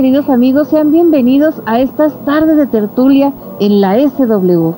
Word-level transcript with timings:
Queridos 0.00 0.30
amigos. 0.30 0.68
Sean 0.68 0.92
bienvenidos 0.92 1.56
a 1.66 1.78
estas 1.78 2.14
tardes 2.24 2.56
de 2.56 2.66
tertulia 2.66 3.34
en 3.60 3.82
la 3.82 3.98
SW. 3.98 4.72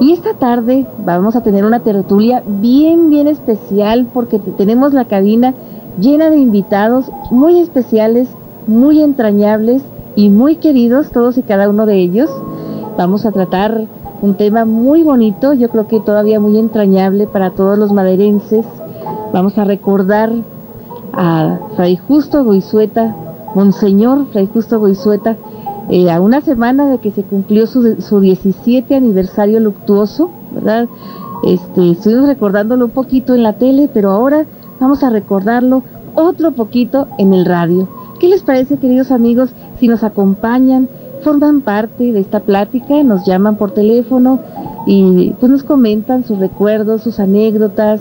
Y 0.00 0.12
esta 0.12 0.34
tarde 0.34 0.86
vamos 1.04 1.34
a 1.34 1.42
tener 1.42 1.64
una 1.64 1.80
tertulia 1.80 2.44
bien, 2.46 3.10
bien 3.10 3.26
especial 3.26 4.06
porque 4.14 4.38
tenemos 4.38 4.92
la 4.92 5.06
cabina 5.06 5.52
llena 5.98 6.30
de 6.30 6.38
invitados 6.38 7.10
muy 7.32 7.58
especiales, 7.58 8.28
muy 8.68 9.02
entrañables 9.02 9.82
y 10.14 10.30
muy 10.30 10.54
queridos, 10.54 11.10
todos 11.10 11.38
y 11.38 11.42
cada 11.42 11.68
uno 11.68 11.84
de 11.84 11.96
ellos. 11.96 12.30
Vamos 12.96 13.26
a 13.26 13.32
tratar 13.32 13.88
un 14.20 14.36
tema 14.36 14.64
muy 14.64 15.02
bonito, 15.02 15.54
yo 15.54 15.70
creo 15.70 15.88
que 15.88 15.98
todavía 15.98 16.38
muy 16.38 16.56
entrañable 16.56 17.26
para 17.26 17.50
todos 17.50 17.76
los 17.76 17.92
maderenses. 17.92 18.64
Vamos 19.32 19.58
a 19.58 19.64
recordar 19.64 20.30
a 21.14 21.58
Fray 21.74 21.96
Justo 21.96 22.44
Goizueta, 22.44 23.16
Monseñor 23.54 24.26
Fray 24.32 24.48
Justo 24.52 24.78
Goizueta, 24.78 25.36
eh, 25.90 26.10
a 26.10 26.20
una 26.20 26.40
semana 26.40 26.88
de 26.88 26.98
que 26.98 27.10
se 27.10 27.22
cumplió 27.22 27.66
su, 27.66 28.00
su 28.00 28.20
17 28.20 28.94
aniversario 28.94 29.60
luctuoso, 29.60 30.30
¿verdad? 30.52 30.88
Este, 31.42 31.90
estuvimos 31.90 32.28
recordándolo 32.28 32.84
un 32.86 32.90
poquito 32.92 33.34
en 33.34 33.42
la 33.42 33.54
tele, 33.54 33.90
pero 33.92 34.10
ahora 34.10 34.46
vamos 34.78 35.02
a 35.02 35.10
recordarlo 35.10 35.82
otro 36.14 36.52
poquito 36.52 37.08
en 37.18 37.32
el 37.32 37.44
radio. 37.44 37.88
¿Qué 38.20 38.28
les 38.28 38.42
parece, 38.42 38.76
queridos 38.76 39.10
amigos, 39.10 39.50
si 39.80 39.88
nos 39.88 40.04
acompañan, 40.04 40.88
forman 41.22 41.60
parte 41.60 42.12
de 42.12 42.20
esta 42.20 42.40
plática, 42.40 43.02
nos 43.02 43.24
llaman 43.26 43.56
por 43.56 43.72
teléfono 43.72 44.38
y 44.86 45.34
pues 45.40 45.50
nos 45.50 45.62
comentan 45.64 46.24
sus 46.24 46.38
recuerdos, 46.38 47.02
sus 47.02 47.18
anécdotas, 47.18 48.00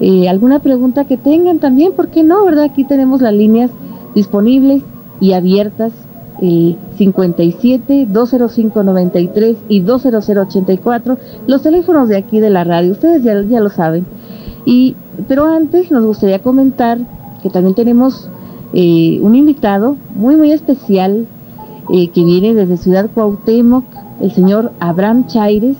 eh, 0.00 0.28
alguna 0.28 0.58
pregunta 0.58 1.04
que 1.04 1.16
tengan 1.16 1.60
también, 1.60 1.92
¿por 1.92 2.08
qué 2.08 2.24
no? 2.24 2.44
¿Verdad? 2.44 2.64
Aquí 2.64 2.84
tenemos 2.84 3.20
las 3.20 3.32
líneas 3.32 3.70
disponibles 4.14 4.82
y 5.20 5.32
abiertas, 5.32 5.92
eh, 6.40 6.76
57 6.98 8.06
205 8.10 8.82
93 8.82 9.56
y 9.68 9.80
200 9.80 10.28
84, 10.28 11.18
los 11.46 11.62
teléfonos 11.62 12.08
de 12.08 12.16
aquí 12.16 12.40
de 12.40 12.50
la 12.50 12.64
radio, 12.64 12.92
ustedes 12.92 13.22
ya, 13.22 13.40
ya 13.42 13.60
lo 13.60 13.70
saben. 13.70 14.06
Y, 14.64 14.96
pero 15.28 15.46
antes 15.46 15.90
nos 15.90 16.04
gustaría 16.04 16.40
comentar 16.40 16.98
que 17.42 17.50
también 17.50 17.74
tenemos 17.74 18.28
eh, 18.72 19.18
un 19.22 19.34
invitado 19.34 19.96
muy, 20.14 20.36
muy 20.36 20.52
especial 20.52 21.26
eh, 21.92 22.08
que 22.08 22.24
viene 22.24 22.54
desde 22.54 22.76
Ciudad 22.76 23.10
Cuauhtémoc, 23.12 23.84
el 24.20 24.32
señor 24.32 24.72
Abraham 24.80 25.26
Chaires, 25.26 25.76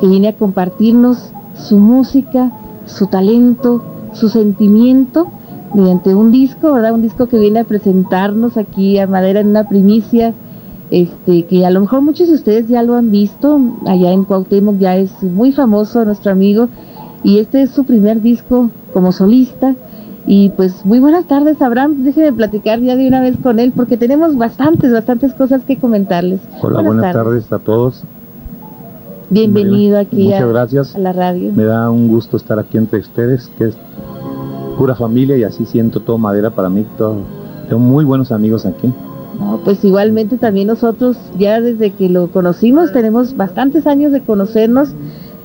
que 0.00 0.06
viene 0.06 0.28
a 0.28 0.32
compartirnos 0.36 1.30
su 1.56 1.78
música, 1.78 2.52
su 2.86 3.06
talento, 3.06 3.82
su 4.12 4.28
sentimiento 4.28 5.28
mediante 5.74 6.14
un 6.14 6.32
disco, 6.32 6.72
¿verdad? 6.72 6.94
Un 6.94 7.02
disco 7.02 7.26
que 7.26 7.38
viene 7.38 7.60
a 7.60 7.64
presentarnos 7.64 8.56
aquí 8.56 8.98
a 8.98 9.06
Madera 9.06 9.40
en 9.40 9.48
una 9.48 9.68
primicia, 9.68 10.34
este, 10.90 11.44
que 11.44 11.66
a 11.66 11.70
lo 11.70 11.80
mejor 11.80 12.02
muchos 12.02 12.28
de 12.28 12.34
ustedes 12.34 12.68
ya 12.68 12.82
lo 12.82 12.96
han 12.96 13.10
visto, 13.10 13.60
allá 13.86 14.12
en 14.12 14.24
Cuauhtémoc 14.24 14.78
ya 14.78 14.96
es 14.96 15.22
muy 15.22 15.52
famoso 15.52 16.04
nuestro 16.04 16.32
amigo, 16.32 16.68
y 17.22 17.38
este 17.38 17.62
es 17.62 17.70
su 17.70 17.84
primer 17.84 18.20
disco 18.20 18.70
como 18.92 19.12
solista. 19.12 19.74
Y 20.30 20.50
pues 20.50 20.84
muy 20.84 21.00
buenas 21.00 21.26
tardes, 21.26 21.60
Abraham. 21.62 22.04
Déjeme 22.04 22.34
platicar 22.34 22.80
ya 22.80 22.96
de 22.96 23.08
una 23.08 23.22
vez 23.22 23.36
con 23.42 23.58
él 23.58 23.72
porque 23.74 23.96
tenemos 23.96 24.36
bastantes, 24.36 24.92
bastantes 24.92 25.32
cosas 25.32 25.64
que 25.64 25.78
comentarles. 25.78 26.40
Hola, 26.60 26.82
buenas, 26.82 27.14
tardes. 27.14 27.50
a 27.50 27.58
todos. 27.58 28.04
Bienvenido 29.30 29.98
aquí 29.98 30.24
Muchas 30.24 30.42
a, 30.42 30.46
gracias. 30.46 30.94
a 30.94 30.98
la 30.98 31.12
radio. 31.14 31.52
Me 31.52 31.64
da 31.64 31.90
un 31.90 32.08
gusto 32.08 32.36
estar 32.36 32.58
aquí 32.58 32.76
entre 32.76 32.98
ustedes, 32.98 33.50
que 33.56 33.68
es 33.68 33.76
pura 34.78 34.94
familia 34.94 35.36
y 35.36 35.42
así 35.42 35.66
siento 35.66 36.00
todo 36.00 36.16
madera 36.16 36.50
para 36.50 36.70
mí. 36.70 36.86
Tengo 36.96 37.80
muy 37.80 38.04
buenos 38.04 38.30
amigos 38.30 38.64
aquí. 38.64 38.90
Pues 39.64 39.84
igualmente 39.84 40.38
también 40.38 40.68
nosotros 40.68 41.16
ya 41.38 41.60
desde 41.60 41.90
que 41.90 42.08
lo 42.08 42.28
conocimos 42.28 42.92
tenemos 42.92 43.36
bastantes 43.36 43.86
años 43.86 44.12
de 44.12 44.20
conocernos 44.20 44.90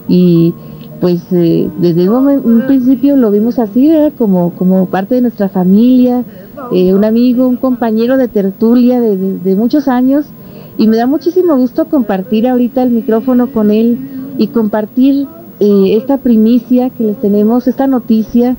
y 0.08 0.54
pues 1.02 1.22
eh, 1.32 1.70
desde 1.80 2.10
un, 2.10 2.28
un 2.28 2.64
principio 2.66 3.18
lo 3.18 3.30
vimos 3.32 3.60
así. 3.60 3.92
Como, 4.18 4.52
como 4.52 4.86
parte 4.86 5.16
de 5.16 5.22
nuestra 5.22 5.50
familia, 5.50 6.24
eh, 6.72 6.94
un 6.94 7.04
amigo, 7.04 7.48
un 7.48 7.58
compañero 7.58 8.18
de 8.18 8.28
tertulia 8.28 9.02
de, 9.02 9.56
muchos 9.56 9.88
años 9.88 10.26
y 10.78 10.88
me 10.88 10.98
da 10.98 11.08
muchísimo 11.08 11.56
gusto 11.58 11.86
compartir 11.86 12.48
ahorita 12.48 12.84
el 12.84 12.92
micrófono 12.92 13.48
con 13.48 13.70
él 13.72 13.98
y 14.38 14.48
compartir 14.48 15.28
eh, 15.60 15.98
esta 15.98 16.18
primicia 16.18 16.90
que 16.90 17.04
les 17.04 17.20
tenemos, 17.20 17.68
esta 17.68 17.86
noticia 17.88 18.56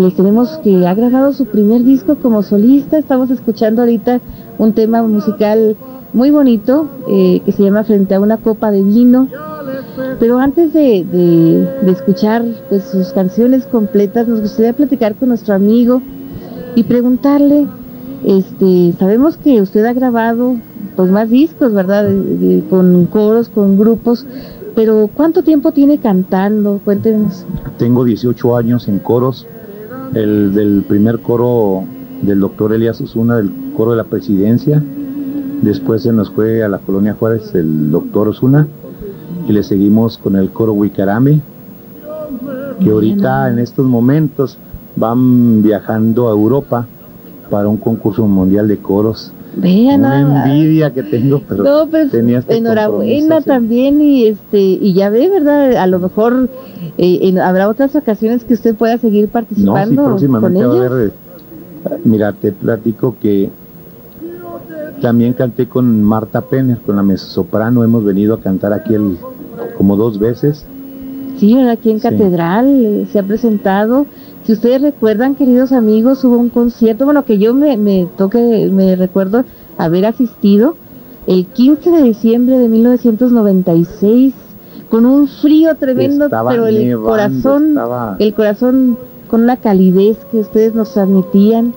les 0.00 0.14
tenemos 0.14 0.58
que 0.64 0.86
ha 0.86 0.94
grabado 0.94 1.32
su 1.32 1.46
primer 1.46 1.84
disco 1.84 2.16
como 2.16 2.42
solista. 2.42 2.98
Estamos 2.98 3.30
escuchando 3.30 3.82
ahorita 3.82 4.20
un 4.58 4.72
tema 4.72 5.02
musical 5.02 5.76
muy 6.12 6.30
bonito 6.30 6.86
eh, 7.08 7.40
que 7.44 7.52
se 7.52 7.62
llama 7.62 7.84
Frente 7.84 8.14
a 8.14 8.20
una 8.20 8.36
copa 8.38 8.70
de 8.70 8.82
vino. 8.82 9.28
Pero 10.18 10.38
antes 10.38 10.72
de, 10.72 11.04
de- 11.04 11.90
escuchar 11.90 12.44
pues, 12.68 12.84
sus 12.84 13.08
canciones 13.12 13.64
completas, 13.66 14.26
nos 14.28 14.40
gustaría 14.40 14.72
platicar 14.72 15.14
con 15.14 15.28
nuestro 15.28 15.54
amigo 15.54 16.02
y 16.74 16.82
preguntarle, 16.84 17.66
este, 18.24 18.94
sabemos 18.98 19.36
que 19.36 19.60
usted 19.60 19.84
ha 19.84 19.92
grabado 19.92 20.56
pues 20.96 21.10
más 21.10 21.30
discos, 21.30 21.72
¿verdad? 21.72 22.08
Con 22.70 23.06
coros, 23.06 23.48
con 23.48 23.76
grupos, 23.78 24.26
pero 24.74 25.08
¿cuánto 25.12 25.42
tiempo 25.42 25.72
tiene 25.72 25.98
cantando? 25.98 26.80
Cuéntenos. 26.84 27.44
Tengo 27.78 28.04
18 28.04 28.56
años 28.56 28.86
en 28.88 28.98
coros. 28.98 29.46
El 30.14 30.54
del 30.54 30.84
primer 30.86 31.20
coro 31.20 31.84
del 32.22 32.40
doctor 32.40 32.72
Elias 32.72 33.00
Osuna, 33.00 33.36
del 33.36 33.50
coro 33.76 33.90
de 33.90 33.96
la 33.96 34.04
presidencia. 34.04 34.82
Después 35.62 36.02
se 36.02 36.12
nos 36.12 36.30
fue 36.30 36.62
a 36.62 36.68
la 36.68 36.78
colonia 36.78 37.16
Juárez 37.18 37.54
el 37.54 37.90
doctor 37.90 38.28
Osuna. 38.28 38.66
Y 39.48 39.52
le 39.52 39.62
seguimos 39.62 40.16
con 40.16 40.36
el 40.36 40.50
coro 40.50 40.72
Huicarame, 40.72 41.40
que 42.80 42.90
ahorita 42.90 43.50
en 43.50 43.58
estos 43.58 43.86
momentos 43.86 44.56
van 44.96 45.62
viajando 45.62 46.28
a 46.28 46.32
Europa 46.32 46.86
para 47.50 47.68
un 47.68 47.76
concurso 47.76 48.26
mundial 48.26 48.68
de 48.68 48.78
coros. 48.78 49.32
Vean, 49.56 50.00
Una 50.00 50.20
nada 50.22 50.52
envidia 50.52 50.90
que 50.92 51.02
tengo, 51.04 51.40
pero 51.48 51.62
No, 51.62 51.86
pues 51.88 52.10
tenía 52.10 52.38
este 52.40 52.56
enhorabuena 52.56 53.40
también 53.40 54.00
y 54.00 54.26
este 54.26 54.60
y 54.60 54.92
ya 54.94 55.10
ve, 55.10 55.28
¿verdad? 55.30 55.76
A 55.76 55.86
lo 55.86 55.98
mejor 56.00 56.48
eh, 56.98 57.18
en- 57.22 57.38
habrá 57.38 57.68
otras 57.68 57.94
ocasiones 57.94 58.44
que 58.44 58.54
usted 58.54 58.74
pueda 58.74 58.98
seguir 58.98 59.22
No, 59.22 59.28
sí, 59.28 59.32
participando 59.32 59.96
con 60.02 60.10
próximamente 60.12 60.64
va 60.66 60.72
a 60.72 60.76
ellos. 60.76 60.90
haber. 60.92 61.08
eh, 61.08 61.12
Mira, 62.04 62.32
te 62.32 62.50
platico 62.50 63.16
que 63.20 63.50
también 65.00 65.34
canté 65.34 65.66
con 65.68 66.02
Marta 66.02 66.40
Penner, 66.40 66.78
con 66.78 66.96
la 66.96 67.02
mezzosoprano. 67.02 67.84
Hemos 67.84 68.04
venido 68.04 68.34
a 68.34 68.40
cantar 68.40 68.72
aquí 68.72 68.94
el, 68.94 69.18
como 69.76 69.96
dos 69.96 70.18
veces. 70.18 70.64
Sí, 71.38 71.58
aquí 71.60 71.90
en 71.90 71.98
Sí. 72.00 72.02
Catedral 72.08 72.66
eh, 72.68 73.06
se 73.12 73.18
ha 73.18 73.22
presentado. 73.22 74.06
Si 74.44 74.52
ustedes 74.52 74.82
recuerdan, 74.82 75.34
queridos 75.36 75.72
amigos, 75.72 76.22
hubo 76.24 76.36
un 76.36 76.50
concierto, 76.50 77.04
bueno, 77.06 77.24
que 77.24 77.38
yo 77.38 77.54
me, 77.54 77.76
me 77.78 78.06
toque, 78.18 78.68
me 78.72 78.94
recuerdo 78.94 79.44
haber 79.78 80.04
asistido 80.04 80.76
el 81.26 81.46
15 81.46 81.90
de 81.90 82.02
diciembre 82.02 82.58
de 82.58 82.68
1996 82.68 84.34
con 84.90 85.06
un 85.06 85.28
frío 85.28 85.74
tremendo, 85.76 86.26
Estaba 86.26 86.50
pero 86.50 86.66
el 86.66 86.74
nevando, 86.86 87.08
corazón 87.08 87.68
estaba- 87.68 88.16
el 88.18 88.34
corazón 88.34 88.98
con 89.28 89.42
una 89.42 89.56
calidez 89.56 90.18
que 90.30 90.38
ustedes 90.40 90.74
nos 90.74 90.92
transmitían 90.92 91.72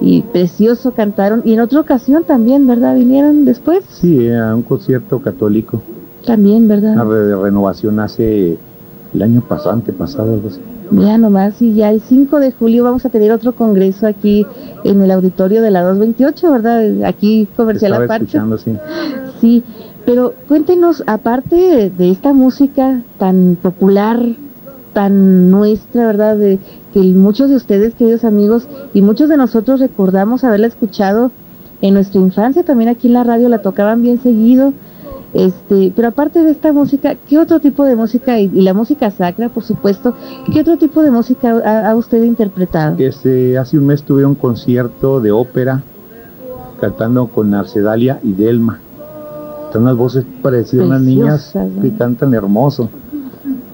y 0.00 0.22
precioso 0.22 0.92
cantaron 0.92 1.42
y 1.44 1.54
en 1.54 1.60
otra 1.60 1.80
ocasión 1.80 2.22
también, 2.24 2.66
¿verdad? 2.68 2.94
Vinieron 2.94 3.44
después 3.44 3.84
Sí, 3.88 4.30
a 4.30 4.54
un 4.54 4.62
concierto 4.62 5.18
católico. 5.20 5.82
también, 6.24 6.66
Una 6.66 6.74
¿verdad? 6.76 7.06
re- 7.08 7.26
de 7.26 7.36
renovación 7.36 7.98
hace 8.00 8.56
el 9.14 9.22
año 9.22 9.40
pasado, 9.48 9.70
antepasado, 9.72 10.34
algo 10.34 10.48
así. 10.48 10.60
Ya 10.90 11.18
nomás 11.18 11.60
y 11.60 11.74
ya 11.74 11.90
el 11.90 12.00
5 12.00 12.38
de 12.38 12.52
julio 12.52 12.84
vamos 12.84 13.04
a 13.04 13.08
tener 13.08 13.32
otro 13.32 13.54
congreso 13.54 14.06
aquí 14.06 14.46
en 14.84 15.02
el 15.02 15.10
auditorio 15.10 15.62
de 15.62 15.70
la 15.70 15.82
228, 15.82 16.52
¿verdad? 16.52 17.04
Aquí 17.04 17.48
comercial 17.56 17.92
Estaba 17.92 18.04
aparte. 18.04 18.38
sí. 18.64 18.76
Sí, 19.40 19.64
pero 20.04 20.34
cuéntenos, 20.48 21.02
aparte 21.06 21.56
de, 21.56 21.90
de 21.90 22.10
esta 22.10 22.32
música 22.32 23.02
tan 23.18 23.56
popular, 23.60 24.20
tan 24.92 25.50
nuestra, 25.50 26.06
¿verdad? 26.06 26.36
De 26.36 26.58
que 26.94 27.00
muchos 27.00 27.50
de 27.50 27.56
ustedes, 27.56 27.94
queridos 27.94 28.24
amigos, 28.24 28.66
y 28.94 29.02
muchos 29.02 29.28
de 29.28 29.36
nosotros 29.36 29.80
recordamos 29.80 30.44
haberla 30.44 30.68
escuchado 30.68 31.30
en 31.82 31.94
nuestra 31.94 32.20
infancia, 32.20 32.62
también 32.62 32.88
aquí 32.88 33.08
en 33.08 33.14
la 33.14 33.24
radio 33.24 33.48
la 33.48 33.60
tocaban 33.60 34.00
bien 34.00 34.22
seguido. 34.22 34.72
Este, 35.36 35.92
pero 35.94 36.08
aparte 36.08 36.42
de 36.42 36.50
esta 36.50 36.72
música, 36.72 37.14
¿qué 37.28 37.38
otro 37.38 37.60
tipo 37.60 37.84
de 37.84 37.94
música, 37.94 38.40
y, 38.40 38.44
y 38.54 38.62
la 38.62 38.72
música 38.72 39.10
sacra, 39.10 39.50
por 39.50 39.64
supuesto, 39.64 40.14
qué 40.52 40.60
otro 40.62 40.78
tipo 40.78 41.02
de 41.02 41.10
música 41.10 41.50
ha, 41.64 41.90
ha 41.90 41.94
usted 41.94 42.22
interpretado? 42.24 42.96
Este, 42.98 43.58
hace 43.58 43.76
un 43.78 43.86
mes 43.86 44.02
tuve 44.02 44.24
un 44.24 44.34
concierto 44.34 45.20
de 45.20 45.32
ópera 45.32 45.82
cantando 46.80 47.26
con 47.26 47.52
Arcedalia 47.54 48.18
y 48.22 48.32
Delma. 48.32 48.80
Son 49.72 49.82
unas 49.82 49.96
voces 49.96 50.24
parecidas 50.42 50.84
a 50.84 50.88
unas 50.88 51.02
niñas 51.02 51.52
que 51.82 51.92
cantan 51.96 52.32
hermoso. 52.34 52.88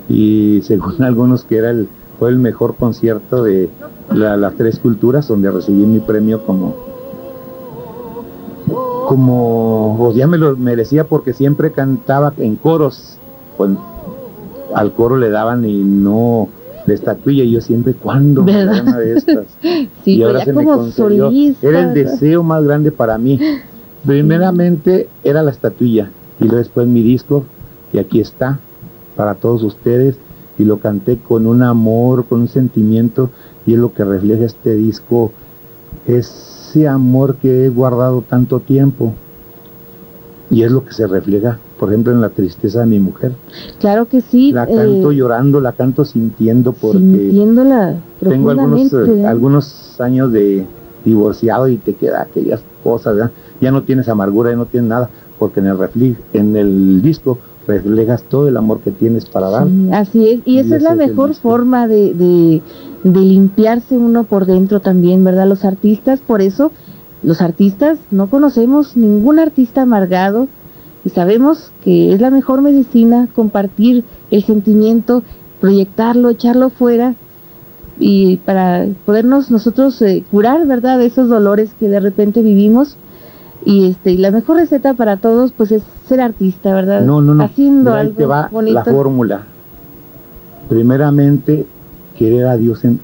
Y 0.09 0.61
según 0.65 1.01
algunos 1.03 1.45
que 1.45 1.57
era 1.59 1.71
el, 1.71 1.89
fue 2.19 2.31
el 2.31 2.39
mejor 2.39 2.75
concierto 2.77 3.45
de 3.45 3.71
la- 4.13 4.37
las 4.37 4.55
tres 4.55 4.79
culturas 4.81 5.29
donde 5.29 5.51
recibí 5.51 5.85
mi 5.85 6.01
premio 6.01 6.43
como 6.45 6.75
como 9.13 10.11
ya 10.15 10.27
me 10.27 10.39
lo 10.39 10.57
merecía 10.57 11.05
porque 11.05 11.35
siempre 11.35 11.71
cantaba 11.71 12.33
en 12.39 12.57
coros. 12.57 13.19
Pues, 13.59 13.73
al 14.75 14.93
coro 14.95 15.19
le 15.19 15.29
daban 15.29 15.67
y 15.67 15.85
no 15.85 16.49
de 16.87 16.95
estatuilla 16.95 17.45
y 17.45 17.51
yo 17.51 17.61
siempre 17.61 17.93
cuando 17.93 18.41
una 18.41 18.99
de 18.99 19.19
estas. 19.19 19.47
Sí, 20.03 20.17
y 20.17 20.23
ahora 20.23 20.43
se 20.43 20.55
me 20.55 20.65
concedió. 20.65 21.31
Era 21.61 21.83
el 21.83 21.93
deseo 21.93 22.43
más 22.43 22.65
grande 22.65 22.91
para 22.91 23.19
mí. 23.19 23.39
Primeramente 24.07 25.09
era 25.23 25.43
la 25.43 25.51
estatuilla 25.51 26.11
y 26.41 26.49
después 26.49 26.89
mi 26.89 27.03
disco 27.03 27.45
y 27.93 27.99
aquí 27.99 28.19
está 28.19 28.61
para 29.15 29.35
todos 29.35 29.63
ustedes. 29.63 30.17
Y 30.59 30.65
lo 30.65 30.79
canté 30.79 31.19
con 31.19 31.47
un 31.47 31.63
amor 31.63 32.25
con 32.25 32.41
un 32.41 32.49
sentimiento 32.49 33.29
y 33.67 33.75
es 33.75 33.79
lo 33.79 33.93
que 33.93 34.05
refleja 34.05 34.45
este 34.47 34.75
disco 34.75 35.33
ese 36.73 36.89
amor 36.89 37.37
que 37.37 37.67
he 37.67 37.69
guardado 37.69 38.23
tanto 38.27 38.61
tiempo 38.61 39.13
y 40.51 40.63
es 40.63 40.73
lo 40.73 40.85
que 40.85 40.93
se 40.93 41.07
refleja, 41.07 41.59
por 41.79 41.89
ejemplo, 41.89 42.13
en 42.13 42.21
la 42.21 42.29
tristeza 42.29 42.81
de 42.81 42.87
mi 42.87 42.99
mujer. 42.99 43.33
Claro 43.79 44.07
que 44.07 44.21
sí. 44.21 44.53
La 44.53 44.67
canto 44.67 45.11
eh, 45.11 45.17
llorando, 45.17 45.61
la 45.61 45.73
canto 45.73 46.05
sintiendo 46.05 46.73
porque 46.73 46.99
sintiéndola 46.99 47.97
tengo 48.21 48.51
algunos, 48.51 48.93
eh, 48.93 49.27
algunos 49.27 50.01
años 50.01 50.33
de 50.33 50.67
divorciado 51.05 51.69
y 51.69 51.77
te 51.77 51.95
queda 51.95 52.23
aquellas 52.23 52.63
cosas, 52.85 53.31
ya 53.61 53.71
no 53.71 53.83
tienes 53.83 54.09
amargura, 54.09 54.51
ya 54.51 54.57
no 54.57 54.67
tienes 54.67 54.89
nada, 54.89 55.11
porque 55.39 55.61
en 55.61 55.67
el 55.67 56.17
en 56.33 56.57
el 56.57 57.03
disco 57.03 57.39
reflejas 57.67 58.23
todo 58.25 58.49
el 58.49 58.57
amor 58.57 58.81
que 58.81 58.91
tienes 58.91 59.27
para 59.27 59.51
dar. 59.51 59.69
así 59.93 60.29
es, 60.29 60.41
y, 60.45 60.59
esa 60.59 60.77
es 60.77 60.83
la 60.83 60.95
mejor 60.95 61.35
forma 61.35 61.87
de, 61.87 62.15
de, 62.15 62.63
de 63.05 63.21
limpiarse 63.21 63.97
uno 63.97 64.25
por 64.25 64.47
dentro 64.47 64.81
también, 64.81 65.25
¿verdad? 65.25 65.47
Los 65.47 65.65
artistas, 65.65 66.21
por 66.21 66.43
eso 66.43 66.73
los 67.23 67.41
artistas 67.41 67.99
no 68.11 68.29
conocemos 68.29 68.97
ningún 68.97 69.39
artista 69.39 69.83
amargado 69.83 70.49
y 71.05 71.11
sabemos 71.11 71.71
que 71.85 72.13
es 72.13 72.21
la 72.21 72.31
mejor 72.31 72.63
medicina 72.63 73.29
compartir 73.35 74.05
el 74.31 74.45
sentimiento, 74.45 75.23
proyectarlo, 75.61 76.31
echarlo 76.31 76.71
fuera 76.71 77.15
y 77.99 78.39
para 78.39 78.87
podernos 79.07 79.51
nosotros 79.51 80.01
eh, 80.03 80.25
curar, 80.31 80.67
¿verdad?, 80.67 80.99
de 80.99 81.07
esos 81.07 81.29
dolores 81.29 81.71
que 81.79 81.89
de 81.89 82.01
repente 82.01 82.43
vivimos. 82.43 82.97
Y 83.65 83.91
este 83.91 84.13
y 84.13 84.17
la 84.17 84.31
mejor 84.31 84.57
receta 84.57 84.95
para 84.95 85.17
todos 85.17 85.53
pues 85.53 85.73
es 85.73 85.83
ser 86.07 86.21
artista, 86.21 86.75
¿verdad? 86.75 87.03
No, 87.03 87.21
no, 87.21 87.35
no. 87.35 87.45
Haciendo 87.45 87.95
algo 87.95 88.29
va 88.29 88.49
bonito. 88.51 88.75
La 88.75 88.85
fórmula. 88.85 89.43
Primeramente 90.69 91.67
querer 92.17 92.47
a 92.47 92.57
Dios 92.57 92.85
en 92.85 93.01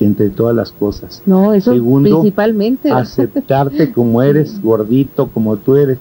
entre 0.00 0.30
todas 0.30 0.56
las 0.56 0.72
cosas. 0.72 1.22
No, 1.26 1.52
eso 1.52 1.72
principalmente. 1.72 2.90
Aceptarte 2.92 3.92
como 3.92 4.22
eres, 4.22 4.60
gordito 4.62 5.28
como 5.28 5.56
tú 5.56 5.76
eres. 5.76 5.98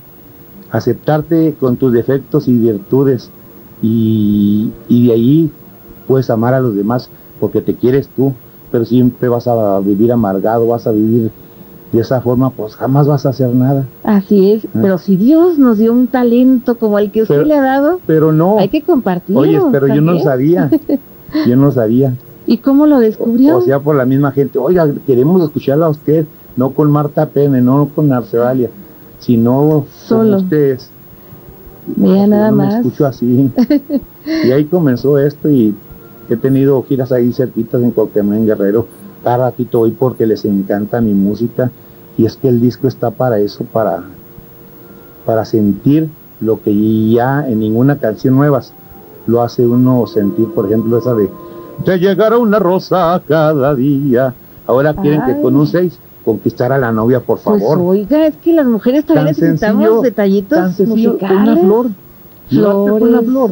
Aceptarte 0.71 1.55
con 1.59 1.77
tus 1.77 1.93
defectos 1.93 2.47
y 2.47 2.57
virtudes. 2.57 3.29
Y, 3.81 4.71
de 4.89 5.11
ahí 5.11 5.51
puedes 6.07 6.29
amar 6.29 6.53
a 6.53 6.59
los 6.59 6.75
demás 6.75 7.09
porque 7.39 7.61
te 7.61 7.75
quieres 7.75 8.07
tú. 8.15 8.33
Pero 8.71 8.85
siempre 8.85 9.29
vas 9.29 9.47
a 9.47 9.79
vivir 9.79 10.11
amargado, 10.11 10.67
vas 10.67 10.85
a 10.85 10.91
vivir 10.91 11.31
de 11.91 12.01
esa 12.01 12.21
forma, 12.21 12.51
pues 12.51 12.75
jamás 12.75 13.07
vas 13.07 13.25
a 13.25 13.29
hacer 13.29 13.53
nada. 13.53 13.85
Así 14.03 14.51
es, 14.51 14.65
ah. 14.65 14.79
pero 14.81 14.97
si 14.97 15.15
Dios 15.15 15.57
nos 15.57 15.77
dio 15.77 15.91
un 15.91 16.07
talento 16.07 16.77
como 16.77 16.99
el 16.99 17.11
que 17.11 17.23
usted 17.23 17.45
le 17.45 17.55
ha 17.55 17.61
dado, 17.61 17.99
pero 18.05 18.31
no. 18.31 18.59
Hay 18.59 18.69
que 18.69 18.81
compartirlo. 18.81 19.41
Oye, 19.41 19.59
pero 19.71 19.87
yo 19.87 20.01
no 20.01 20.19
sabía. 20.19 20.69
yo 21.47 21.55
no 21.55 21.71
sabía. 21.71 22.13
¿Y 22.45 22.57
cómo 22.57 22.87
lo 22.87 22.99
descubrió? 22.99 23.57
O, 23.57 23.61
sea, 23.61 23.79
por 23.79 23.95
la 23.95 24.05
misma 24.05 24.31
gente, 24.31 24.57
oiga, 24.57 24.89
queremos 25.05 25.43
escucharla 25.43 25.87
a 25.87 25.89
usted, 25.89 26.25
no 26.55 26.71
con 26.71 26.91
Marta 26.91 27.27
Pene, 27.27 27.61
no 27.61 27.89
con 27.93 28.11
Arcevalia, 28.11 28.69
sino 29.19 29.85
Solo. 29.91 30.37
con 30.37 30.43
ustedes. 30.45 30.89
Vea 31.95 32.27
nada 32.27 32.51
más. 32.51 32.73
Me 32.73 32.79
escucho 32.79 33.05
así. 33.05 33.51
y 34.45 34.51
ahí 34.51 34.65
comenzó 34.65 35.17
esto 35.19 35.49
y 35.49 35.75
he 36.29 36.35
tenido 36.37 36.81
giras 36.83 37.11
ahí 37.11 37.33
cerquitas 37.33 37.81
en 37.81 37.93
en 38.33 38.45
Guerrero, 38.45 38.87
cada 39.23 39.49
ratito 39.49 39.81
hoy 39.81 39.91
porque 39.91 40.25
les 40.25 40.45
encanta 40.45 41.01
mi 41.01 41.13
música 41.13 41.71
y 42.17 42.25
es 42.25 42.35
que 42.35 42.49
el 42.49 42.59
disco 42.59 42.87
está 42.87 43.11
para 43.11 43.39
eso, 43.39 43.63
para, 43.65 44.03
para 45.25 45.45
sentir 45.45 46.09
lo 46.41 46.61
que 46.61 47.09
ya 47.09 47.47
en 47.47 47.59
ninguna 47.59 47.97
canción 47.97 48.35
nueva 48.35 48.61
lo 49.27 49.41
hace 49.41 49.65
uno 49.65 50.07
sentir, 50.07 50.47
por 50.53 50.65
ejemplo, 50.65 50.97
esa 50.97 51.13
de 51.13 51.29
te 51.83 51.97
llegará 51.97 52.37
una 52.37 52.59
rosa 52.59 53.21
cada 53.27 53.73
día. 53.75 54.33
Ahora 54.67 54.93
quieren 54.93 55.21
que 55.25 55.41
con 55.41 55.55
un 55.55 55.65
seis 55.65 55.97
conquistar 56.25 56.71
a 56.71 56.77
la 56.77 56.91
novia, 56.91 57.19
por 57.21 57.39
pues, 57.39 57.43
favor. 57.43 57.77
Pues 57.77 58.01
oiga, 58.01 58.27
es 58.27 58.35
que 58.35 58.53
las 58.53 58.65
mujeres 58.65 59.05
también 59.05 59.27
necesitamos 59.27 60.03
detallitos 60.03 60.57
tan 60.57 60.73
sencillo, 60.73 61.17
Una 61.21 61.55
flor. 61.55 61.87
Flores, 62.49 63.01
una 63.01 63.21
flor. 63.21 63.51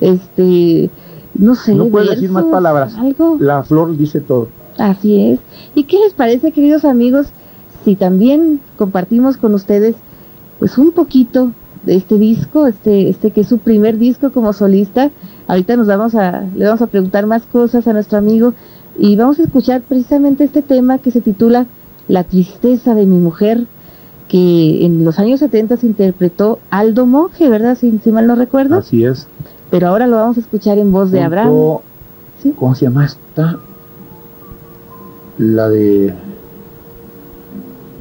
Este, 0.00 0.90
no 1.34 1.54
sé. 1.54 1.74
No 1.74 1.86
puedo 1.86 2.10
decir 2.10 2.30
más 2.30 2.44
palabras. 2.44 2.94
¿algo? 2.96 3.36
La 3.38 3.62
flor 3.62 3.96
dice 3.96 4.20
todo. 4.20 4.48
Así 4.78 5.30
es. 5.30 5.40
¿Y 5.74 5.84
qué 5.84 5.98
les 5.98 6.12
parece, 6.12 6.52
queridos 6.52 6.84
amigos, 6.84 7.28
si 7.84 7.96
también 7.96 8.60
compartimos 8.76 9.36
con 9.36 9.54
ustedes, 9.54 9.94
pues 10.58 10.78
un 10.78 10.92
poquito 10.92 11.52
de 11.84 11.96
este 11.96 12.16
disco, 12.16 12.66
este, 12.66 13.10
este 13.10 13.30
que 13.30 13.42
es 13.42 13.48
su 13.48 13.58
primer 13.58 13.98
disco 13.98 14.32
como 14.32 14.52
solista? 14.52 15.10
Ahorita 15.46 15.76
nos 15.76 15.86
vamos 15.86 16.14
a, 16.14 16.44
le 16.56 16.64
vamos 16.64 16.82
a 16.82 16.86
preguntar 16.86 17.26
más 17.26 17.42
cosas 17.44 17.86
a 17.86 17.92
nuestro 17.92 18.18
amigo 18.18 18.54
y 18.98 19.16
vamos 19.16 19.38
a 19.38 19.44
escuchar 19.44 19.82
precisamente 19.82 20.44
este 20.44 20.62
tema 20.62 20.98
que 20.98 21.10
se 21.10 21.20
titula 21.20 21.66
La 22.08 22.24
tristeza 22.24 22.94
de 22.94 23.06
mi 23.06 23.18
mujer, 23.18 23.66
que 24.28 24.84
en 24.84 25.04
los 25.04 25.18
años 25.18 25.40
70 25.40 25.76
se 25.76 25.86
interpretó 25.86 26.58
Aldo 26.70 27.06
Monge, 27.06 27.48
¿verdad? 27.48 27.76
Si, 27.76 27.92
mal 28.10 28.26
no 28.26 28.34
recuerdo. 28.34 28.76
Así 28.76 29.04
es. 29.04 29.26
Pero 29.70 29.88
ahora 29.88 30.06
lo 30.06 30.16
vamos 30.16 30.36
a 30.36 30.40
escuchar 30.40 30.78
en 30.78 30.92
voz 30.92 31.10
de 31.10 31.22
Abraham. 31.22 31.78
¿Cómo 32.56 32.74
se 32.74 32.84
llama 32.84 33.06
esta? 33.06 33.58
La 35.38 35.68
de 35.68 36.14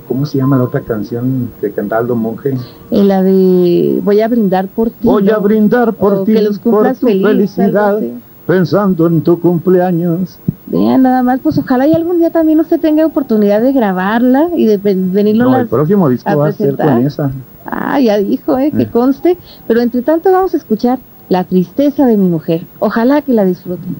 ¿Cómo 0.07 0.25
se 0.25 0.37
llama 0.37 0.57
la 0.57 0.65
otra 0.65 0.81
canción 0.81 1.49
de 1.61 1.71
Cantaldo 1.71 2.15
Monje? 2.15 2.55
Eh, 2.91 3.03
la 3.03 3.23
de 3.23 3.99
Voy 4.03 4.21
a 4.21 4.27
brindar 4.27 4.67
por 4.67 4.89
ti. 4.89 5.07
Voy 5.07 5.29
a 5.29 5.37
brindar 5.37 5.93
por 5.93 6.25
ti, 6.25 6.35
por 6.63 6.93
tu 6.93 7.07
felicidad, 7.07 7.99
pensando 8.45 9.07
en 9.07 9.21
tu 9.21 9.39
cumpleaños. 9.39 10.37
Vean, 10.67 11.01
nada 11.03 11.23
más, 11.23 11.39
pues 11.39 11.57
ojalá 11.57 11.87
y 11.87 11.93
algún 11.93 12.19
día 12.19 12.29
también 12.29 12.59
usted 12.59 12.79
tenga 12.79 13.05
oportunidad 13.05 13.61
de 13.61 13.73
grabarla 13.73 14.49
y 14.55 14.65
de 14.65 14.77
venirlo 14.77 15.45
no, 15.45 15.57
el 15.57 15.67
próximo 15.67 16.09
disco 16.09 16.37
va 16.37 16.49
a 16.49 16.51
ser 16.51 16.75
con 16.75 17.05
esa. 17.05 17.31
Ah, 17.65 17.99
ya 17.99 18.17
dijo, 18.17 18.57
eh, 18.57 18.71
que 18.71 18.83
eh. 18.83 18.89
conste. 18.91 19.37
Pero 19.67 19.81
entre 19.81 20.01
tanto 20.01 20.31
vamos 20.31 20.53
a 20.53 20.57
escuchar 20.57 20.99
La 21.29 21.45
tristeza 21.45 22.05
de 22.05 22.17
mi 22.17 22.27
mujer. 22.27 22.67
Ojalá 22.79 23.21
que 23.21 23.33
la 23.33 23.45
disfruten. 23.45 23.95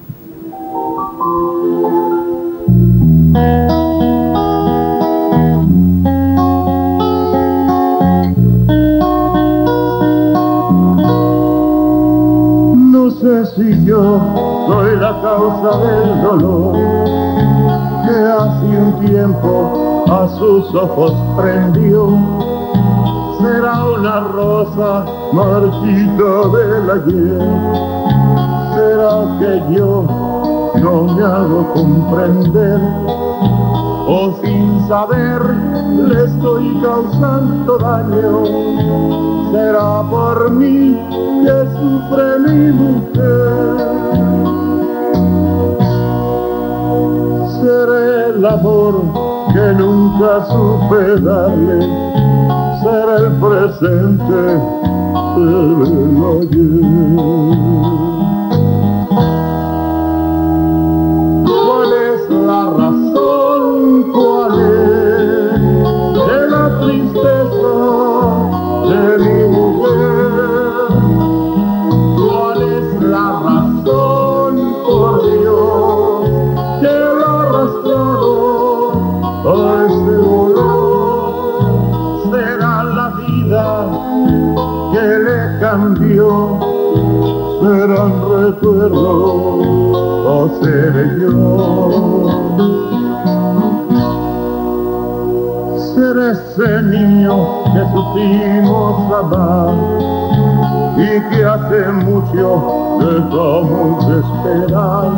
Sé 13.24 13.46
si 13.56 13.84
yo 13.86 14.20
soy 14.66 14.96
la 14.96 15.20
causa 15.22 15.78
del 15.78 16.22
dolor 16.22 16.74
que 18.06 18.16
hace 18.38 18.66
un 18.78 19.06
tiempo 19.06 20.04
a 20.10 20.28
sus 20.38 20.74
ojos 20.74 21.12
prendió. 21.36 22.08
Será 23.40 23.84
una 23.84 24.20
rosa 24.20 25.06
marchita 25.32 26.30
del 26.54 26.90
ayer. 26.90 27.40
Será 28.74 29.38
que 29.38 29.74
yo 29.74 30.04
no 30.82 31.14
me 31.14 31.22
hago 31.22 31.72
comprender 31.72 32.80
o 34.06 34.34
sin 34.42 34.86
saber 34.86 35.40
le 35.96 36.24
estoy 36.24 36.80
causando 36.82 37.78
daño. 37.78 38.44
Será 39.52 40.02
por 40.10 40.50
mí 40.50 40.98
que 41.44 41.56
sufre 41.78 42.38
mi 42.40 42.72
mujer. 42.72 43.76
Seré 47.62 48.36
el 48.36 48.44
amor 48.44 48.94
que 49.52 49.72
nunca 49.78 50.44
supe 50.46 51.20
darle. 51.20 51.78
Será 52.82 53.16
el 53.16 53.32
presente 53.40 54.40
del 55.36 55.80
ayer. 56.42 58.03
O 90.44 90.48
seré 90.62 91.06
yo. 91.20 91.36
Ser 95.94 96.16
ese 96.32 96.82
niño 96.82 97.36
que 97.72 97.82
supimos 97.94 98.94
amar 99.20 99.74
y 100.96 101.10
que 101.30 101.44
hace 101.44 101.80
mucho 102.06 102.44
dejamos 103.00 104.06
de 104.08 104.16
esperar. 104.24 105.08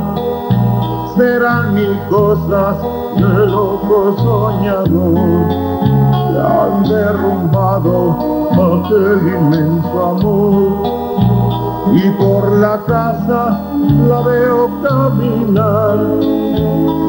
Serán 1.17 1.75
mil 1.75 1.99
cosas 2.11 2.77
de 3.17 3.47
loco 3.47 3.99
soñador 4.19 5.49
que 6.29 6.39
han 6.39 6.83
derrumbado 6.85 7.97
aquel 8.53 9.21
inmenso 9.35 9.97
amor 10.11 10.96
y 11.93 12.11
por 12.11 12.51
la 12.59 12.83
casa 12.87 13.61
la 14.09 14.21
veo 14.23 14.69
caminar, 14.83 15.99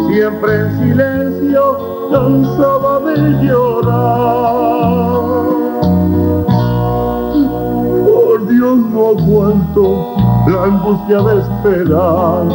siempre 0.07 0.60
en 0.60 0.79
silencio, 0.79 1.77
cansaba 2.12 3.00
de 3.00 3.17
llorar. 3.43 4.48
Por 8.05 8.48
Dios 8.48 8.77
no 8.77 9.07
aguanto 9.17 10.15
la 10.48 10.63
angustia 10.63 11.22
de 11.22 11.39
esperar 11.41 12.48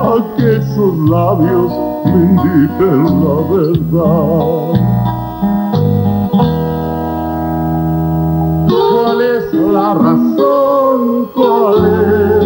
a 0.00 0.36
que 0.36 0.62
sus 0.74 1.10
labios 1.10 1.72
me 2.06 2.20
indiquen 2.24 3.04
la 3.24 3.36
verdad. 3.54 4.79
La 9.52 9.94
razón? 9.94 10.80
cuál 11.34 11.84
es 11.84 12.44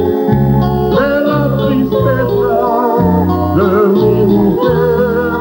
de 0.96 1.10
la 1.26 1.40
tristeza 1.56 2.60
de 3.56 3.68
mi 3.88 4.14
mujer. 4.34 5.32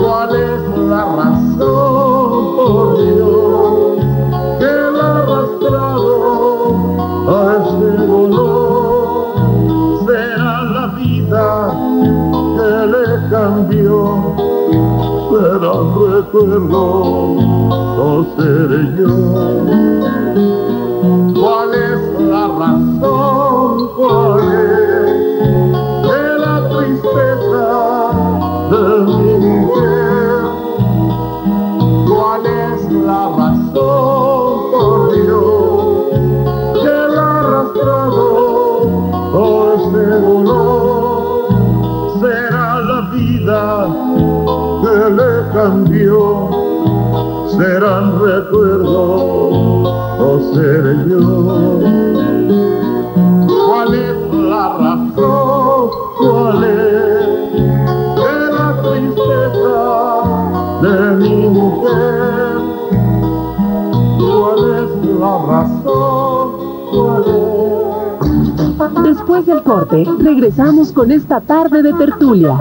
¿Cuál 0.00 0.30
es 0.36 0.62
la 0.88 1.02
razón, 1.16 2.56
por 2.56 2.86
Dios, 2.98 3.72
que 4.58 4.74
la 4.96 5.08
arrastrado 5.18 6.14
a 7.28 7.32
ese 7.56 7.90
dolor? 8.06 9.34
Será 10.06 10.54
la 10.76 10.86
vida 10.96 11.46
que 12.56 12.72
le 12.92 13.06
cambió, 13.30 13.96
será 15.30 15.72
recuerdo, 16.06 16.82
no 17.96 18.10
seré 18.36 18.80
yo. 18.98 19.91
Cambió, 46.02 46.50
serán 47.50 48.20
recuerdos 48.20 49.52
o 50.18 50.40
seré 50.54 51.08
yo. 51.08 51.80
¿Cuál 53.66 53.94
es 53.94 54.16
la 54.32 54.76
razón? 54.78 55.90
¿Cuál 56.18 56.64
es 56.64 57.52
de 58.16 58.34
la 58.52 58.68
tristeza 58.82 59.78
de 60.82 60.96
mi 61.16 61.36
mujer? 61.48 62.52
¿Cuál 64.18 64.60
es 64.78 64.90
la 65.18 65.34
razón? 65.46 66.44
¿Cuál 66.92 67.24
es? 67.26 67.52
Después 69.04 69.46
del 69.46 69.62
corte, 69.62 70.06
regresamos 70.18 70.92
con 70.92 71.12
esta 71.12 71.40
tarde 71.40 71.82
de 71.82 71.92
tertulia. 71.92 72.58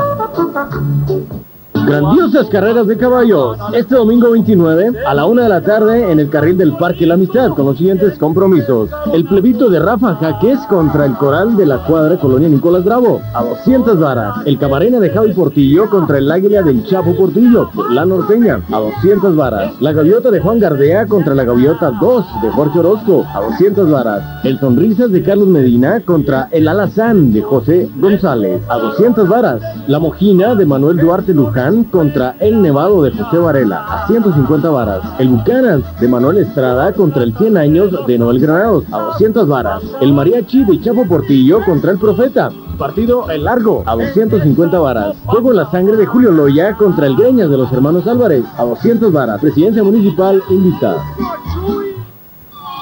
Grandiosas 1.91 2.47
carreras 2.47 2.87
de 2.87 2.95
caballos. 2.95 3.57
Este 3.73 3.95
domingo 3.95 4.31
29 4.31 4.93
a 5.05 5.13
la 5.13 5.25
una 5.25 5.43
de 5.43 5.49
la 5.49 5.59
tarde 5.59 6.09
en 6.09 6.21
el 6.21 6.29
carril 6.29 6.57
del 6.57 6.71
Parque 6.77 7.05
La 7.05 7.15
Amistad 7.15 7.49
con 7.49 7.65
los 7.65 7.77
siguientes 7.77 8.17
compromisos. 8.17 8.89
El 9.11 9.25
plebito 9.25 9.69
de 9.69 9.77
Rafa 9.77 10.15
Jaques 10.15 10.59
contra 10.69 11.05
el 11.05 11.17
coral 11.17 11.57
de 11.57 11.65
la 11.65 11.83
cuadra 11.83 12.17
Colonia 12.17 12.47
Nicolás 12.47 12.85
Bravo 12.85 13.19
a 13.33 13.43
200 13.43 13.99
varas. 13.99 14.37
El 14.45 14.57
camarena 14.57 15.01
de 15.01 15.09
Javi 15.09 15.33
Portillo 15.33 15.89
contra 15.89 16.19
el 16.19 16.31
águila 16.31 16.61
del 16.61 16.85
Chapo 16.85 17.13
Portillo 17.13 17.69
la 17.89 18.05
norteña 18.05 18.61
a 18.71 18.79
200 18.79 19.35
varas. 19.35 19.73
La 19.81 19.91
gaviota 19.91 20.31
de 20.31 20.39
Juan 20.39 20.59
Gardea 20.59 21.07
contra 21.07 21.35
la 21.35 21.43
gaviota 21.43 21.91
2 21.99 22.25
de 22.41 22.51
Jorge 22.51 22.79
Orozco 22.79 23.25
a 23.35 23.41
200 23.41 23.91
varas. 23.91 24.23
El 24.45 24.57
sonrisas 24.61 25.11
de 25.11 25.23
Carlos 25.23 25.49
Medina 25.49 25.99
contra 26.05 26.47
el 26.51 26.69
alazán 26.69 27.33
de 27.33 27.41
José 27.41 27.89
González 27.97 28.61
a 28.69 28.77
200 28.77 29.27
varas. 29.27 29.61
La 29.87 29.99
mojina 29.99 30.55
de 30.55 30.65
Manuel 30.65 30.95
Duarte 30.95 31.33
Luján 31.33 31.80
contra 31.85 32.35
El 32.39 32.61
Nevado 32.61 33.03
de 33.03 33.11
José 33.11 33.37
Varela 33.37 33.85
a 33.85 34.07
150 34.07 34.69
varas. 34.69 35.01
El 35.19 35.29
Bucanas 35.29 35.81
de 35.99 36.07
Manuel 36.07 36.37
Estrada 36.37 36.93
contra 36.93 37.23
el 37.23 37.35
100 37.35 37.57
años 37.57 38.05
de 38.07 38.17
Noel 38.17 38.39
Granados 38.39 38.83
a 38.91 38.99
200 38.99 39.47
varas. 39.47 39.83
El 40.01 40.13
Mariachi 40.13 40.63
de 40.65 40.79
Chapo 40.81 41.05
Portillo 41.05 41.63
contra 41.65 41.91
el 41.91 41.99
Profeta. 41.99 42.51
Partido 42.77 43.29
El 43.29 43.43
Largo 43.43 43.83
a 43.85 43.95
250 43.95 44.79
varas. 44.79 45.15
Juego 45.25 45.53
la 45.53 45.69
sangre 45.71 45.97
de 45.97 46.05
Julio 46.05 46.31
Loya 46.31 46.75
contra 46.75 47.07
el 47.07 47.15
Greñas 47.15 47.49
de 47.49 47.57
los 47.57 47.71
hermanos 47.71 48.07
Álvarez 48.07 48.43
a 48.57 48.63
200 48.63 49.11
varas. 49.11 49.41
Presidencia 49.41 49.83
Municipal 49.83 50.41
invitada. 50.49 51.03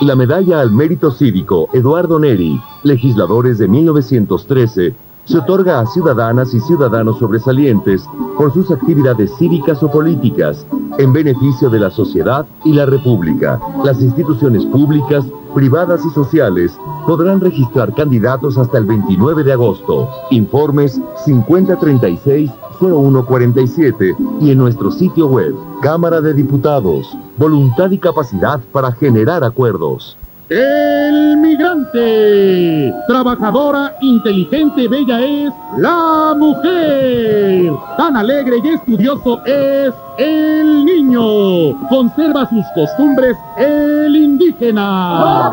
La 0.01 0.15
medalla 0.15 0.61
al 0.61 0.71
mérito 0.71 1.11
cívico 1.11 1.67
Eduardo 1.73 2.19
Neri, 2.19 2.57
legisladores 2.83 3.57
de 3.57 3.67
1913 3.67 5.08
se 5.29 5.37
otorga 5.37 5.79
a 5.79 5.85
ciudadanas 5.85 6.53
y 6.55 6.59
ciudadanos 6.59 7.19
sobresalientes 7.19 8.03
por 8.35 8.51
sus 8.51 8.71
actividades 8.71 9.31
cívicas 9.37 9.83
o 9.83 9.91
políticas 9.91 10.65
en 10.97 11.13
beneficio 11.13 11.69
de 11.69 11.79
la 11.79 11.91
sociedad 11.91 12.47
y 12.65 12.73
la 12.73 12.87
República. 12.87 13.61
Las 13.83 14.01
instituciones 14.01 14.65
públicas, 14.65 15.23
privadas 15.53 16.03
y 16.03 16.09
sociales 16.15 16.75
podrán 17.05 17.41
registrar 17.41 17.93
candidatos 17.93 18.57
hasta 18.57 18.79
el 18.79 18.85
29 18.85 19.43
de 19.43 19.53
agosto. 19.53 20.09
Informes 20.31 20.99
5036-0147 21.27 24.15
y 24.41 24.49
en 24.49 24.57
nuestro 24.57 24.89
sitio 24.89 25.27
web. 25.27 25.53
Cámara 25.83 26.21
de 26.21 26.33
Diputados. 26.33 27.05
Voluntad 27.37 27.91
y 27.91 27.99
capacidad 27.99 28.59
para 28.71 28.93
generar 28.93 29.43
acuerdos. 29.43 30.17
El 30.49 31.37
migrante. 31.37 32.91
Trabajadora, 33.07 33.93
inteligente, 34.01 34.87
bella 34.87 35.23
es 35.23 35.53
la 35.77 36.33
mujer. 36.35 37.71
Tan 37.97 38.17
alegre 38.17 38.57
y 38.63 38.69
estudioso 38.69 39.45
es 39.45 39.93
el 40.17 40.85
niño. 40.85 41.77
Conserva 41.89 42.49
sus 42.49 42.65
costumbres 42.73 43.37
el 43.57 44.15
indígena. 44.15 45.51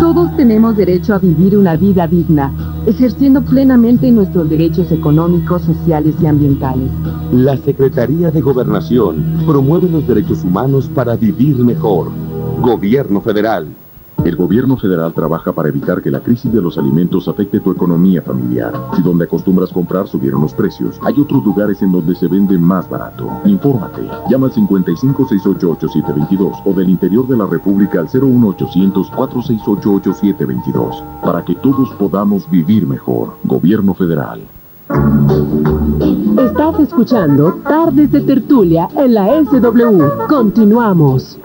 Todos 0.00 0.36
tenemos 0.36 0.76
derecho 0.76 1.14
a 1.14 1.18
vivir 1.18 1.56
una 1.56 1.76
vida 1.76 2.08
digna, 2.08 2.52
ejerciendo 2.84 3.42
plenamente 3.42 4.10
nuestros 4.10 4.50
derechos 4.50 4.90
económicos, 4.90 5.62
sociales 5.62 6.16
y 6.20 6.26
ambientales. 6.26 6.90
La 7.30 7.56
Secretaría 7.58 8.32
de 8.32 8.40
Gobernación 8.40 9.44
promueve 9.46 9.88
los 9.88 10.04
derechos 10.08 10.42
humanos 10.42 10.90
para 10.92 11.14
vivir 11.14 11.58
mejor. 11.58 12.10
Gobierno 12.60 13.20
Federal. 13.20 13.68
El 14.24 14.34
gobierno 14.34 14.76
federal 14.76 15.14
trabaja 15.14 15.52
para 15.52 15.68
evitar 15.68 16.02
que 16.02 16.10
la 16.10 16.18
crisis 16.20 16.52
de 16.52 16.60
los 16.60 16.76
alimentos 16.76 17.28
afecte 17.28 17.60
tu 17.60 17.70
economía 17.70 18.20
familiar. 18.20 18.72
Si 18.96 19.02
donde 19.02 19.22
acostumbras 19.24 19.70
comprar 19.70 20.08
subieron 20.08 20.42
los 20.42 20.52
precios, 20.52 20.98
hay 21.02 21.14
otros 21.20 21.44
lugares 21.44 21.80
en 21.82 21.92
donde 21.92 22.16
se 22.16 22.26
vende 22.26 22.58
más 22.58 22.90
barato. 22.90 23.30
Infórmate. 23.44 24.02
Llama 24.28 24.48
al 24.48 24.52
55688722 24.52 26.62
o 26.64 26.72
del 26.72 26.90
interior 26.90 27.28
de 27.28 27.36
la 27.36 27.46
República 27.46 28.00
al 28.00 28.08
01800 28.12 29.12
4688722 29.12 31.04
para 31.22 31.44
que 31.44 31.54
todos 31.54 31.90
podamos 31.90 32.50
vivir 32.50 32.88
mejor. 32.88 33.36
Gobierno 33.44 33.94
federal. 33.94 34.40
Estás 36.38 36.78
escuchando 36.78 37.54
Tardes 37.64 38.12
de 38.12 38.20
Tertulia 38.20 38.88
en 38.94 39.14
la 39.14 39.42
SW. 39.44 40.26
Continuamos. 40.28 41.36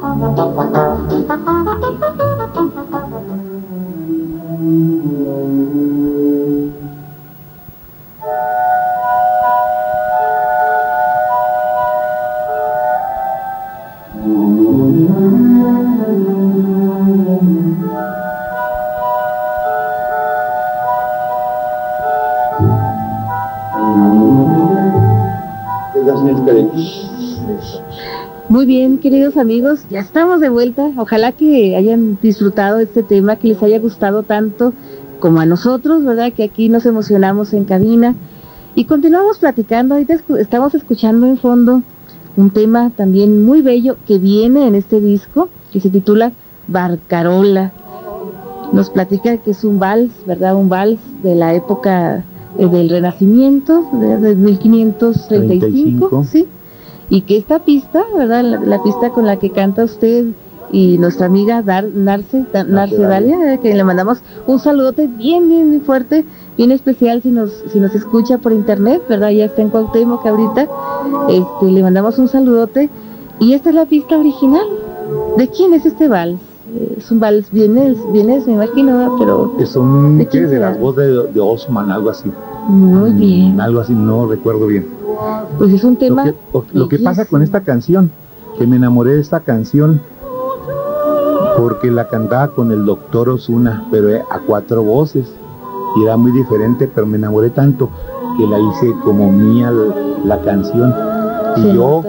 Muy 28.50 28.66
bien, 28.66 28.98
queridos 28.98 29.38
amigos, 29.38 29.86
ya 29.90 30.02
estamos 30.02 30.42
de 30.42 30.50
vuelta. 30.50 30.92
Ojalá 30.98 31.32
que 31.32 31.76
hayan 31.76 32.18
disfrutado 32.22 32.80
este 32.80 33.04
tema, 33.04 33.38
que 33.38 33.50
les 33.50 33.64
haya 33.64 33.80
gustado 33.80 34.24
tanto 34.24 34.74
como 35.20 35.40
a 35.40 35.46
nosotros, 35.46 36.04
¿verdad? 36.04 36.34
Que 36.34 36.44
aquí 36.44 36.68
nos 36.68 36.86
emocionamos 36.86 37.54
en 37.54 37.64
cabina. 37.64 38.16
Y 38.76 38.86
continuamos 38.86 39.40
platicando, 39.40 39.96
ahorita 39.96 40.16
estamos 40.40 40.76
escuchando 40.76 41.26
en 41.26 41.38
fondo 41.38 41.84
un 42.36 42.50
tema 42.50 42.92
también 42.96 43.46
muy 43.46 43.62
bello 43.62 43.96
que 44.06 44.18
viene 44.18 44.68
en 44.68 44.76
este 44.76 45.00
disco, 45.00 45.50
que 45.72 45.80
se 45.80 45.90
titula 45.90 46.34
Barcarola. 46.68 47.72
Nos 48.72 48.90
platica 48.90 49.38
que 49.38 49.52
es 49.52 49.64
un 49.64 49.80
vals, 49.80 50.12
¿verdad? 50.26 50.56
Un 50.56 50.68
vals 50.68 51.00
de 51.22 51.36
la 51.36 51.54
época 51.54 52.26
eh, 52.58 52.68
del 52.68 52.90
Renacimiento, 52.90 53.86
de, 53.94 54.36
1535, 54.36 56.24
¿sí? 56.26 56.48
Y 57.10 57.22
que 57.22 57.38
esta 57.38 57.60
pista, 57.60 58.04
¿verdad? 58.16 58.44
La, 58.44 58.82
pista 58.82 59.10
con 59.10 59.26
la 59.26 59.38
que 59.38 59.50
canta 59.52 59.84
usted 59.84 60.28
y 60.72 60.98
nuestra 60.98 61.26
amiga 61.28 61.62
Dar, 61.62 61.86
Narce, 61.86 62.46
Narce 62.68 62.98
Dalia, 62.98 63.54
eh, 63.54 63.60
que 63.62 63.74
le 63.74 63.84
mandamos 63.84 64.20
un 64.48 64.60
saludote 64.60 65.08
bien, 65.08 65.50
bien, 65.50 65.70
bien 65.70 65.82
fuerte, 65.82 66.26
bien 66.58 66.72
especial 66.72 67.22
si 67.22 67.30
nos, 67.30 67.52
si 67.72 67.80
nos 67.80 67.94
escucha 67.94 68.38
por 68.38 68.52
internet, 68.52 69.02
¿verdad? 69.10 69.30
Ya 69.30 69.46
está 69.46 69.62
en 69.62 69.70
Cuauhtémoc 69.70 70.26
ahorita, 70.26 70.68
este, 71.30 71.72
le 71.72 71.84
mandamos 71.84 72.18
un 72.18 72.28
saludote. 72.28 72.90
Y 73.40 73.54
esta 73.54 73.70
es 73.70 73.76
la 73.76 73.86
pista 73.86 74.18
original. 74.18 74.66
¿De 75.38 75.48
quién 75.50 75.74
es 75.74 75.86
este 75.86 76.08
vals? 76.08 76.40
Es 76.98 77.12
un 77.12 77.20
vals 77.20 77.52
vienes, 77.52 77.98
vienes, 78.12 78.48
me 78.48 78.54
imagino, 78.54 79.16
pero... 79.20 79.56
Es 79.60 79.76
un, 79.76 80.18
¿de, 80.18 80.28
¿qué? 80.28 80.42
de 80.42 80.60
la 80.60 80.74
voz 80.74 80.96
de, 80.96 81.28
de, 81.28 81.40
Osman, 81.40 81.92
algo 81.92 82.10
así. 82.10 82.32
Muy 82.68 83.12
mm, 83.12 83.20
bien. 83.20 83.62
Algo 83.62 83.80
así, 83.82 83.94
no 83.94 84.28
recuerdo 84.28 84.68
bien. 84.68 84.88
Pues 85.58 85.74
es 85.74 85.84
un 85.84 85.98
tema... 85.98 86.34
Lo 86.74 86.88
que, 86.88 87.00
pasa 87.00 87.26
con 87.26 87.44
esta 87.44 87.62
canción, 87.62 88.12
que 88.58 88.66
me 88.66 88.78
enamoré 88.78 89.14
de 89.14 89.22
esta 89.22 89.42
canción 89.42 90.02
porque 91.58 91.92
la 91.92 92.08
cantaba 92.08 92.48
con 92.50 92.72
el 92.72 92.86
doctor 92.86 93.30
Osuna, 93.30 93.86
pero 93.92 94.10
a 94.30 94.40
cuatro 94.40 94.84
voces, 94.84 95.32
y 95.96 96.04
era 96.04 96.18
muy 96.18 96.32
diferente, 96.32 96.90
pero 96.94 97.06
me 97.06 97.18
enamoré 97.18 97.52
tanto 97.52 97.90
que 98.38 98.48
la 98.48 98.60
hice 98.60 98.92
como 99.04 99.32
mía 99.32 99.72
la, 100.26 100.40
canción. 100.42 100.94
Y 101.58 101.74
yo, 101.74 102.04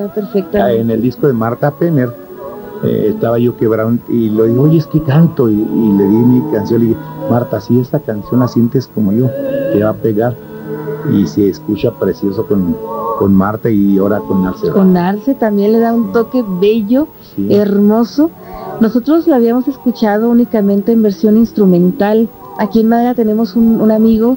en 0.52 0.90
el 0.90 1.02
disco 1.02 1.26
de 1.26 1.35
Marta 1.35 1.71
Penner, 1.73 2.24
eh, 2.84 3.08
estaba 3.14 3.38
yo 3.38 3.56
quebrado 3.56 3.92
y 4.08 4.30
le 4.30 4.49
digo, 4.49 4.62
oye, 4.62 4.78
es 4.78 4.86
que 4.86 5.00
canto, 5.02 5.49
y, 5.49 5.54
le 5.54 6.04
di 6.04 6.16
mi 6.16 6.52
canción, 6.52 6.82
y 6.82 6.86
dije, 6.88 7.00
Marta, 7.30 7.60
si 7.60 7.80
esta 7.80 7.99
canción 8.00 8.40
la 8.40 8.49
sientes 8.49 8.88
como 8.94 9.12
yo, 9.12 9.28
te 9.73 9.82
va 9.82 9.90
a 9.90 9.94
pegar, 9.94 10.34
y 11.12 11.26
se 11.26 11.49
escucha 11.49 11.90
precioso 11.92 12.47
con, 12.47 12.76
con 13.18 13.34
Marta 13.34 13.70
y 13.70 13.99
ahora 13.99 14.18
con 14.20 14.47
Arce. 14.47 14.70
Con 14.70 14.97
Arce 14.97 15.34
también 15.34 15.73
le 15.73 15.80
da 15.80 15.92
un 15.94 16.12
toque 16.12 16.44
bello, 16.60 17.08
hermoso. 17.49 18.30
Nosotros 18.80 19.26
la 19.26 19.36
habíamos 19.36 19.68
escuchado 19.68 20.28
únicamente 20.28 20.92
en 20.92 21.02
versión 21.02 21.36
instrumental. 21.36 22.28
Aquí 22.58 22.80
en 22.80 22.88
Madera 22.88 23.14
tenemos 23.14 23.56
un, 23.56 23.90
amigo, 23.90 24.36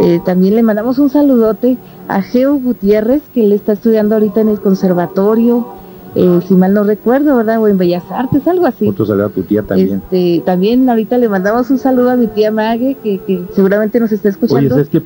eh, 0.00 0.20
también 0.24 0.54
le 0.54 0.62
mandamos 0.62 0.98
un 0.98 1.10
saludote 1.10 1.78
a 2.08 2.22
Geo 2.22 2.54
Gutiérrez, 2.54 3.22
que 3.34 3.44
él 3.44 3.52
está 3.52 3.72
estudiando 3.72 4.14
ahorita 4.14 4.40
en 4.40 4.48
el 4.48 4.60
conservatorio 4.60 5.79
eh, 6.14 6.40
si 6.46 6.54
mal 6.54 6.74
no 6.74 6.82
recuerdo, 6.82 7.36
¿verdad? 7.36 7.60
O 7.60 7.68
en 7.68 7.78
Bellas 7.78 8.02
Artes, 8.10 8.46
algo 8.46 8.66
así. 8.66 8.88
Otro 8.88 9.06
saludo 9.06 9.26
a 9.26 9.28
tu 9.28 9.42
tía 9.42 9.62
también. 9.62 10.02
Este, 10.04 10.42
también 10.44 10.88
ahorita 10.88 11.18
le 11.18 11.28
mandamos 11.28 11.70
un 11.70 11.78
saludo 11.78 12.10
a 12.10 12.16
mi 12.16 12.26
tía 12.26 12.50
Mague, 12.50 12.96
que, 13.02 13.44
seguramente 13.54 14.00
nos 14.00 14.10
está 14.10 14.28
escuchando. 14.28 14.74
Oye, 14.74 14.82
es 14.82 14.88
que 14.88 15.02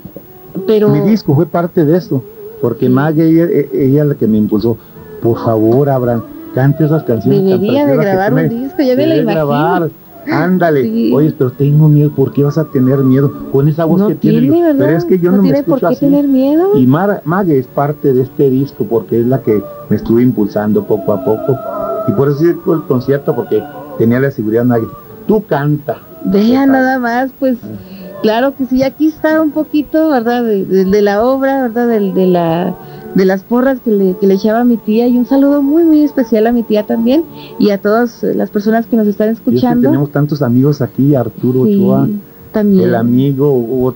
Pero... 0.67 0.89
mi 0.89 1.01
disco 1.01 1.35
fue 1.35 1.47
parte 1.47 1.85
de 1.85 1.97
esto, 1.97 2.25
porque 2.63 2.89
Mague, 2.89 3.29
ella, 3.29 4.03
es 4.03 4.07
la 4.07 4.15
que 4.15 4.27
me 4.27 4.39
impulsó. 4.39 4.79
Por 5.23 5.39
favor, 5.39 5.89
Abraham, 5.91 6.23
cante 6.55 6.85
esas 6.85 7.03
canciones. 7.05 7.45
Debería 7.45 7.87
de 7.87 7.97
grabar 7.97 8.33
un 8.33 8.49
disco, 8.49 8.83
ya 8.83 8.97
me 8.97 9.07
la 9.07 9.17
imagino. 9.17 9.47
Grabar. 9.47 9.91
Ándale, 10.31 11.13
oye, 11.13 11.35
pero 11.37 11.51
tengo 11.53 11.89
miedo, 11.89 12.11
¿por 12.11 12.33
qué 12.33 12.43
vas 12.43 12.59
a 12.59 12.65
tener 12.65 12.99
miedo? 12.99 13.33
Con 13.53 13.69
esa 13.69 13.85
voz 13.85 14.07
que 14.09 14.15
tiene, 14.15 14.75
pero 14.79 14.97
es 14.97 15.05
que 15.05 15.19
yo 15.19 15.33
no, 15.33 15.43
me 15.43 15.51
escucho 15.51 15.81
por 15.81 15.89
qué 15.91 15.97
tener 15.97 16.29
miedo. 16.29 16.77
Y 16.77 16.87
Mar 16.87 17.23
Mague 17.25 17.59
es 17.59 17.67
parte 17.67 18.13
de 18.13 18.23
este 18.23 18.51
disco 18.51 18.87
porque 18.89 19.21
es 19.21 19.27
la 19.27 19.41
que 19.41 19.63
me 19.89 19.97
estuve 19.97 20.23
impulsando 20.23 20.85
poco 20.85 21.13
a 21.13 21.25
poco. 21.25 21.57
Y 22.09 22.13
por 22.13 22.29
eso 22.29 22.43
hice 22.43 22.51
el 22.67 22.83
concierto 22.83 23.35
porque 23.35 23.63
tenía 23.99 24.21
la 24.21 24.31
seguridad 24.31 24.65
Mague. 24.65 24.89
Tú 25.27 25.43
canta. 25.45 25.99
Vea 26.25 26.67
nada 26.67 26.99
más, 26.99 27.31
pues 27.39 27.59
claro 28.23 28.55
que 28.57 28.65
sí, 28.67 28.83
aquí 28.83 29.09
está 29.09 29.41
un 29.43 29.51
poquito, 29.51 30.09
¿verdad? 30.11 30.43
De, 30.43 31.03
la 31.03 31.23
obra, 31.23 31.63
¿verdad? 31.63 31.87
de 31.89 32.27
la 32.27 32.75
de 33.15 33.25
las 33.25 33.43
porras 33.43 33.79
que 33.85 33.91
le, 33.91 34.17
que 34.19 34.27
le 34.27 34.35
echaba 34.35 34.61
a 34.61 34.65
mi 34.65 34.77
tía 34.77 35.07
y 35.07 35.17
un 35.17 35.27
saludo 35.27 35.63
muy 35.63 35.85
muy 35.85 36.03
especial 36.03 36.47
a 36.47 36.53
mi 36.53 36.63
tía 36.63 36.85
también 36.85 37.25
y 37.59 37.71
a 37.71 37.79
todas 37.79 38.23
las 38.23 38.51
personas 38.51 38.87
que 38.87 38.97
nos 38.97 39.07
están 39.07 39.29
escuchando. 39.31 39.89
tenemos 39.89 40.11
tantos 40.11 40.43
amigos 40.43 40.81
aquí, 40.81 41.15
Arturo 41.15 41.63
Ochoa, 41.63 42.09
también. 42.53 42.89
el 42.89 42.95
amigo, 42.95 43.95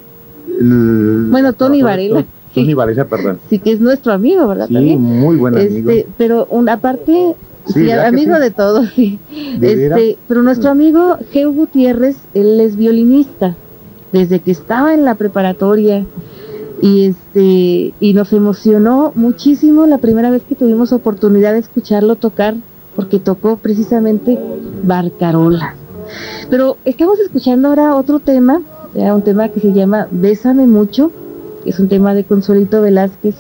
bueno, 0.61 1.53
Tony 1.53 1.83
Varela. 1.83 2.25
Tony 2.55 2.75
Varela, 2.75 3.05
perdón. 3.05 3.39
Sí, 3.51 3.59
que 3.59 3.73
es 3.73 3.81
nuestro 3.81 4.13
amigo, 4.13 4.49
¿verdad? 4.49 4.69
Sí, 4.69 4.97
muy 4.97 5.37
buen 5.37 5.57
amigo. 5.57 5.91
Este, 5.91 6.07
pero 6.17 6.47
un, 6.51 6.69
aparte, 6.69 7.35
sí, 7.67 7.91
amigo 7.91 8.39
de 8.39 8.51
todos, 8.51 8.89
sí. 8.95 9.19
este, 9.61 10.17
pero 10.27 10.43
nuestro 10.43 10.71
amigo 10.71 11.19
Geo 11.31 11.53
Gutiérrez, 11.53 12.17
él 12.35 12.61
es 12.61 12.77
violinista. 12.77 13.55
Desde 14.11 14.41
que 14.41 14.51
estaba 14.51 14.95
en 14.95 15.05
la 15.05 15.17
preparatoria, 15.17 16.07
y 16.81 17.07
este 17.07 17.93
y 18.01 18.13
nos 18.15 18.33
emocionó 18.33 19.13
muchísimo 19.15 19.87
la 19.87 19.99
primera 19.99 20.31
vez 20.31 20.43
que 20.43 20.55
tuvimos 20.55 20.93
oportunidad 20.93 21.53
de 21.53 21.59
escucharlo 21.61 22.17
tocar 22.17 22.55
porque 22.97 23.19
tocó 23.19 23.57
precisamente 23.57 24.39
Barcarola. 24.83 25.75
Pero 26.51 26.79
estamos 26.85 27.19
escuchando 27.21 27.69
ahora 27.69 27.95
otro 27.95 28.19
tema, 28.19 28.61
un 28.95 29.23
tema 29.23 29.49
que 29.51 29.61
se 29.61 29.73
llama 29.73 30.09
Bésame 30.11 30.67
mucho, 30.67 31.13
que 31.63 31.71
es 31.71 31.79
un 31.79 31.89
tema 31.89 32.15
de 32.15 32.25
Consuelito 32.25 32.81
Velázquez, 32.81 33.37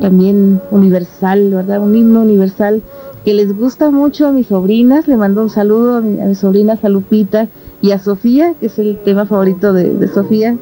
también 0.00 0.62
universal, 0.70 1.50
¿verdad? 1.50 1.82
Un 1.82 1.94
himno 1.94 2.22
universal 2.22 2.82
que 3.24 3.34
les 3.34 3.54
gusta 3.54 3.90
mucho 3.90 4.28
a 4.28 4.32
mis 4.32 4.46
sobrinas, 4.46 5.08
le 5.08 5.16
mando 5.16 5.42
un 5.42 5.50
saludo 5.50 5.96
a, 5.96 6.00
mi, 6.00 6.20
a 6.20 6.24
mis 6.24 6.38
sobrinas, 6.38 6.82
a 6.84 6.88
Lupita 6.88 7.48
y 7.82 7.90
a 7.90 7.98
Sofía, 7.98 8.54
que 8.58 8.66
es 8.66 8.78
el 8.78 8.98
tema 9.04 9.26
favorito 9.26 9.72
de, 9.72 9.90
de 9.92 10.08
Sofía, 10.08 10.56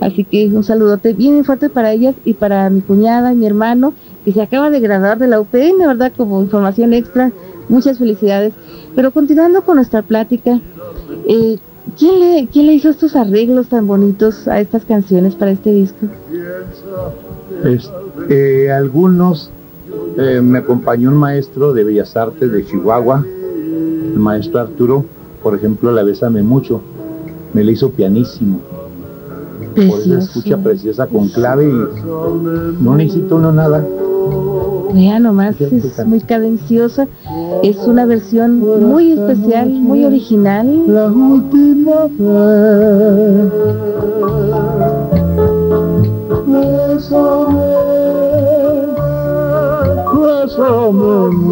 Así 0.00 0.24
que 0.24 0.46
un 0.46 0.64
saludote 0.64 1.12
bien 1.12 1.44
fuerte 1.44 1.68
para 1.68 1.92
ellas 1.92 2.14
y 2.24 2.34
para 2.34 2.70
mi 2.70 2.80
cuñada 2.80 3.32
y 3.32 3.36
mi 3.36 3.46
hermano, 3.46 3.94
que 4.24 4.32
se 4.32 4.42
acaba 4.42 4.70
de 4.70 4.80
graduar 4.80 5.18
de 5.18 5.28
la 5.28 5.40
UPN, 5.40 5.78
¿verdad? 5.78 6.12
Como 6.16 6.40
información 6.42 6.92
extra. 6.92 7.32
Muchas 7.68 7.98
felicidades. 7.98 8.52
Pero 8.94 9.10
continuando 9.10 9.62
con 9.62 9.76
nuestra 9.76 10.02
plática, 10.02 10.60
eh, 11.26 11.58
¿quién, 11.98 12.20
le, 12.20 12.48
¿quién 12.50 12.66
le 12.66 12.74
hizo 12.74 12.88
estos 12.88 13.16
arreglos 13.16 13.68
tan 13.68 13.86
bonitos 13.86 14.48
a 14.48 14.60
estas 14.60 14.84
canciones 14.84 15.34
para 15.34 15.50
este 15.50 15.72
disco? 15.72 16.06
Eh, 18.30 18.70
algunos, 18.70 19.50
eh, 20.16 20.40
me 20.40 20.58
acompañó 20.58 21.10
un 21.10 21.16
maestro 21.16 21.72
de 21.74 21.84
Bellas 21.84 22.16
Artes 22.16 22.50
de 22.50 22.64
Chihuahua, 22.64 23.24
el 23.24 24.18
maestro 24.18 24.60
Arturo, 24.60 25.04
por 25.42 25.54
ejemplo, 25.54 25.92
la 25.92 26.02
Bésame 26.02 26.42
Mucho, 26.42 26.80
me 27.52 27.64
le 27.64 27.72
hizo 27.72 27.90
pianísimo 27.90 28.60
por 29.68 29.84
esa 29.84 30.18
escucha 30.18 30.56
preciosa 30.58 31.06
con 31.06 31.28
clave 31.28 31.68
y 31.68 32.82
no 32.82 32.96
necesito 32.96 33.36
uno 33.36 33.52
nada. 33.52 33.84
Vea 34.92 35.18
nomás, 35.20 35.60
es 35.60 36.06
muy 36.06 36.20
cadenciosa, 36.20 37.06
es 37.62 37.76
una 37.86 38.06
versión 38.06 38.58
muy 38.60 39.12
especial, 39.12 39.68
muy 39.70 40.04
original. 40.04 40.84
La 40.86 41.06
última 41.10 42.08
vez, 42.18 43.52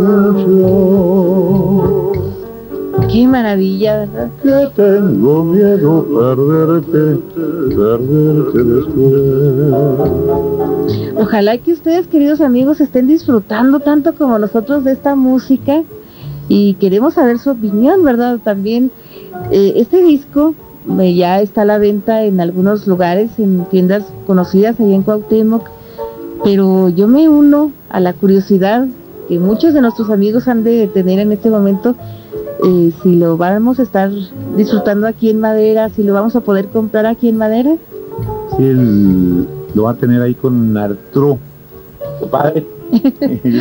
mucho. 0.06 1.55
Qué 3.16 3.26
maravilla, 3.26 4.00
¿verdad? 4.00 4.28
Que 4.42 4.68
tengo 4.76 5.42
miedo 5.42 6.04
perderte, 6.04 7.16
perderte 7.74 8.62
después. 8.62 10.10
Ojalá 11.16 11.56
que 11.56 11.72
ustedes, 11.72 12.08
queridos 12.08 12.42
amigos, 12.42 12.82
estén 12.82 13.06
disfrutando 13.06 13.80
tanto 13.80 14.14
como 14.16 14.38
nosotros 14.38 14.84
de 14.84 14.92
esta 14.92 15.16
música 15.16 15.82
y 16.50 16.74
queremos 16.74 17.14
saber 17.14 17.38
su 17.38 17.52
opinión, 17.52 18.04
¿verdad? 18.04 18.38
También 18.44 18.90
eh, 19.50 19.72
este 19.76 20.02
disco 20.02 20.54
eh, 21.00 21.14
ya 21.14 21.40
está 21.40 21.62
a 21.62 21.64
la 21.64 21.78
venta 21.78 22.22
en 22.24 22.38
algunos 22.38 22.86
lugares, 22.86 23.30
en 23.38 23.64
tiendas 23.70 24.04
conocidas 24.26 24.78
allá 24.78 24.94
en 24.94 25.02
Cuauhtémoc, 25.02 25.70
pero 26.44 26.90
yo 26.90 27.08
me 27.08 27.30
uno 27.30 27.72
a 27.88 27.98
la 27.98 28.12
curiosidad 28.12 28.86
que 29.26 29.38
muchos 29.38 29.72
de 29.72 29.80
nuestros 29.80 30.10
amigos 30.10 30.48
han 30.48 30.64
de 30.64 30.86
tener 30.88 31.18
en 31.18 31.32
este 31.32 31.48
momento 31.48 31.96
eh, 32.64 32.92
si 33.02 33.16
lo 33.16 33.36
vamos 33.36 33.78
a 33.78 33.82
estar 33.82 34.10
disfrutando 34.56 35.06
aquí 35.06 35.30
en 35.30 35.40
Madera, 35.40 35.88
si 35.90 36.02
lo 36.02 36.12
vamos 36.14 36.34
a 36.36 36.40
poder 36.40 36.66
comprar 36.68 37.06
aquí 37.06 37.28
en 37.28 37.36
Madera. 37.38 37.76
Sí, 38.56 39.46
lo 39.74 39.82
va 39.84 39.90
a 39.90 39.94
tener 39.94 40.22
ahí 40.22 40.34
con 40.34 40.76
Arturo. 40.76 41.38
Padre, 42.30 42.66
Yo 42.92 43.10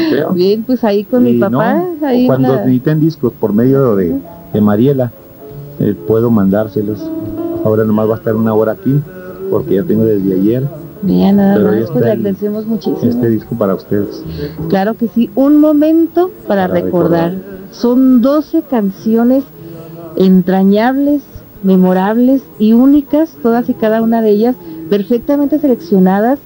creo. 0.09 0.31
Bien, 0.31 0.63
pues 0.63 0.83
ahí 0.83 1.03
con 1.03 1.23
mi 1.23 1.33
no, 1.33 1.49
papá, 1.51 1.83
ahí 2.03 2.25
cuando 2.27 2.49
la- 2.49 2.57
necesiten 2.61 2.99
discos 2.99 3.33
por 3.33 3.51
medio 3.53 3.95
de, 3.95 4.15
de 4.53 4.61
Mariela, 4.61 5.11
eh, 5.79 5.93
puedo 6.07 6.31
mandárselos. 6.31 6.99
Ahora 7.65 7.83
nomás 7.83 8.09
va 8.09 8.13
a 8.15 8.17
estar 8.17 8.35
una 8.35 8.53
hora 8.53 8.73
aquí, 8.73 8.95
porque 9.51 9.75
ya 9.75 9.83
tengo 9.83 10.05
desde 10.05 10.33
ayer 10.33 10.63
Vean 11.05 11.35
nada 11.37 11.55
pero 11.55 11.71
más, 11.71 11.91
pues 11.91 12.05
le 12.05 12.11
agradecemos 12.11 12.65
muchísimo. 12.65 12.99
este 13.03 13.29
disco 13.29 13.55
para 13.57 13.75
ustedes. 13.75 14.23
Claro 14.69 14.95
que 14.95 15.07
sí, 15.07 15.29
un 15.35 15.59
momento 15.59 16.31
para, 16.47 16.67
Para 16.67 16.81
recordar. 16.81 17.31
recordar. 17.31 17.55
Son 17.71 18.21
12 18.21 18.63
canciones 18.63 19.43
entrañables, 20.17 21.21
memorables 21.63 22.41
y 22.59 22.73
únicas, 22.73 23.35
todas 23.41 23.69
y 23.69 23.73
cada 23.73 24.01
una 24.01 24.21
de 24.21 24.29
ellas 24.31 24.55
perfectamente 24.89 25.59
seleccionadas. 25.59 26.39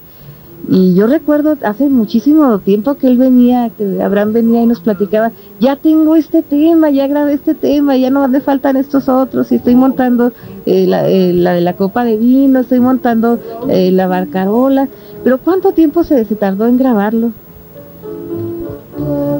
Y 0.68 0.94
yo 0.94 1.08
recuerdo 1.08 1.56
hace 1.64 1.90
muchísimo 1.90 2.60
tiempo 2.60 2.96
que 2.96 3.08
él 3.08 3.18
venía, 3.18 3.70
que 3.70 4.02
Abraham 4.04 4.34
venía 4.34 4.62
y 4.62 4.68
nos 4.68 4.82
platicaba, 4.82 5.32
ya 5.60 5.78
tengo 5.78 6.16
este 6.16 6.44
tema, 6.44 6.90
ya 6.90 7.08
grabé 7.08 7.34
este 7.34 7.56
tema, 7.56 7.96
ya 7.96 8.10
no 8.10 8.28
me 8.28 8.42
faltan 8.42 8.76
estos 8.76 9.08
otros, 9.08 9.52
y 9.52 9.56
estoy 9.56 9.76
montando 9.76 10.32
eh, 10.66 10.86
la, 10.86 11.10
eh, 11.10 11.34
la 11.34 11.54
de 11.54 11.62
la 11.62 11.74
copa 11.74 12.04
de 12.04 12.18
vino, 12.18 12.60
estoy 12.60 12.82
montando 12.82 13.40
eh, 13.70 13.92
la 13.92 14.08
barcarola, 14.08 14.90
pero 15.24 15.38
¿cuánto 15.40 15.72
tiempo 15.72 16.04
se, 16.04 16.26
se 16.26 16.36
tardó 16.36 16.68
en 16.68 16.78
grabarlo? 16.78 17.32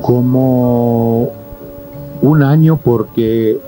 Como 0.02 1.30
un 2.22 2.44
año 2.44 2.80
porque 2.84 3.60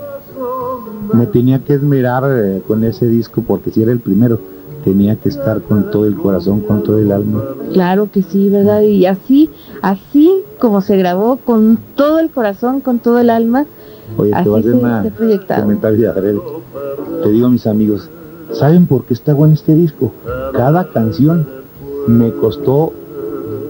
me 1.12 1.26
tenía 1.26 1.58
que 1.58 1.74
esmerar 1.74 2.24
con 2.66 2.82
ese 2.82 3.06
disco 3.06 3.42
porque 3.46 3.70
si 3.70 3.82
era 3.82 3.92
el 3.92 4.00
primero 4.00 4.40
tenía 4.84 5.16
que 5.16 5.28
estar 5.28 5.62
con 5.62 5.90
todo 5.90 6.06
el 6.06 6.16
corazón, 6.16 6.60
con 6.60 6.82
todo 6.82 6.98
el 6.98 7.12
alma. 7.12 7.42
Claro 7.72 8.08
que 8.10 8.22
sí, 8.22 8.48
¿verdad? 8.48 8.82
Y 8.82 9.06
así, 9.06 9.50
así 9.80 10.32
como 10.58 10.80
se 10.80 10.96
grabó, 10.96 11.36
con 11.36 11.78
todo 11.94 12.18
el 12.18 12.30
corazón, 12.30 12.80
con 12.80 12.98
todo 12.98 13.18
el 13.18 13.30
alma, 13.30 13.66
Oye, 14.16 14.30
te 14.30 14.36
así 14.36 14.48
voy 14.48 14.58
a 14.58 14.60
hacer 14.60 14.74
una 14.74 15.04
comentario 15.62 15.98
de 16.00 16.08
adrede. 16.08 16.40
Te 17.22 17.30
digo 17.30 17.48
mis 17.48 17.66
amigos, 17.66 18.10
¿saben 18.52 18.86
por 18.86 19.04
qué 19.04 19.14
está 19.14 19.34
bueno 19.34 19.54
este 19.54 19.74
disco? 19.74 20.12
Cada 20.52 20.88
canción 20.88 21.46
me 22.06 22.32
costó 22.32 22.92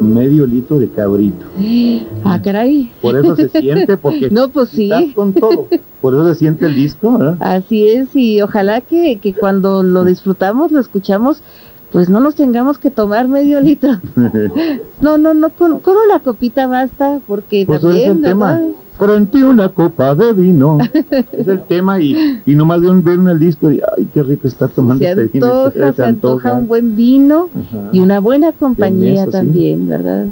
medio 0.03 0.47
litro 0.47 0.79
de 0.79 0.89
cabrito. 0.89 1.45
Ah, 2.25 2.41
caray. 2.41 2.91
Por 3.01 3.17
eso 3.17 3.35
se 3.37 3.49
siente, 3.49 3.97
porque 3.97 4.31
No, 4.33 4.49
pues 4.49 4.69
sí. 4.71 4.85
estás 4.85 5.13
con 5.15 5.33
todo. 5.33 5.67
Por 6.01 6.15
eso 6.15 6.29
se 6.29 6.35
siente 6.37 6.67
el 6.67 6.75
disco, 6.75 7.19
¿eh? 7.23 7.37
Así 7.41 7.89
es, 7.89 8.15
y 8.15 8.41
ojalá 8.43 8.81
que, 8.81 9.19
que 9.21 9.35
cuando 9.35 9.83
lo 9.83 10.05
disfrutamos, 10.05 10.71
lo 10.73 10.81
escuchamos, 10.81 11.43
pues 11.91 12.09
no 12.09 12.21
nos 12.21 12.35
tengamos 12.37 12.79
que 12.79 12.91
tomar 12.91 13.29
medio 13.29 13.61
litro. 13.61 14.01
No, 15.01 15.19
no, 15.19 15.35
no, 15.35 15.51
con, 15.51 15.81
con 15.81 15.95
una 16.09 16.21
copita 16.21 16.69
basta, 16.69 17.19
porque 17.27 17.65
Pues 17.67 17.83
ese 17.83 17.89
es 17.89 17.93
también, 18.07 18.17
el 18.19 18.23
tema. 18.23 18.61
Frente 18.99 19.41
a 19.41 19.47
una 19.47 19.69
copa 19.71 20.15
de 20.15 20.33
vino. 20.33 20.79
es 21.33 21.49
el 21.49 21.63
tema 21.63 22.01
y, 22.01 22.41
y 22.47 22.55
nomás 22.55 22.81
de 22.83 22.91
un 22.91 23.03
ver 23.03 23.15
en 23.15 23.29
el 23.29 23.39
disco 23.39 23.71
y 23.71 23.81
ay, 23.97 24.09
qué 24.13 24.23
rico 24.23 24.47
está 24.47 24.69
tomando 24.69 25.03
Se 25.03 25.11
este 25.11 25.25
vino. 25.25 25.47
antoja, 25.47 25.93
se 25.93 26.05
antoja 26.05 26.53
un 26.55 26.69
buen 26.69 26.95
vino 26.95 27.49
Ajá. 27.55 27.89
y 27.93 28.01
una 28.01 28.21
buena 28.21 28.53
compañía 28.53 29.23
eso, 29.23 29.27
sí. 29.27 29.31
también, 29.33 29.89
¿verdad? 29.89 30.27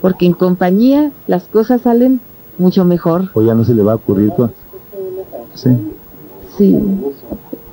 Porque 0.00 0.26
en 0.26 0.34
compañía 0.34 1.10
las 1.26 1.44
cosas 1.44 1.80
salen 1.82 2.20
mucho 2.58 2.84
mejor. 2.84 3.30
O 3.34 3.42
ya 3.42 3.54
no 3.54 3.64
se 3.64 3.74
le 3.74 3.82
va 3.82 3.92
a 3.92 3.96
ocurrir 3.96 4.30
con... 4.36 4.52
Sí. 5.54 5.70
Sí, 6.56 6.78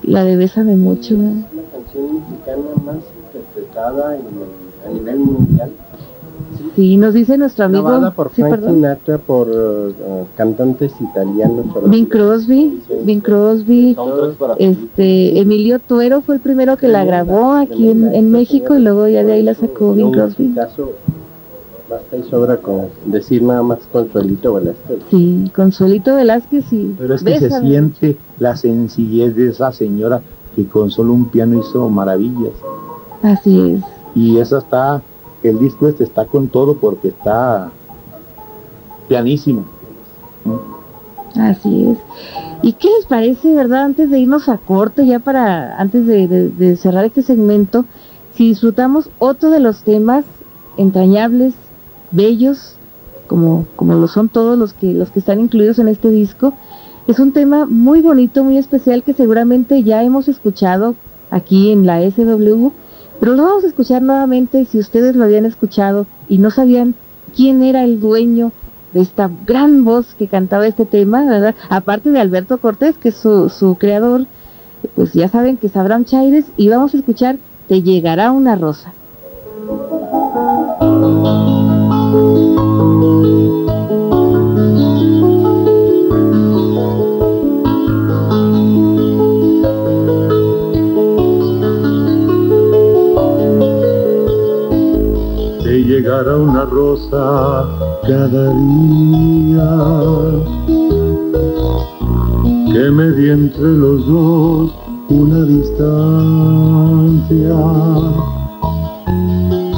la 0.04 0.24
de 0.24 0.38
Bésame 0.38 0.76
mucho. 0.78 1.18
¿verdad? 1.18 1.34
la 1.54 1.62
canción 1.78 2.16
mexicana 2.16 2.62
más 2.86 2.96
interpretada 3.26 4.16
en 4.16 4.22
a 4.88 4.94
nivel 4.94 5.20
mundial. 5.20 5.72
Sí, 6.76 6.98
nos 6.98 7.14
dice 7.14 7.38
nuestro 7.38 7.66
amigo. 7.66 7.84
Grabada 7.84 8.12
por 8.12 8.30
sí, 8.30 8.42
Frank 8.42 8.52
perdón. 8.52 8.76
Sinatra, 8.76 9.18
por 9.18 9.48
uh, 9.48 10.26
cantantes 10.36 10.94
italianos. 11.00 11.66
Bing 11.86 12.06
Crosby, 12.06 12.80
Bing 13.04 13.22
Crosby, 13.22 13.98
este, 14.60 15.40
Emilio 15.40 15.80
Tuero 15.80 16.22
fue 16.22 16.36
el 16.36 16.42
primero 16.42 16.78
que 16.78 16.88
la 16.88 17.04
grabó 17.04 17.54
aquí 17.54 17.90
en, 17.90 18.14
en 18.14 18.32
México 18.32 18.76
y 18.76 18.82
luego 18.82 19.08
ya 19.08 19.24
de 19.24 19.34
ahí 19.34 19.44
la 19.44 19.56
sacó 19.56 19.94
Bing 19.94 20.12
Crosby. 20.12 20.54
caso, 20.54 20.92
basta 21.90 22.18
y 22.18 22.24
sobra 22.30 22.58
con 22.58 22.88
decir 23.06 23.42
nada 23.42 23.64
más 23.64 23.80
Consuelito 23.92 24.54
Velázquez. 24.54 25.00
Sí, 25.10 25.52
Consuelito 25.56 26.16
Velázquez 26.16 26.72
y 26.72 26.96
Pero 26.98 27.16
es 27.16 27.24
que 27.24 27.40
se 27.40 27.46
Bésame. 27.46 27.68
siente 27.68 28.18
la 28.40 28.56
sencillez 28.56 29.36
de 29.36 29.50
esa 29.50 29.72
señora 29.74 30.22
que 30.56 30.66
con 30.66 30.92
solo 30.92 31.14
un 31.14 31.26
piano 31.26 31.60
hizo 31.60 31.90
maravillas. 31.90 32.54
Así 33.22 33.72
es. 33.72 33.82
Y 34.16 34.38
esa 34.38 34.60
está, 34.60 35.02
el 35.44 35.60
disco 35.60 35.88
este 35.88 36.04
está 36.04 36.26
con 36.26 36.48
todo 36.48 36.76
porque 36.76 37.10
está 37.10 37.72
pianísimo. 39.08 39.66
Así 41.36 41.86
es. 41.86 41.98
¿Y 42.62 42.74
qué 42.74 42.90
les 42.98 43.06
parece, 43.06 43.54
verdad, 43.54 43.84
antes 43.84 44.10
de 44.10 44.20
irnos 44.20 44.50
a 44.50 44.58
corte, 44.58 45.06
ya 45.06 45.20
para, 45.20 45.78
antes 45.80 46.06
de, 46.06 46.76
cerrar 46.76 47.06
este 47.06 47.22
segmento, 47.22 47.86
si 48.36 48.50
disfrutamos 48.50 49.10
otro 49.20 49.50
de 49.50 49.60
los 49.60 49.84
temas 49.84 50.26
entrañables, 50.78 51.54
bellos, 52.12 52.76
como, 53.28 53.66
como 53.76 53.94
lo 53.94 54.08
son 54.08 54.28
todos 54.28 54.58
los 54.58 54.74
que, 54.74 54.94
los 54.94 55.10
que 55.12 55.20
están 55.20 55.40
incluidos 55.40 55.80
en 55.80 55.88
este 55.88 56.10
disco? 56.10 56.54
Es 57.08 57.20
un 57.20 57.32
tema 57.32 57.66
muy 57.66 58.02
bonito, 58.02 58.44
muy 58.44 58.58
especial, 58.58 59.04
que 59.04 59.14
seguramente 59.14 59.84
ya 59.84 60.04
hemos 60.04 60.28
escuchado 60.28 60.96
aquí 61.32 61.72
en 61.72 61.86
la 61.86 62.02
SW, 62.02 62.72
pero 63.20 63.36
lo 63.36 63.44
vamos 63.44 63.64
a 63.64 63.68
escuchar 63.68 64.02
nuevamente 64.02 64.66
si 64.66 64.80
ustedes 64.80 65.16
lo 65.16 65.26
habían 65.26 65.46
escuchado 65.46 66.08
y 66.28 66.38
no 66.38 66.52
sabían 66.52 66.96
quién 67.36 67.64
era 67.64 67.84
el 67.84 68.00
dueño 68.00 68.52
de 68.94 69.02
esta 69.02 69.30
gran 69.46 69.84
voz 69.84 70.16
que 70.16 70.28
cantaba 70.28 70.68
este 70.68 70.86
tema. 70.86 71.54
Aparte 71.70 72.12
de 72.12 72.20
Alberto 72.20 72.58
Cortés, 72.58 72.98
que 72.98 73.10
es 73.10 73.16
su, 73.16 73.50
su 73.50 73.76
creador, 73.76 74.26
pues 74.96 75.14
ya 75.14 75.30
saben 75.30 75.58
que 75.58 75.68
es 75.68 75.76
Abraham 75.76 76.06
Chaires, 76.06 76.46
y 76.58 76.70
vamos 76.70 76.94
a 76.94 76.98
escuchar 76.98 77.38
Te 77.68 77.84
llegará 77.84 78.32
una 78.32 78.56
rosa. 78.56 78.94
Llegará 96.10 96.38
una 96.38 96.66
rosa 96.66 97.68
cada 98.02 98.54
día. 98.56 99.70
Que 102.74 102.90
me 102.90 103.12
di 103.12 103.30
entre 103.30 103.78
los 103.78 104.08
dos 104.08 104.72
una 105.10 105.44
distancia. 105.46 105.86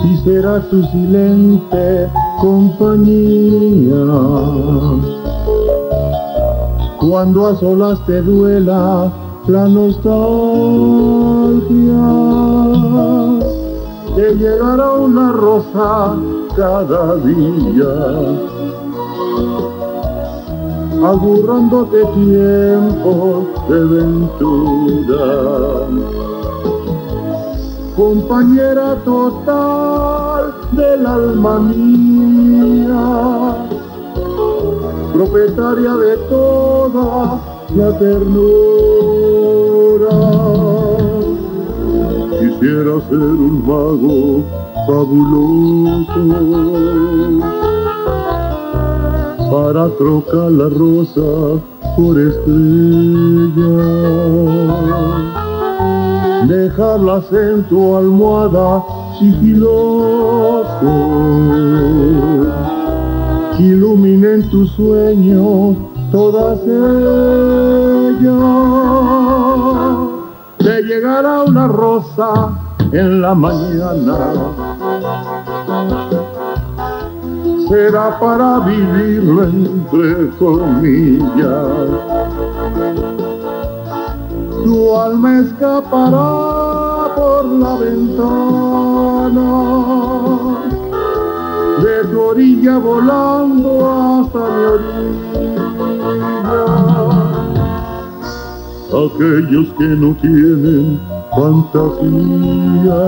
Y 0.06 0.18
será 0.24 0.62
tu 0.70 0.82
silente 0.86 2.10
compañía. 2.40 4.06
Cuando 6.98 7.48
a 7.48 7.60
solas 7.60 8.06
te 8.06 8.22
duela 8.22 9.12
la 9.50 9.68
nostalgia 9.68 10.32
te 14.16 14.36
llegará 14.36 14.94
una 14.94 15.32
rosa 15.32 16.16
cada 16.56 17.16
día, 17.18 17.94
aburrándote 21.04 22.06
tiempo 22.14 23.48
de 23.70 23.80
ventura. 23.86 25.26
Compañera 27.96 28.96
total 29.06 30.54
del 30.72 31.06
alma 31.06 31.60
mía, 31.60 33.56
propietaria 35.14 35.96
de 35.96 36.18
toda 36.30 37.40
la 37.76 38.00
ternura. 38.00 38.42
Quisiera 42.62 43.02
ser 43.10 43.18
un 43.18 43.66
mago 43.66 44.44
fabuloso. 44.86 46.22
Para 49.50 49.90
trocar 49.98 50.52
la 50.52 50.70
rosa 50.70 51.60
por 51.98 52.20
estrella, 52.20 53.74
dejarlas 56.48 57.26
en 57.32 57.64
tu 57.64 57.96
almohada 57.96 58.84
sigiloso, 59.18 60.94
que 63.58 63.64
iluminen 63.64 64.48
tu 64.52 64.68
sueño 64.68 65.76
todas 66.12 66.60
ellas 66.68 67.02
te 70.64 70.84
llegará 70.84 71.44
una 71.44 71.68
rosa 71.68 72.52
en 72.92 73.22
la 73.22 73.34
mañana. 73.34 74.18
será 77.72 78.20
para 78.20 78.60
vivirlo 78.60 79.44
entre 79.44 80.30
comillas. 80.38 81.90
Tu 84.64 84.98
alma 84.98 85.40
escapará 85.40 87.16
por 87.16 87.46
la 87.46 87.76
ventana 87.78 89.50
de 91.82 92.04
tu 92.12 92.20
orilla 92.20 92.78
volando 92.78 93.70
hasta 93.90 94.40
mi 94.40 94.64
orilla. 94.76 96.32
Aquellos 98.94 99.68
que 99.78 99.88
no 99.88 100.14
tienen 100.22 101.00
fantasía. 101.32 103.00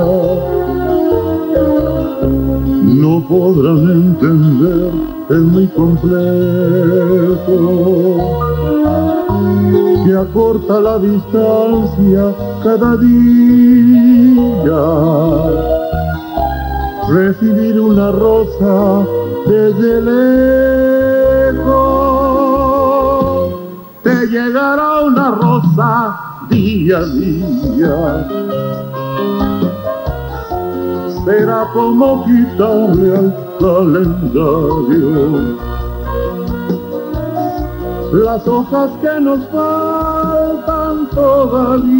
No 2.83 3.27
podrán 3.27 3.91
entender 3.91 4.91
el 5.29 5.41
muy 5.41 5.67
completo 5.67 6.13
que 10.05 10.15
acorta 10.15 10.79
la 10.79 10.99
distancia 10.99 12.33
cada 12.63 12.95
día. 12.97 13.13
Recibir 17.09 17.79
una 17.79 18.11
rosa 18.11 19.05
desde 19.45 20.01
lejos, 20.01 21.02
te 24.03 24.27
llegará 24.27 25.01
una 25.01 25.31
rosa 25.31 26.19
día 26.49 26.97
a 26.97 27.05
día 27.05 28.27
será 31.25 31.67
como 31.73 32.25
quitarle 32.25 33.17
al 33.17 33.33
calendario 33.59 35.03
las 38.11 38.47
hojas 38.47 38.91
que 39.01 39.19
nos 39.21 39.39
faltan 39.47 41.09
todavía 41.09 41.93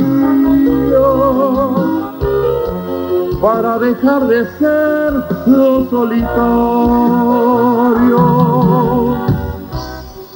para 3.41 3.79
dejar 3.79 4.27
de 4.27 4.45
ser 4.59 5.13
los 5.47 5.89
solitarios. 5.89 6.33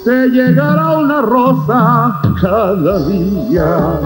Se 0.07 0.29
llegará 0.29 0.99
una 0.99 1.21
rosa 1.21 2.21
cada 2.39 2.99
día 3.09 3.99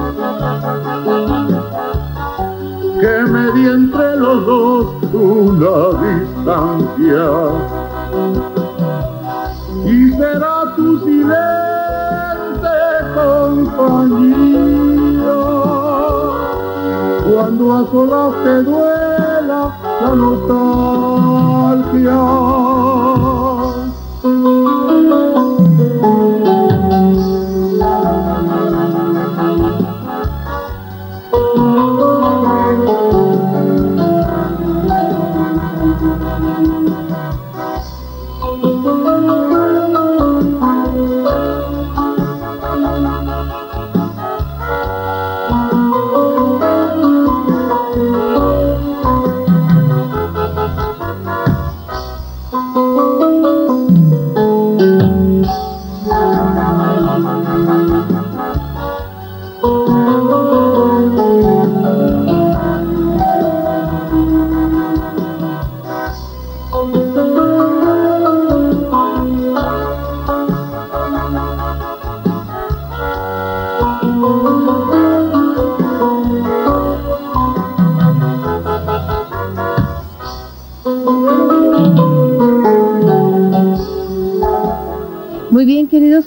que 2.99 3.23
me 3.29 3.51
di 3.51 3.67
entre 3.67 4.15
los 4.15 4.45
dos 4.47 4.87
una 5.13 5.91
distancia. 6.01 7.29
Y 9.85 10.09
será 10.13 10.73
tu 10.75 10.87
silente 11.01 12.77
compañía 13.13 14.17
cuando 17.31 17.63
a 17.73 17.79
solas 17.91 18.33
te 18.43 18.55
duela 18.63 19.61
la 20.01 20.11
nostalgia. 20.15 20.81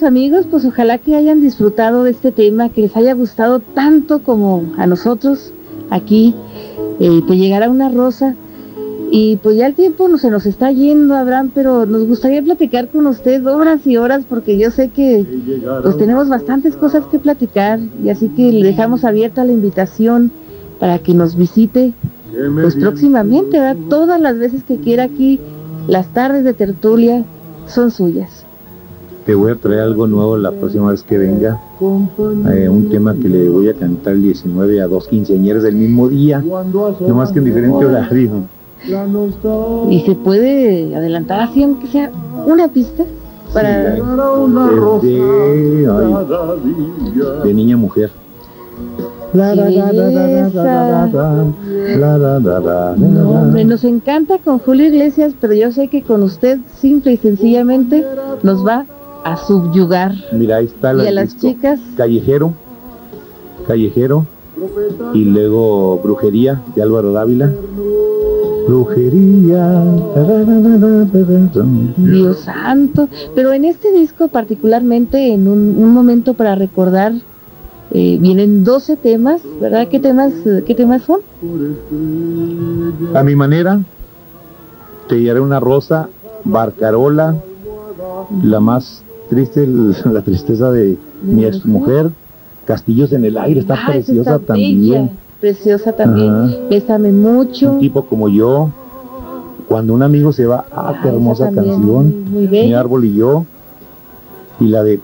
Amigos, 0.05 0.45
pues 0.49 0.63
ojalá 0.65 0.97
que 0.97 1.15
hayan 1.15 1.41
disfrutado 1.41 2.03
de 2.03 2.11
este 2.11 2.31
tema, 2.31 2.69
que 2.69 2.81
les 2.81 2.95
haya 2.95 3.13
gustado 3.13 3.59
tanto 3.59 4.19
como 4.23 4.63
a 4.77 4.87
nosotros 4.87 5.51
aquí. 5.89 6.33
Eh, 6.99 7.21
te 7.27 7.37
llegará 7.37 7.69
una 7.69 7.89
rosa. 7.89 8.35
Y 9.11 9.37
pues 9.37 9.57
ya 9.57 9.67
el 9.67 9.75
tiempo 9.75 10.07
no, 10.07 10.17
se 10.17 10.31
nos 10.31 10.45
está 10.45 10.71
yendo, 10.71 11.15
Abraham, 11.15 11.51
pero 11.53 11.85
nos 11.85 12.05
gustaría 12.05 12.41
platicar 12.41 12.89
con 12.89 13.05
usted 13.07 13.45
horas 13.45 13.85
y 13.85 13.97
horas 13.97 14.25
porque 14.27 14.57
yo 14.57 14.71
sé 14.71 14.89
que 14.89 15.25
pues 15.83 15.97
tenemos 15.97 16.27
bastantes 16.27 16.75
cosas 16.75 17.05
que 17.05 17.19
platicar 17.19 17.79
y 18.03 18.09
así 18.09 18.29
que 18.29 18.51
le 18.51 18.65
dejamos 18.65 19.03
abierta 19.05 19.45
la 19.45 19.53
invitación 19.53 20.31
para 20.79 20.99
que 20.99 21.13
nos 21.13 21.35
visite 21.35 21.93
pues 22.53 22.75
próximamente. 22.75 23.59
Todas 23.89 24.19
las 24.19 24.37
veces 24.37 24.63
que 24.63 24.77
quiera 24.77 25.03
aquí, 25.03 25.39
las 25.87 26.07
tardes 26.07 26.43
de 26.43 26.53
tertulia 26.53 27.23
son 27.67 27.91
suyas 27.91 28.44
te 29.25 29.33
voy 29.33 29.51
a 29.51 29.55
traer 29.55 29.79
algo 29.81 30.05
nuevo 30.07 30.37
la 30.37 30.51
próxima 30.51 30.91
vez 30.91 31.01
que 31.03 31.17
venga. 31.17 31.59
Un 31.79 32.89
tema 32.91 33.15
que 33.15 33.27
le 33.27 33.49
voy 33.49 33.69
a 33.69 33.73
cantar 33.73 34.13
el 34.13 34.21
19 34.21 34.81
a 34.81 34.87
dos 34.87 35.07
quinceañeras 35.07 35.63
del 35.63 35.75
mismo 35.75 36.07
día, 36.07 36.41
no 36.41 37.15
más 37.15 37.31
que 37.31 37.39
en 37.39 37.45
diferente 37.45 37.85
horario. 37.85 38.43
¿Y 39.89 40.01
se 40.01 40.13
puede 40.15 40.95
adelantar 40.95 41.39
así, 41.41 41.63
aunque 41.63 41.87
sea 41.87 42.11
una 42.45 42.67
pista? 42.67 43.03
Para... 43.51 43.95
De, 43.95 44.01
de 47.43 47.53
niña 47.53 47.77
mujer. 47.77 48.11
No, 49.33 49.41
hombre, 53.31 53.65
nos 53.65 53.83
encanta 53.83 54.37
con 54.37 54.59
Julio 54.59 54.85
Iglesias, 54.85 55.33
pero 55.41 55.53
yo 55.53 55.71
sé 55.71 55.87
que 55.87 56.03
con 56.03 56.21
usted 56.21 56.59
simple 56.79 57.13
y 57.13 57.17
sencillamente 57.17 58.05
nos 58.43 58.65
va 58.65 58.85
a 59.25 59.37
subyugar. 59.37 60.13
Mira, 60.31 60.57
ahí 60.57 60.65
está 60.65 60.93
Y 60.93 61.07
a 61.07 61.11
las 61.11 61.35
chicas, 61.35 61.79
Callejero, 61.97 62.53
Callejero, 63.67 64.27
y 65.13 65.25
luego 65.25 65.97
Brujería 65.97 66.61
de 66.75 66.83
Álvaro 66.83 67.11
Dávila. 67.11 67.51
Brujería. 68.67 69.83
Dios 71.97 72.39
santo. 72.39 73.09
Pero 73.33 73.51
en 73.53 73.65
este 73.65 73.91
disco 73.91 74.27
particularmente, 74.27 75.33
en 75.33 75.47
un, 75.47 75.75
un 75.77 75.93
momento 75.93 76.35
para 76.35 76.53
recordar, 76.53 77.13
eh, 77.91 78.17
vienen 78.21 78.63
12 78.63 78.95
temas, 78.95 79.41
¿verdad? 79.59 79.87
¿Qué 79.87 79.99
temas, 79.99 80.33
qué 80.65 80.75
temas 80.75 81.01
son? 81.01 81.21
A 83.15 83.23
mi 83.23 83.35
manera, 83.35 83.81
te 85.07 85.19
llevaré 85.19 85.39
una 85.41 85.59
rosa, 85.59 86.09
Barcarola, 86.43 87.35
la 88.43 88.59
más 88.59 89.04
triste, 89.29 89.67
la 90.05 90.21
tristeza 90.21 90.71
de 90.71 90.97
mi 91.23 91.45
ex 91.45 91.65
mujer, 91.65 92.09
Castillos 92.65 93.11
en 93.13 93.25
el 93.25 93.37
aire, 93.37 93.59
está 93.59 93.75
Ah, 93.75 93.77
esa 93.77 93.91
preciosa 93.91 94.35
está 94.35 94.45
también. 94.47 94.81
bella, 94.81 95.09
preciosa 95.39 95.91
también. 95.91 96.29
Ajá. 96.33 96.55
Bésame 96.69 97.11
mucho. 97.11 97.73
Un 97.73 97.79
tipo 97.79 98.05
como 98.05 98.27
yo, 98.29 98.71
cuando 99.67 99.93
un 99.93 100.01
amigo 100.01 100.31
se 100.33 100.45
va, 100.47 100.65
ah, 100.71 100.97
qué 101.01 101.09
Ah, 101.09 101.11
hermosa 101.11 101.45
esa 101.45 101.55
también, 101.55 101.75
canción. 101.75 102.23
muy 102.31 102.41
Mi 102.41 102.47
bella. 102.47 102.79
árbol 102.79 103.05
y 103.05 103.15
yo, 103.15 103.45
y 104.59 104.67
la 104.67 104.83
de 104.83 104.99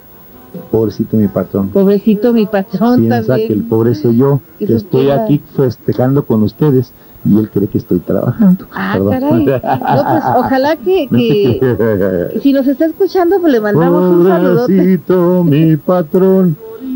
Pobrecito 0.69 1.15
mi 1.15 1.27
patrón. 1.29 1.69
Pobrecito 1.69 2.33
mi 2.33 2.45
patrón 2.45 2.99
Piensa 2.99 3.25
también. 3.25 3.47
que 3.47 3.53
el 3.53 3.63
pobre 3.63 3.95
soy 3.95 4.17
yo, 4.17 4.41
Que 4.59 4.73
estoy 4.73 5.09
aquí 5.09 5.39
festejando 5.55 6.25
con 6.25 6.43
ustedes 6.43 6.91
y 7.23 7.37
él 7.37 7.49
cree 7.49 7.67
que 7.67 7.77
estoy 7.77 7.99
trabajando. 7.99 8.65
Ah, 8.73 8.93
Perdón. 8.93 9.11
caray. 9.11 9.45
No, 9.45 10.03
pues 10.11 10.23
ojalá 10.37 10.75
que, 10.77 11.07
que 11.07 12.39
si 12.41 12.53
nos 12.53 12.67
está 12.67 12.85
escuchando, 12.85 13.39
pues 13.39 13.53
le 13.53 13.61
mandamos 13.61 14.15
un 14.15 14.27
saludote. 14.27 14.73
Pobrecito 14.75 15.43
mi 15.43 15.75
patrón, 15.77 16.55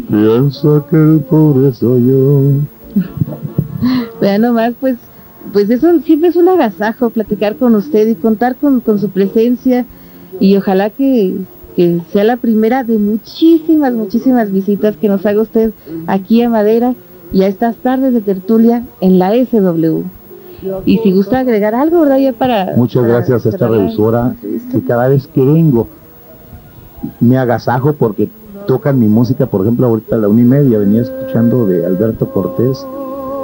piensa 0.10 0.84
que 0.90 0.96
el 0.96 1.20
pobre 1.30 1.74
soy 1.74 2.08
yo. 2.08 2.42
Vean 4.20 4.42
nomás, 4.42 4.74
pues 4.80 4.98
pues 5.54 5.70
eso 5.70 5.88
siempre 6.02 6.30
es 6.30 6.36
un 6.36 6.50
agasajo, 6.50 7.10
platicar 7.10 7.56
con 7.56 7.76
usted 7.76 8.08
y 8.08 8.16
contar 8.16 8.56
con, 8.56 8.82
con 8.82 9.00
su 9.00 9.10
presencia 9.10 9.86
y 10.40 10.58
ojalá 10.58 10.90
que, 10.90 11.36
que 11.76 12.02
sea 12.12 12.24
la 12.24 12.38
primera 12.38 12.84
de 12.84 12.98
muchísimas, 12.98 13.94
muchísimas 13.94 14.52
visitas 14.52 14.98
que 14.98 15.08
nos 15.08 15.26
haga 15.26 15.42
usted 15.42 15.72
aquí 16.08 16.42
a 16.42 16.50
Madera 16.50 16.96
y 17.32 17.44
a 17.44 17.48
estas 17.48 17.76
tardes 17.78 18.14
de 18.14 18.22
tertulia 18.22 18.84
en 19.02 19.20
la 19.20 19.32
SW. 19.34 20.04
Y 20.86 20.98
si 21.00 21.12
gusta 21.12 21.40
agregar 21.40 21.76
algo, 21.76 22.02
¿verdad? 22.02 22.18
Ya 22.18 22.34
para... 22.34 22.74
Muchas 22.76 23.04
para 23.04 23.16
gracias 23.16 23.46
a 23.46 23.50
esta 23.50 23.68
revisora 23.68 24.36
que 24.72 24.82
cada 24.84 25.08
vez 25.10 25.28
que 25.28 25.44
vengo 25.44 25.88
me 27.20 27.38
agasajo 27.38 27.94
porque 27.94 28.30
tocan 28.66 29.00
mi 29.00 29.08
música, 29.08 29.46
por 29.46 29.62
ejemplo, 29.62 29.88
ahorita 29.88 30.16
a 30.16 30.20
la 30.20 30.28
una 30.28 30.42
y 30.42 30.46
media 30.46 30.80
venía 30.80 31.02
escuchando 31.02 31.66
de 31.68 31.86
Alberto 31.86 32.32
Cortés, 32.32 32.86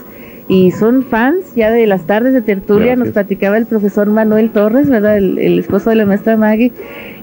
Y 0.47 0.71
son 0.71 1.03
fans 1.03 1.55
ya 1.55 1.71
de 1.71 1.87
las 1.87 2.05
tardes 2.05 2.33
de 2.33 2.41
tertulia, 2.41 2.95
nos 2.95 3.09
platicaba 3.09 3.57
el 3.57 3.65
profesor 3.65 4.07
Manuel 4.07 4.51
Torres, 4.51 4.87
¿verdad? 4.87 5.17
El, 5.17 5.39
el 5.39 5.57
esposo 5.57 5.89
de 5.89 5.95
la 5.95 6.05
maestra 6.05 6.37
Maggie. 6.37 6.71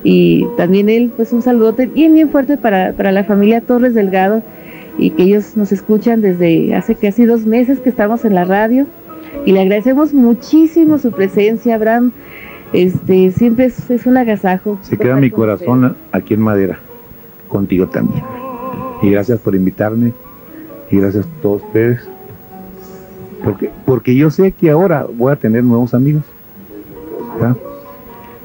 Y 0.02 0.46
también 0.56 0.88
él, 0.88 1.12
pues 1.16 1.32
un 1.32 1.40
saludote 1.40 1.86
bien, 1.86 2.14
bien 2.14 2.30
fuerte 2.30 2.56
para, 2.56 2.92
para 2.92 3.12
la 3.12 3.22
familia 3.22 3.60
Torres 3.60 3.94
Delgado 3.94 4.42
y 4.98 5.10
que 5.10 5.22
ellos 5.22 5.56
nos 5.56 5.70
escuchan 5.70 6.20
desde 6.20 6.74
hace 6.74 6.96
casi 6.96 7.24
dos 7.24 7.46
meses 7.46 7.78
que 7.78 7.88
estamos 7.88 8.24
en 8.24 8.34
la 8.34 8.44
radio. 8.44 8.86
Y 9.46 9.52
le 9.52 9.60
agradecemos 9.60 10.12
muchísimo 10.12 10.98
su 10.98 11.12
presencia, 11.12 11.76
Abraham. 11.76 12.12
Este, 12.72 13.30
siempre 13.30 13.66
es, 13.66 13.90
es 13.90 14.06
un 14.06 14.16
agasajo. 14.16 14.78
Se 14.82 14.96
queda 14.96 15.16
mi 15.16 15.30
corazón 15.30 15.96
aquí 16.10 16.34
en 16.34 16.40
Madera, 16.40 16.78
contigo 17.48 17.86
también. 17.86 18.24
Y 19.02 19.10
gracias 19.10 19.38
por 19.40 19.54
invitarme, 19.54 20.12
y 20.90 20.96
gracias 20.98 21.26
a 21.26 21.42
todos 21.42 21.62
ustedes. 21.62 22.08
Porque, 23.44 23.70
porque 23.84 24.14
yo 24.16 24.30
sé 24.30 24.52
que 24.52 24.70
ahora 24.70 25.06
voy 25.12 25.32
a 25.32 25.36
tener 25.36 25.64
nuevos 25.64 25.94
amigos. 25.94 26.22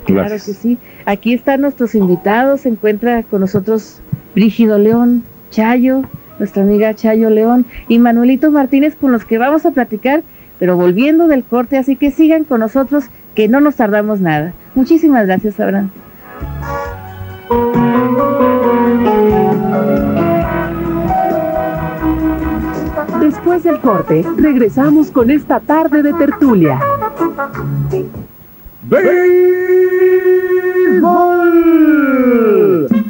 Claro 0.06 0.30
que 0.30 0.40
sí. 0.40 0.78
Aquí 1.06 1.34
están 1.34 1.62
nuestros 1.62 1.94
invitados. 1.96 2.62
Se 2.62 2.70
encuentra 2.70 3.24
con 3.24 3.42
nosotros 3.42 4.00
Brígido 4.34 4.78
León, 4.78 5.24
Chayo, 5.52 6.04
nuestra 6.40 6.64
amiga 6.64 6.94
Chayo 6.94 7.30
León 7.30 7.66
y 7.88 8.00
Manuelito 8.00 8.52
Martínez 8.52 8.96
con 8.96 9.12
los 9.12 9.26
que 9.26 9.38
vamos 9.38 9.66
a 9.66 9.72
platicar, 9.72 10.24
pero 10.60 10.78
volviendo 10.78 11.28
del 11.28 11.44
corte. 11.44 11.78
Así 11.78 11.96
que 11.96 12.12
sigan 12.12 12.44
con 12.44 12.62
nosotros, 12.62 13.06
que 13.36 13.48
no 13.48 13.60
nos 13.60 13.76
tardamos 13.76 14.22
nada. 14.22 14.54
Muchísimas 14.76 15.26
gracias, 15.26 15.60
Abraham. 15.60 15.92
Después 23.28 23.62
del 23.62 23.80
corte, 23.82 24.26
regresamos 24.38 25.12
con 25.12 25.30
esta 25.30 25.60
tarde 25.60 26.02
de 26.02 26.14
tertulia. 26.14 26.80
¡Béisbol! 28.84 29.28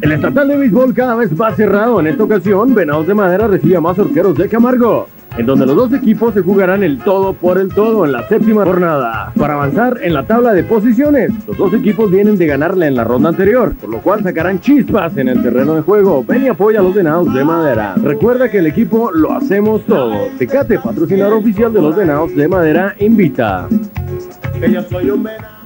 El 0.01 0.11
estatal 0.11 0.47
de 0.47 0.57
béisbol 0.57 0.95
cada 0.95 1.13
vez 1.17 1.39
va 1.39 1.55
cerrado. 1.55 1.99
En 1.99 2.07
esta 2.07 2.23
ocasión, 2.23 2.73
Venados 2.73 3.05
de 3.05 3.13
Madera 3.13 3.47
recibe 3.47 3.77
a 3.77 3.81
más 3.81 3.99
orqueros 3.99 4.35
de 4.35 4.49
Camargo, 4.49 5.07
en 5.37 5.45
donde 5.45 5.65
los 5.65 5.75
dos 5.75 5.93
equipos 5.93 6.33
se 6.33 6.41
jugarán 6.41 6.83
el 6.83 6.97
todo 6.99 7.33
por 7.33 7.57
el 7.57 7.69
todo 7.69 8.05
en 8.05 8.11
la 8.11 8.27
séptima 8.27 8.65
jornada. 8.65 9.31
Para 9.37 9.53
avanzar 9.53 9.99
en 10.01 10.13
la 10.13 10.23
tabla 10.23 10.53
de 10.53 10.63
posiciones, 10.63 11.31
los 11.47 11.57
dos 11.57 11.73
equipos 11.73 12.09
vienen 12.09 12.37
de 12.37 12.47
ganarle 12.47 12.87
en 12.87 12.95
la 12.95 13.03
ronda 13.03 13.29
anterior, 13.29 13.75
por 13.75 13.89
lo 13.89 13.99
cual 13.99 14.23
sacarán 14.23 14.59
chispas 14.59 15.15
en 15.17 15.27
el 15.27 15.41
terreno 15.43 15.75
de 15.75 15.81
juego. 15.81 16.23
Ven 16.27 16.45
y 16.45 16.47
apoya 16.47 16.79
a 16.79 16.83
los 16.83 16.93
Venados 16.93 17.33
de 17.33 17.43
Madera. 17.43 17.95
Recuerda 18.01 18.49
que 18.49 18.59
el 18.59 18.67
equipo 18.67 19.11
lo 19.11 19.33
hacemos 19.33 19.83
todo. 19.85 20.27
Tecate, 20.37 20.79
patrocinador 20.79 21.33
oficial 21.33 21.71
de 21.71 21.81
los 21.81 21.95
Venados 21.95 22.35
de 22.35 22.47
Madera, 22.47 22.95
invita. 22.99 23.67
Soy 24.89 25.09
un 25.09 25.23
venado. 25.23 25.57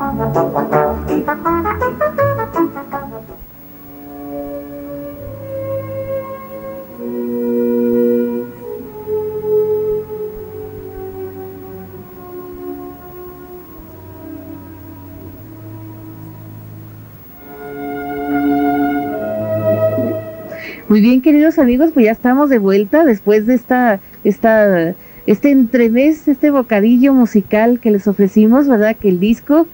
Muy 20.95 21.01
bien, 21.01 21.23
queridos 21.23 21.59
amigos, 21.59 21.91
pues 21.93 22.07
ya 22.07 22.13
estamos 22.13 22.51
de 22.51 22.59
vuelta 22.59 23.05
después 23.05 23.47
de 23.47 23.55
esta, 23.55 23.99
esta, 24.23 24.95
este 25.27 25.51
entremés, 25.51 26.29
este 26.29 26.53
bocadillo 26.53 27.13
musical 27.13 27.81
que 27.81 27.91
les 27.91 28.07
ofrecimos, 28.07 28.69
¿verdad? 28.69 28.95
Que 28.95 29.09
el 29.09 29.19
disco, 29.19 29.67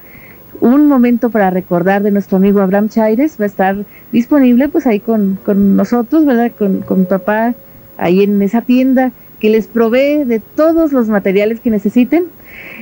un 0.62 0.88
momento 0.88 1.28
para 1.28 1.50
recordar 1.50 2.02
de 2.02 2.10
nuestro 2.10 2.38
amigo 2.38 2.62
Abraham 2.62 2.88
Chaires, 2.88 3.36
va 3.38 3.44
a 3.44 3.48
estar 3.48 3.76
disponible 4.12 4.70
pues 4.70 4.86
ahí 4.86 4.98
con, 4.98 5.38
con 5.44 5.76
nosotros, 5.76 6.24
¿verdad? 6.24 6.52
Con, 6.58 6.80
con 6.80 7.04
papá, 7.04 7.54
ahí 7.98 8.22
en 8.22 8.40
esa 8.40 8.62
tienda 8.62 9.12
que 9.40 9.50
les 9.50 9.66
provee 9.66 10.24
de 10.24 10.40
todos 10.40 10.90
los 10.90 11.08
materiales 11.08 11.60
que 11.60 11.68
necesiten. 11.68 12.28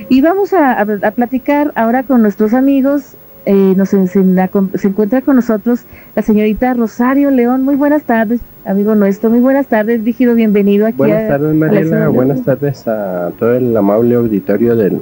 Y 0.07 0.21
vamos 0.21 0.53
a, 0.53 0.79
a 0.79 1.11
platicar 1.11 1.73
ahora 1.75 2.03
con 2.03 2.21
nuestros 2.21 2.53
amigos 2.53 3.17
eh, 3.45 3.73
nos, 3.75 3.89
se, 3.89 4.07
se, 4.07 4.87
encuentra 4.87 5.21
con 5.21 5.35
nosotros 5.35 5.85
la 6.15 6.21
señorita 6.21 6.73
Rosario 6.73 7.31
León. 7.31 7.63
Muy 7.63 7.75
buenas 7.75 8.03
tardes, 8.03 8.41
amigo 8.65 8.95
nuestro. 8.95 9.29
Muy 9.29 9.39
buenas 9.39 9.67
tardes, 9.67 10.03
Dígido. 10.03 10.35
Bienvenido 10.35 10.85
aquí. 10.85 10.97
Buenas 10.97 11.27
tardes, 11.27 11.55
Mariela. 11.55 12.09
Buenas 12.09 12.43
tardes 12.43 12.87
a 12.87 13.31
todo 13.39 13.55
el 13.55 13.75
amable 13.75 14.15
auditorio 14.15 14.75
de 14.75 14.99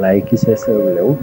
la 0.00 0.14
XSW. 0.14 1.14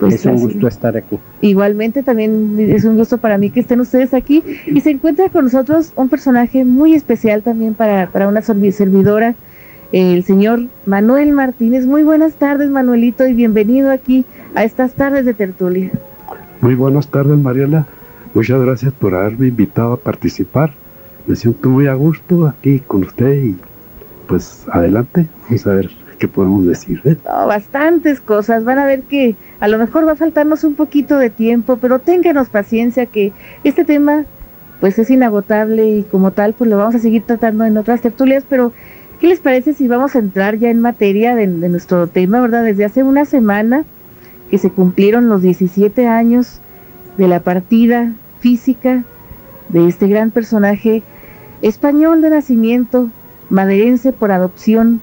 Pues 0.00 0.14
es 0.14 0.26
un 0.26 0.36
gusto 0.36 0.68
estar 0.68 0.96
aquí. 0.96 1.18
Igualmente 1.40 2.02
también 2.02 2.56
es 2.58 2.84
un 2.84 2.96
gusto 2.96 3.18
para 3.18 3.38
mí 3.38 3.50
que 3.50 3.60
estén 3.60 3.80
ustedes 3.80 4.14
aquí 4.14 4.42
y 4.66 4.80
se 4.80 4.90
encuentra 4.90 5.28
con 5.30 5.44
nosotros 5.44 5.92
un 5.96 6.08
personaje 6.08 6.64
muy 6.64 6.94
especial 6.94 7.42
también 7.42 7.74
para, 7.74 8.08
para 8.08 8.28
una 8.28 8.42
servidora, 8.42 9.34
el 9.92 10.22
señor 10.24 10.66
Manuel 10.84 11.32
Martínez. 11.32 11.86
Muy 11.86 12.02
buenas 12.02 12.34
tardes, 12.34 12.68
Manuelito, 12.68 13.26
y 13.26 13.32
bienvenido 13.32 13.90
aquí 13.90 14.24
a 14.56 14.64
estas 14.64 14.94
tardes 14.94 15.26
de 15.26 15.34
tertulia. 15.34 15.90
Muy 16.62 16.74
buenas 16.74 17.08
tardes, 17.08 17.36
Mariela. 17.36 17.86
Muchas 18.32 18.60
gracias 18.60 18.92
por 18.94 19.14
haberme 19.14 19.48
invitado 19.48 19.92
a 19.92 19.96
participar. 19.98 20.72
Me 21.26 21.36
siento 21.36 21.68
muy 21.68 21.86
a 21.86 21.94
gusto 21.94 22.46
aquí 22.46 22.80
con 22.80 23.04
usted 23.04 23.34
y 23.34 23.56
pues 24.26 24.64
adelante, 24.72 25.26
vamos 25.44 25.66
a 25.66 25.74
ver 25.74 25.90
qué 26.18 26.26
podemos 26.26 26.66
decir. 26.66 27.02
¿eh? 27.04 27.16
No, 27.26 27.46
bastantes 27.46 28.20
cosas. 28.20 28.64
Van 28.64 28.78
a 28.78 28.86
ver 28.86 29.02
que 29.02 29.36
a 29.60 29.68
lo 29.68 29.78
mejor 29.78 30.08
va 30.08 30.12
a 30.12 30.16
faltarnos 30.16 30.64
un 30.64 30.74
poquito 30.74 31.18
de 31.18 31.28
tiempo, 31.28 31.76
pero 31.76 31.98
ténganos 31.98 32.48
paciencia 32.48 33.04
que 33.04 33.32
este 33.62 33.84
tema 33.84 34.24
pues 34.80 34.98
es 34.98 35.10
inagotable 35.10 35.86
y 35.86 36.02
como 36.04 36.30
tal 36.30 36.54
pues 36.54 36.70
lo 36.70 36.78
vamos 36.78 36.94
a 36.94 36.98
seguir 36.98 37.24
tratando 37.24 37.64
en 37.66 37.76
otras 37.76 38.00
tertulias, 38.00 38.44
pero 38.48 38.72
¿qué 39.20 39.26
les 39.26 39.40
parece 39.40 39.74
si 39.74 39.86
vamos 39.86 40.16
a 40.16 40.18
entrar 40.18 40.56
ya 40.56 40.70
en 40.70 40.80
materia 40.80 41.34
de, 41.34 41.46
de 41.46 41.68
nuestro 41.68 42.06
tema, 42.06 42.40
verdad? 42.40 42.64
Desde 42.64 42.86
hace 42.86 43.02
una 43.02 43.26
semana 43.26 43.84
que 44.50 44.58
se 44.58 44.70
cumplieron 44.70 45.28
los 45.28 45.42
17 45.42 46.06
años 46.06 46.60
de 47.16 47.28
la 47.28 47.40
partida 47.40 48.12
física 48.40 49.04
de 49.68 49.88
este 49.88 50.06
gran 50.06 50.30
personaje 50.30 51.02
español 51.62 52.20
de 52.22 52.30
nacimiento, 52.30 53.08
maderense 53.50 54.12
por 54.12 54.30
adopción 54.30 55.00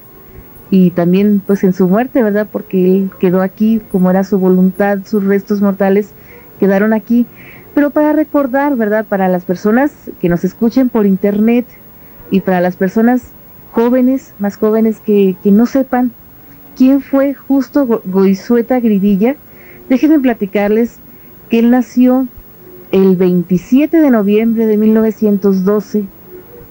y 0.70 0.90
también 0.90 1.42
pues 1.46 1.64
en 1.64 1.72
su 1.72 1.88
muerte, 1.88 2.22
¿verdad? 2.22 2.48
Porque 2.50 2.84
él 2.84 3.10
quedó 3.18 3.42
aquí 3.42 3.80
como 3.92 4.10
era 4.10 4.24
su 4.24 4.38
voluntad, 4.38 4.98
sus 5.04 5.24
restos 5.24 5.60
mortales 5.60 6.12
quedaron 6.58 6.92
aquí. 6.92 7.26
Pero 7.74 7.90
para 7.90 8.12
recordar, 8.12 8.76
¿verdad? 8.76 9.04
Para 9.04 9.28
las 9.28 9.44
personas 9.44 9.92
que 10.20 10.28
nos 10.28 10.44
escuchen 10.44 10.88
por 10.88 11.06
internet 11.06 11.66
y 12.30 12.40
para 12.40 12.60
las 12.60 12.76
personas 12.76 13.22
jóvenes, 13.72 14.32
más 14.38 14.56
jóvenes 14.56 15.00
que, 15.00 15.36
que 15.42 15.50
no 15.50 15.66
sepan 15.66 16.12
quién 16.76 17.00
fue 17.00 17.34
Justo 17.34 18.02
Goizueta 18.04 18.80
Gridilla, 18.80 19.36
déjenme 19.88 20.20
platicarles 20.20 20.98
que 21.48 21.58
él 21.58 21.70
nació 21.70 22.26
el 22.92 23.16
27 23.16 23.96
de 23.96 24.10
noviembre 24.10 24.66
de 24.66 24.76
1912 24.76 26.04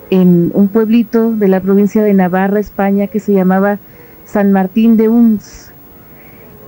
en 0.10 0.52
un 0.54 0.68
pueblito 0.68 1.32
de 1.32 1.48
la 1.48 1.60
provincia 1.60 2.04
de 2.04 2.14
Navarra, 2.14 2.60
España, 2.60 3.08
que 3.08 3.20
se 3.20 3.34
llamaba 3.34 3.80
San 4.26 4.52
Martín 4.52 4.96
de 4.96 5.10
Uns. 5.10 5.72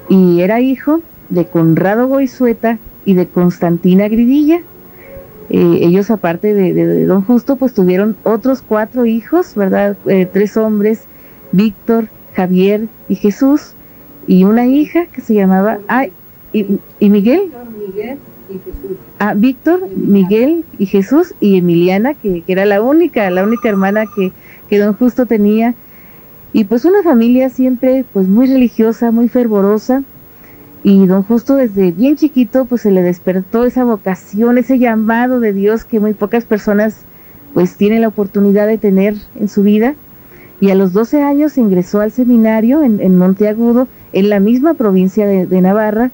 Y 0.09 0.41
era 0.41 0.61
hijo 0.61 1.01
de 1.29 1.45
Conrado 1.45 2.07
Goizueta 2.07 2.79
y 3.05 3.13
de 3.13 3.27
Constantina 3.27 4.07
Gridilla. 4.07 4.61
Eh, 5.49 5.79
ellos, 5.81 6.09
aparte 6.09 6.53
de, 6.53 7.05
Don 7.05 7.21
Justo, 7.21 7.55
pues 7.55 7.73
tuvieron 7.73 8.15
otros 8.23 8.61
cuatro 8.61 9.05
hijos, 9.05 9.53
¿verdad? 9.55 9.95
Eh, 10.07 10.27
tres 10.31 10.57
hombres, 10.57 11.03
Víctor, 11.51 12.07
Javier 12.36 12.88
y 13.09 13.15
Jesús, 13.15 13.73
y 14.27 14.43
una 14.43 14.65
hija 14.65 15.05
que 15.07 15.21
se 15.21 15.33
llamaba, 15.33 15.79
ah, 15.88 16.05
y, 16.53 16.79
y 16.99 17.09
Miguel. 17.09 17.51
Miguel 17.88 18.17
y 18.49 18.53
Jesús. 18.53 18.97
Ah, 19.19 19.33
Víctor, 19.36 19.88
Miguel 19.95 20.63
y 20.77 20.86
Jesús 20.86 21.33
y 21.39 21.57
Emiliana, 21.57 22.13
que, 22.13 22.41
que, 22.41 22.51
era 22.51 22.65
la 22.65 22.81
única, 22.81 23.29
la 23.29 23.43
única 23.43 23.69
hermana 23.69 24.05
que, 24.15 24.31
que 24.69 24.79
don 24.79 24.93
Justo 24.93 25.25
tenía. 25.25 25.73
Y 26.53 26.63
pues 26.63 26.86
una 26.86 27.03
familia 27.03 27.49
siempre 27.49 28.05
pues 28.13 28.27
muy 28.27 28.47
religiosa, 28.47 29.11
muy 29.11 29.27
fervorosa. 29.27 30.03
Y 30.83 31.05
don 31.07 31.23
Justo 31.23 31.55
desde 31.55 31.91
bien 31.91 32.15
chiquito 32.15 32.65
pues 32.65 32.81
se 32.81 32.91
le 32.91 33.01
despertó 33.01 33.65
esa 33.65 33.83
vocación, 33.83 34.57
ese 34.57 34.79
llamado 34.79 35.39
de 35.39 35.51
Dios 35.51 35.83
que 35.83 35.99
muy 35.99 36.13
pocas 36.13 36.45
personas 36.45 37.05
pues 37.53 37.75
tienen 37.75 38.01
la 38.01 38.09
oportunidad 38.09 38.67
de 38.67 38.77
tener 38.77 39.15
en 39.39 39.49
su 39.49 39.63
vida. 39.63 39.95
Y 40.60 40.70
a 40.70 40.76
los 40.76 40.93
12 40.93 41.22
años 41.22 41.58
ingresó 41.58 42.01
al 42.01 42.12
seminario 42.12 42.82
en, 42.82 43.01
en 43.01 43.18
Monteagudo, 43.18 43.88
en 44.14 44.30
la 44.30 44.39
misma 44.39 44.74
provincia 44.74 45.28
de, 45.28 45.62
Navarra, 45.62 46.12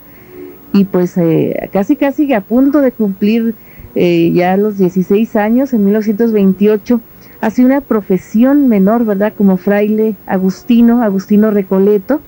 y 0.74 0.86
pues 0.86 1.18
eh, 1.18 1.70
casi 1.72 1.96
casi 1.96 2.32
a 2.34 2.42
punto 2.42 2.82
de 2.82 2.92
cumplir 2.92 3.56
eh, 3.94 4.32
ya 4.34 4.58
los 4.58 4.78
16 4.78 5.36
años, 5.36 5.74
en 5.74 5.86
1928, 5.86 7.02
hace 7.42 7.66
una 7.66 7.82
profesión 7.82 8.68
menor, 8.68 9.06
¿verdad? 9.06 9.34
Como 9.38 9.58
fraile 9.58 10.16
Agustino, 10.26 11.04
Agustino 11.04 11.52
Recoleto, 11.52 12.22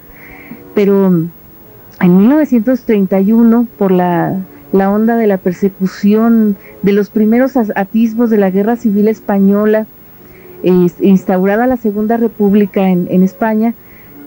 pero 0.76 1.07
en 2.01 2.18
1931, 2.18 3.68
por 3.78 3.91
la, 3.91 4.38
la 4.74 4.91
onda 4.91 5.16
de 5.16 5.28
la 5.28 5.38
persecución 5.38 6.57
de 6.82 6.91
los 6.91 7.09
primeros 7.09 7.55
atisbos 7.55 8.30
de 8.30 8.38
la 8.38 8.51
Guerra 8.51 8.76
Civil 8.76 9.07
Española, 9.07 9.86
instaurada 10.64 11.68
la 11.68 11.78
Segunda 11.78 12.18
República 12.18 12.89
en, 12.89 13.24
España, 13.24 13.74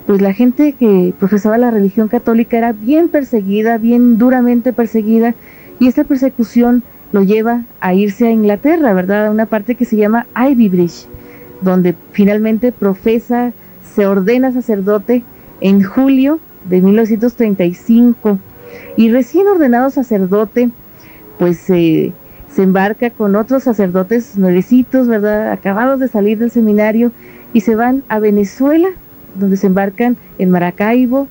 pues 0.07 0.21
la 0.21 0.33
gente 0.33 0.75
que 0.75 1.13
profesaba 1.19 1.59
la 1.59 1.71
religión 1.71 2.09
católica 2.09 2.57
era 2.57 2.73
bien 2.73 3.09
perseguida, 3.09 3.79
bien 3.79 4.19
duramente 4.19 4.73
perseguida, 4.73 5.35
y 5.81 5.89
esta 5.89 6.05
persecución 6.05 6.83
lo 7.13 7.23
lleva 7.23 7.63
a 7.81 7.95
irse 7.95 8.27
a 8.27 8.31
Inglaterra, 8.31 8.93
¿verdad? 8.93 9.27
A 9.27 9.31
una 9.31 9.47
parte 9.47 9.75
que 9.75 9.85
se 9.85 9.97
llama 9.97 10.27
Ivy 10.37 10.69
Bridge, 10.69 11.07
donde 11.63 11.95
finalmente 12.13 12.73
profesa, 12.73 13.53
se 13.95 14.07
ordena 14.07 14.53
sacerdote 14.53 15.23
en 15.61 15.83
julio 15.83 16.39
de 16.69 16.83
1935, 16.83 18.39
y 18.97 19.11
recién 19.11 19.47
ordenado 19.47 19.91
sacerdote, 19.91 20.71
pues 21.39 21.71
eh, 21.71 22.13
se 22.57 22.63
embarca 22.63 23.11
con 23.11 23.37
otros 23.37 23.65
sacerdotes 23.65 24.39
nuevecitos, 24.39 25.07
¿verdad? 25.09 25.53
Acabados 25.53 26.01
de 26.01 26.09
salir 26.09 26.39
del 26.39 26.51
seminario, 26.51 27.13
y 27.53 27.61
se 27.61 27.75
van 27.75 28.03
a 28.09 28.19
Venezuela 28.19 28.89
donde 29.35 29.59
se 29.59 29.67
embarcan 29.67 30.17
en 30.39 30.51
Maracaibo 30.51 31.29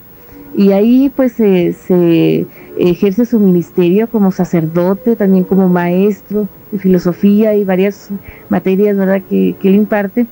y 0.56 0.72
ahí 0.72 1.12
pues 1.16 1.34
se, 1.34 2.46
ejerce 2.78 3.26
su 3.26 3.40
ministerio 3.40 4.08
como 4.08 4.32
sacerdote, 4.32 5.16
también 5.16 5.46
como 5.46 5.68
maestro 5.68 6.48
de 6.72 6.78
filosofía 6.78 7.56
y 7.56 7.64
varias 7.64 8.10
materias 8.50 8.96
¿verdad? 8.96 9.24
Que, 9.28 9.56
que 9.60 9.70
él 9.70 9.76
imparte 9.76 10.28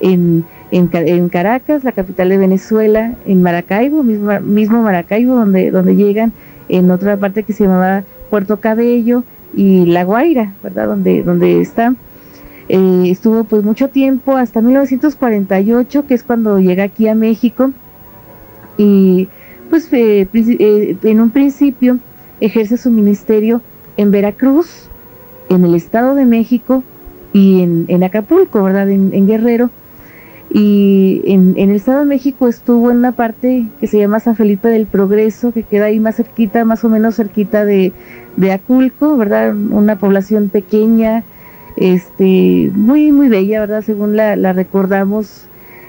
en, 0.00 0.44
en, 0.70 0.90
en, 0.92 1.30
Caracas, 1.30 1.82
la 1.82 1.92
capital 1.92 2.28
de 2.28 2.36
Venezuela, 2.36 3.14
en 3.24 3.42
Maracaibo, 3.42 4.02
mismo, 4.02 4.38
mismo 4.40 4.82
Maracaibo, 4.82 5.34
donde, 5.34 5.70
donde 5.70 5.96
llegan 5.96 6.34
en 6.68 6.90
otra 6.90 7.16
parte 7.16 7.42
que 7.42 7.54
se 7.54 7.64
llamaba 7.64 8.04
Puerto 8.28 8.60
Cabello 8.60 9.24
y 9.54 9.86
La 9.86 10.04
Guaira, 10.04 10.54
¿verdad? 10.62 10.88
Donde, 10.88 11.22
donde 11.22 11.60
está 11.60 11.94
eh, 12.68 13.04
estuvo 13.06 13.44
pues 13.44 13.62
mucho 13.62 13.88
tiempo, 13.88 14.36
hasta 14.36 14.60
1948, 14.60 16.06
que 16.06 16.14
es 16.14 16.24
cuando 16.24 16.58
llega 16.58 16.84
aquí 16.84 17.06
a 17.06 17.14
México, 17.14 17.70
y 18.76 19.28
pues 19.70 19.88
eh, 19.92 20.28
eh, 20.32 20.96
en 21.02 21.20
un 21.20 21.30
principio 21.30 21.98
ejerce 22.40 22.76
su 22.76 22.90
ministerio 22.90 23.62
en 23.96 24.10
Veracruz, 24.10 24.88
en 25.48 25.64
el 25.64 25.74
Estado 25.74 26.14
de 26.14 26.26
México 26.26 26.82
y 27.32 27.62
en, 27.62 28.02
Acapulco, 28.02 28.62
¿verdad? 28.62 28.90
En, 28.90 29.26
Guerrero. 29.26 29.70
Y 30.50 31.22
en, 31.26 31.54
el 31.56 31.70
Estado 31.76 32.00
de 32.00 32.06
México 32.06 32.48
estuvo 32.48 32.90
en 32.90 32.98
una 32.98 33.12
parte 33.12 33.66
que 33.80 33.86
se 33.86 33.98
llama 33.98 34.20
San 34.20 34.36
Felipe 34.36 34.68
del 34.68 34.86
Progreso, 34.86 35.52
que 35.52 35.62
queda 35.62 35.86
ahí 35.86 36.00
más 36.00 36.16
cerquita, 36.16 36.64
más 36.64 36.84
o 36.84 36.88
menos 36.88 37.16
cerquita 37.16 37.64
de, 37.64 37.92
de 38.36 38.52
Aculco, 38.52 39.16
¿verdad? 39.16 39.54
Una 39.54 39.98
población 39.98 40.48
pequeña, 40.48 41.24
este, 41.76 42.70
muy, 42.74 43.12
muy 43.12 43.28
bella, 43.28 43.60
¿verdad? 43.60 43.82
Según 43.82 44.16
la, 44.16 44.52
recordamos, 44.52 45.48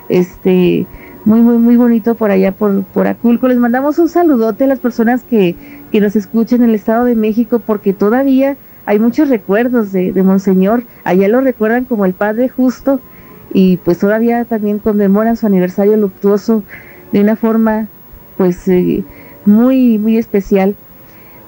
este, 0.09 0.85
muy, 1.25 1.41
muy, 1.41 1.57
muy 1.57 1.77
bonito 1.77 2.15
por 2.15 2.31
allá 2.31 2.51
por, 2.51 2.83
por 2.83 3.07
Aculco. 3.07 3.47
Les 3.47 3.57
mandamos 3.57 3.99
un 3.99 4.09
saludote 4.09 4.63
a 4.63 4.67
las 4.67 4.79
personas 4.79 5.23
que, 5.23 5.55
que 5.91 6.01
nos 6.01 6.15
escuchen 6.15 6.63
en 6.63 6.69
el 6.69 6.75
Estado 6.75 7.05
de 7.05 7.15
México, 7.15 7.59
porque 7.59 7.93
todavía 7.93 8.57
hay 8.85 8.99
muchos 8.99 9.29
recuerdos 9.29 9.91
de, 9.91 10.13
de 10.13 10.23
Monseñor, 10.23 10.83
allá 11.03 11.27
lo 11.27 11.41
recuerdan 11.41 11.83
como 11.83 12.05
el 12.05 12.13
Padre 12.13 12.47
Justo, 12.47 13.01
y 13.53 13.77
pues 13.77 13.99
todavía 13.99 14.45
también 14.45 14.79
conmemoran 14.79 15.37
su 15.37 15.45
aniversario 15.45 15.97
luctuoso 15.97 16.63
de 17.11 17.21
una 17.21 17.35
forma 17.35 17.87
pues 18.37 18.67
eh, 18.67 19.03
muy, 19.45 19.97
muy 19.97 20.17
especial. 20.17 20.75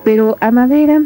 Pero 0.04 0.38
a 0.40 0.52
Madera 0.52 1.04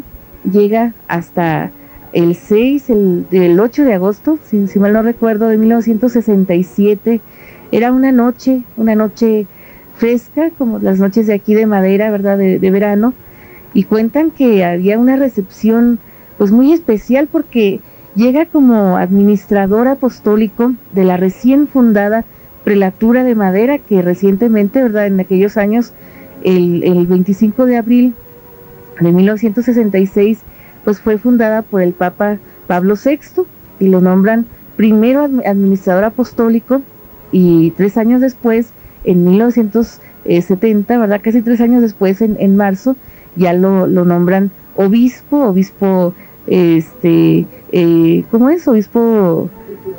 llega 0.50 0.92
hasta 1.08 1.70
el 2.14 2.36
6, 2.36 2.90
el, 2.90 3.58
8 3.60 3.84
de 3.84 3.94
agosto, 3.94 4.38
si, 4.44 4.78
mal 4.78 4.92
no 4.92 5.02
recuerdo, 5.02 5.48
de 5.48 5.58
1967. 5.58 7.20
Era 7.72 7.92
una 7.92 8.12
noche, 8.12 8.62
una 8.76 8.94
noche 8.94 9.46
fresca, 9.96 10.50
como 10.56 10.78
las 10.78 11.00
noches 11.00 11.26
de 11.26 11.34
aquí 11.34 11.54
de 11.54 11.66
madera, 11.66 12.10
¿verdad? 12.10 12.38
De, 12.38 12.58
de, 12.60 12.70
verano. 12.70 13.14
Y 13.74 13.84
cuentan 13.84 14.30
que 14.30 14.64
había 14.64 14.98
una 14.98 15.16
recepción, 15.16 15.98
pues 16.38 16.52
muy 16.52 16.72
especial, 16.72 17.28
porque 17.30 17.80
llega 18.14 18.46
como 18.46 18.96
administrador 18.96 19.88
apostólico 19.88 20.72
de 20.92 21.04
la 21.04 21.16
recién 21.16 21.66
fundada 21.66 22.24
prelatura 22.62 23.24
de 23.24 23.34
madera, 23.34 23.78
que 23.78 24.02
recientemente, 24.02 24.80
¿verdad? 24.80 25.08
En 25.08 25.18
aquellos 25.18 25.56
años, 25.56 25.92
el, 26.44 26.84
el 26.84 27.06
25 27.08 27.66
de 27.66 27.76
abril 27.76 28.14
de 29.00 29.12
1966 29.12 30.38
pues 30.84 31.00
fue 31.00 31.18
fundada 31.18 31.62
por 31.62 31.82
el 31.82 31.92
Papa 31.92 32.38
Pablo 32.66 32.94
VI 33.02 33.44
y 33.80 33.88
lo 33.88 34.00
nombran 34.00 34.46
primero 34.76 35.22
administrador 35.22 36.04
apostólico 36.04 36.82
y 37.32 37.72
tres 37.72 37.96
años 37.96 38.20
después, 38.20 38.68
en 39.04 39.24
1970, 39.24 40.98
¿verdad? 40.98 41.20
Casi 41.22 41.42
tres 41.42 41.60
años 41.60 41.82
después, 41.82 42.20
en, 42.20 42.56
marzo, 42.56 42.96
ya 43.36 43.52
lo, 43.52 43.86
nombran 43.86 44.50
obispo, 44.76 45.38
obispo, 45.44 46.14
este, 46.46 47.46
eh, 47.72 48.24
¿cómo 48.30 48.50
es? 48.50 48.68
Obispo 48.68 49.50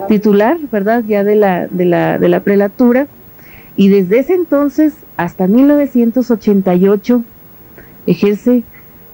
titular, 0.08 0.58
¿verdad? 0.72 1.04
Ya 1.06 1.24
de 1.24 1.36
la, 1.36 1.68
de 1.68 1.86
la, 1.86 2.18
de 2.18 2.30
la 2.30 2.40
prelatura. 2.42 3.08
Y 3.76 3.90
desde 3.90 4.20
ese 4.20 4.34
entonces 4.34 4.94
hasta 5.18 5.48
1988 5.48 7.24
ejerce 8.08 8.64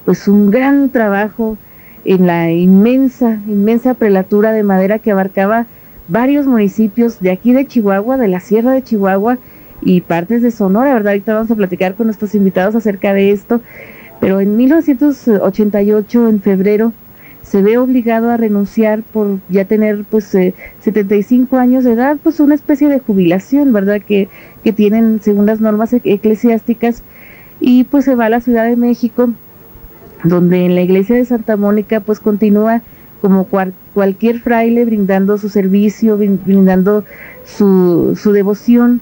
pues 0.05 0.27
un 0.27 0.51
gran 0.51 0.89
trabajo 0.89 1.57
en 2.05 2.27
la 2.27 2.51
inmensa, 2.51 3.39
inmensa 3.47 3.93
prelatura 3.93 4.51
de 4.51 4.63
madera 4.63 4.99
que 4.99 5.11
abarcaba 5.11 5.67
varios 6.07 6.45
municipios 6.45 7.19
de 7.19 7.31
aquí 7.31 7.53
de 7.53 7.67
Chihuahua, 7.67 8.17
de 8.17 8.27
la 8.27 8.39
Sierra 8.39 8.71
de 8.71 8.83
Chihuahua 8.83 9.37
y 9.81 10.01
partes 10.01 10.41
de 10.41 10.51
Sonora, 10.51 10.93
¿verdad? 10.93 11.13
Ahorita 11.13 11.33
vamos 11.33 11.51
a 11.51 11.55
platicar 11.55 11.95
con 11.95 12.07
nuestros 12.07 12.35
invitados 12.35 12.75
acerca 12.75 13.13
de 13.13 13.31
esto, 13.31 13.61
pero 14.19 14.39
en 14.39 14.57
1988, 14.57 16.27
en 16.27 16.41
febrero, 16.41 16.93
se 17.41 17.61
ve 17.61 17.77
obligado 17.77 18.29
a 18.29 18.37
renunciar 18.37 19.01
por 19.01 19.39
ya 19.49 19.65
tener 19.65 20.03
pues 20.09 20.25
75 20.81 21.55
eh, 21.55 21.59
años 21.59 21.83
de 21.83 21.93
edad, 21.93 22.17
pues 22.21 22.39
una 22.39 22.55
especie 22.55 22.87
de 22.87 22.99
jubilación, 22.99 23.73
¿verdad? 23.73 24.01
Que, 24.01 24.29
que 24.63 24.73
tienen 24.73 25.19
según 25.21 25.47
las 25.47 25.59
normas 25.59 25.91
eclesiásticas 25.93 27.03
y 27.59 27.83
pues 27.85 28.05
se 28.05 28.15
va 28.15 28.25
a 28.25 28.29
la 28.29 28.41
Ciudad 28.41 28.65
de 28.65 28.75
México 28.75 29.31
donde 30.23 30.65
en 30.65 30.75
la 30.75 30.81
iglesia 30.81 31.15
de 31.15 31.25
Santa 31.25 31.57
Mónica 31.57 31.99
pues 31.99 32.19
continúa 32.19 32.81
como 33.21 33.47
cualquier 33.93 34.39
fraile 34.39 34.83
brindando 34.83 35.37
su 35.37 35.49
servicio, 35.49 36.17
brindando 36.17 37.05
su, 37.45 38.15
devoción, 38.33 38.99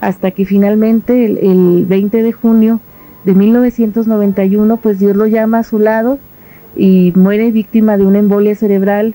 hasta 0.00 0.30
que 0.30 0.46
finalmente 0.46 1.26
el, 1.26 1.38
el, 1.38 1.84
20 1.86 2.22
de 2.22 2.32
junio 2.32 2.80
de 3.24 3.34
1991 3.34 4.78
pues 4.78 4.98
Dios 4.98 5.14
lo 5.14 5.26
llama 5.26 5.58
a 5.58 5.64
su 5.64 5.78
lado 5.78 6.18
y 6.74 7.12
muere 7.16 7.50
víctima 7.50 7.98
de 7.98 8.06
una 8.06 8.18
embolia 8.18 8.54
cerebral. 8.54 9.14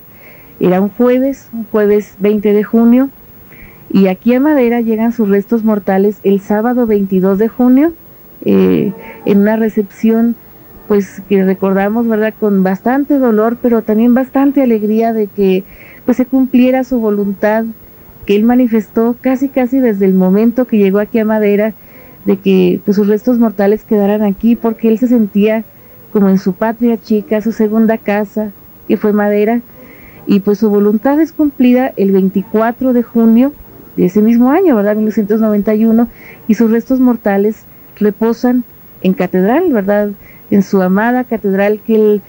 Era 0.60 0.80
un 0.80 0.90
jueves, 0.90 1.48
un 1.52 1.64
jueves 1.64 2.14
20 2.20 2.52
de 2.52 2.62
junio, 2.62 3.10
y 3.90 4.08
aquí 4.08 4.34
a 4.34 4.40
Madera 4.40 4.80
llegan 4.80 5.12
sus 5.12 5.28
restos 5.28 5.64
mortales 5.64 6.18
el 6.22 6.40
sábado 6.40 6.86
22 6.86 7.38
de 7.38 7.48
junio 7.48 7.92
eh, 8.44 8.92
en 9.24 9.38
una 9.38 9.56
recepción 9.56 10.36
pues 10.88 11.22
que 11.28 11.44
recordamos, 11.44 12.06
¿verdad? 12.06 12.34
Con 12.38 12.62
bastante 12.62 13.18
dolor, 13.18 13.58
pero 13.60 13.82
también 13.82 14.14
bastante 14.14 14.62
alegría 14.62 15.12
de 15.12 15.26
que 15.26 15.64
pues 16.04 16.16
se 16.16 16.26
cumpliera 16.26 16.84
su 16.84 17.00
voluntad 17.00 17.64
que 18.26 18.36
él 18.36 18.44
manifestó 18.44 19.16
casi 19.20 19.48
casi 19.48 19.78
desde 19.78 20.04
el 20.04 20.14
momento 20.14 20.66
que 20.66 20.78
llegó 20.78 20.98
aquí 20.98 21.18
a 21.18 21.24
Madera 21.24 21.74
de 22.24 22.36
que 22.38 22.80
pues, 22.84 22.96
sus 22.96 23.06
restos 23.06 23.38
mortales 23.38 23.84
quedaran 23.84 24.22
aquí 24.22 24.56
porque 24.56 24.88
él 24.88 24.98
se 24.98 25.08
sentía 25.08 25.64
como 26.12 26.28
en 26.28 26.38
su 26.38 26.54
patria 26.54 26.96
chica, 27.00 27.40
su 27.40 27.52
segunda 27.52 27.98
casa, 27.98 28.50
que 28.88 28.96
fue 28.96 29.12
Madera, 29.12 29.60
y 30.26 30.40
pues 30.40 30.58
su 30.58 30.70
voluntad 30.70 31.20
es 31.20 31.32
cumplida 31.32 31.92
el 31.96 32.10
24 32.10 32.92
de 32.92 33.02
junio 33.02 33.52
de 33.96 34.06
ese 34.06 34.22
mismo 34.22 34.50
año, 34.50 34.74
¿verdad? 34.74 34.96
1991, 34.96 36.08
y 36.48 36.54
sus 36.54 36.70
restos 36.70 37.00
mortales 37.00 37.64
reposan 37.96 38.64
en 39.02 39.14
catedral, 39.14 39.72
¿verdad? 39.72 40.10
En 40.50 40.62
su 40.62 40.80
amada 40.82 41.24
catedral 41.24 41.80
que 41.84 41.94
él 41.94 42.22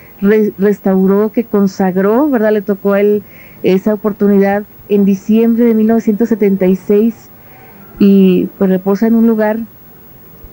restauró, 0.58 1.32
que 1.32 1.44
consagró, 1.44 2.30
¿verdad? 2.30 2.52
Le 2.52 2.62
tocó 2.62 2.94
a 2.94 3.02
él 3.02 3.24
esa 3.64 3.94
oportunidad 3.94 4.64
en 4.90 5.06
diciembre 5.06 5.66
de 5.66 5.74
1976 5.74 7.30
y 8.00 8.48
pues 8.58 8.70
reposa 8.70 9.08
en 9.08 9.16
un 9.16 9.28
lugar 9.28 9.58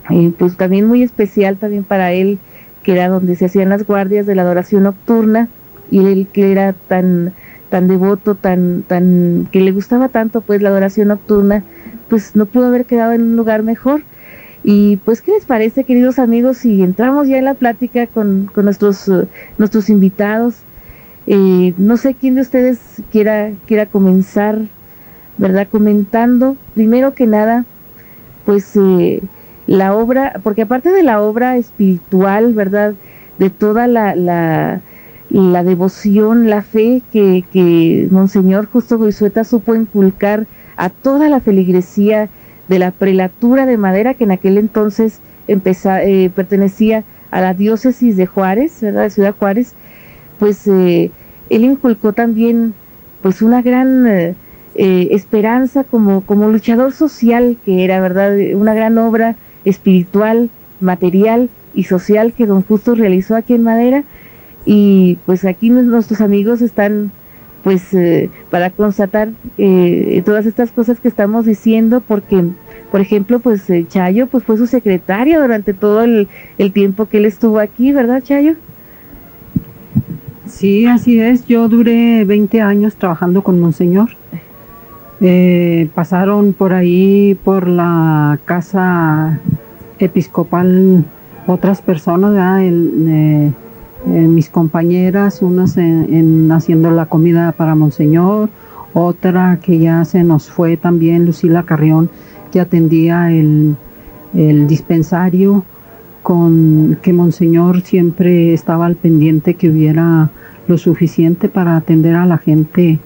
eh, 0.09 0.31
pues 0.37 0.55
también 0.57 0.85
muy 0.85 1.03
especial 1.03 1.57
también 1.57 1.83
para 1.83 2.11
él, 2.11 2.37
que 2.83 2.91
era 2.91 3.09
donde 3.09 3.35
se 3.35 3.45
hacían 3.45 3.69
las 3.69 3.85
guardias 3.85 4.25
de 4.25 4.35
la 4.35 4.43
adoración 4.43 4.83
nocturna 4.83 5.47
y 5.89 6.05
él 6.05 6.27
que 6.31 6.51
era 6.51 6.73
tan 6.73 7.33
tan 7.69 7.87
devoto, 7.87 8.35
tan 8.35 8.83
tan 8.83 9.47
que 9.51 9.59
le 9.59 9.71
gustaba 9.71 10.09
tanto 10.09 10.41
pues 10.41 10.61
la 10.61 10.69
adoración 10.69 11.07
nocturna, 11.07 11.63
pues 12.09 12.35
no 12.35 12.45
pudo 12.45 12.67
haber 12.67 12.85
quedado 12.85 13.13
en 13.13 13.23
un 13.23 13.35
lugar 13.35 13.63
mejor 13.63 14.01
y 14.67 14.97
pues, 14.97 15.21
¿qué 15.21 15.31
les 15.31 15.45
parece, 15.45 15.83
queridos 15.83 16.17
amigos, 16.17 16.57
si 16.57 16.81
entramos 16.81 17.27
ya 17.27 17.37
en 17.37 17.45
la 17.45 17.53
plática 17.53 18.07
con, 18.07 18.49
nuestros, 18.55 19.07
eh, 19.07 19.27
nuestros 19.59 19.91
invitados? 19.91 20.55
Eh, 21.27 21.75
no 21.77 21.97
sé 21.97 22.15
quién 22.15 22.33
de 22.33 22.41
ustedes 22.41 22.79
quiera, 23.11 23.51
quiera 23.67 23.85
comenzar, 23.85 24.57
¿verdad? 25.37 25.67
Comentando, 25.69 26.57
primero 26.73 27.13
que 27.13 27.27
nada, 27.27 27.63
pues 28.43 28.75
eh, 28.75 29.21
la 29.67 29.95
obra, 29.95 30.39
porque 30.41 30.63
aparte 30.63 30.89
de 30.89 31.03
la 31.03 31.21
obra 31.21 31.57
espiritual, 31.57 32.55
¿verdad? 32.55 32.95
De 33.37 33.51
toda 33.51 33.85
la, 33.85 34.15
la, 34.15 34.81
la 35.29 35.63
devoción, 35.63 36.49
la 36.49 36.63
fe 36.63 37.03
que, 37.13 37.45
que 37.53 38.07
Monseñor 38.09 38.65
Justo 38.65 38.97
Goizueta 38.97 39.43
supo 39.43 39.75
inculcar 39.75 40.47
a 40.75 40.89
toda 40.89 41.29
la 41.29 41.39
feligresía 41.39 42.29
de 42.67 42.79
la 42.79 42.91
prelatura 42.91 43.65
de 43.65 43.77
Madera, 43.77 44.13
que 44.13 44.23
en 44.23 44.31
aquel 44.31 44.57
entonces 44.57 45.19
eh, 45.47 46.29
pertenecía 46.35 47.03
a 47.31 47.41
la 47.41 47.53
diócesis 47.53 48.17
de 48.17 48.25
Juárez, 48.25 48.79
¿verdad? 48.81 49.03
de 49.03 49.09
Ciudad 49.09 49.35
Juárez, 49.37 49.73
pues 50.39 50.67
eh, 50.67 51.11
él 51.49 51.63
inculcó 51.63 52.13
también 52.13 52.73
pues 53.21 53.41
una 53.41 53.61
gran 53.61 54.07
eh, 54.07 54.35
esperanza 54.75 55.83
como, 55.83 56.21
como 56.21 56.47
luchador 56.49 56.93
social 56.93 57.57
que 57.65 57.83
era, 57.83 57.99
¿verdad? 57.99 58.35
Una 58.55 58.73
gran 58.73 58.97
obra 58.97 59.35
espiritual, 59.63 60.49
material 60.79 61.49
y 61.73 61.83
social 61.83 62.33
que 62.33 62.45
don 62.45 62.61
Justo 62.63 62.95
realizó 62.95 63.35
aquí 63.35 63.53
en 63.53 63.63
Madera 63.63 64.03
y 64.65 65.17
pues 65.25 65.45
aquí 65.45 65.69
nuestros 65.69 66.21
amigos 66.21 66.61
están 66.61 67.11
pues 67.65 67.95
eh, 67.95 68.29
para 68.51 68.69
constatar 68.69 69.29
eh, 69.57 70.21
todas 70.23 70.45
estas 70.45 70.71
cosas 70.71 70.99
que 70.99 71.07
estamos 71.07 71.47
diciendo, 71.47 71.99
porque, 71.99 72.43
por 72.91 73.01
ejemplo, 73.01 73.39
pues 73.39 73.67
eh, 73.71 73.87
Chayo 73.89 74.27
pues 74.27 74.43
fue 74.43 74.55
su 74.57 74.67
secretaria 74.67 75.41
durante 75.41 75.73
todo 75.73 76.03
el, 76.03 76.27
tiempo 76.73 77.07
que 77.07 77.17
él 77.17 77.25
estuvo 77.25 77.57
aquí, 77.57 77.91
¿verdad, 77.91 78.21
Chayo? 78.21 78.53
Sí, 80.45 80.85
así 80.85 81.19
es. 81.19 81.47
Yo 81.47 81.67
duré 81.67 82.23
20 82.23 82.61
años 82.61 82.97
trabajando 82.97 83.41
con 83.41 83.59
Monseñor. 83.59 84.09
pasaron 85.95 86.53
por 86.53 86.71
ahí, 86.71 87.35
por 87.43 87.67
la 87.67 88.37
casa 88.45 89.39
episcopal, 89.97 91.03
otras 91.47 91.81
personas, 91.81 92.61
eh, 92.61 93.51
mis 94.05 94.49
compañeras, 94.49 95.41
unas 95.41 95.77
en, 95.77 96.51
haciendo 96.51 96.91
la 96.91 97.07
comida 97.07 97.51
para 97.51 97.75
Monseñor, 97.75 98.49
otra 98.93 99.59
que 99.61 99.79
ya 99.79 100.05
se 100.05 100.23
nos 100.23 100.49
fue 100.49 100.77
también, 100.77 101.25
Lucila 101.25 101.63
Carrión, 101.63 102.09
que 102.51 102.59
atendía 102.59 103.31
el, 103.31 103.75
dispensario, 104.67 105.63
con 106.21 106.97
que 107.01 107.13
Monseñor 107.13 107.81
siempre 107.81 108.53
estaba 108.53 108.85
al 108.85 108.95
pendiente 108.95 109.53
que 109.53 109.69
hubiera 109.69 110.29
lo 110.67 110.77
suficiente 110.77 111.47
para 111.47 111.77
atender 111.77 112.15
a 112.15 112.25
la 112.25 112.37
gente 112.37 112.99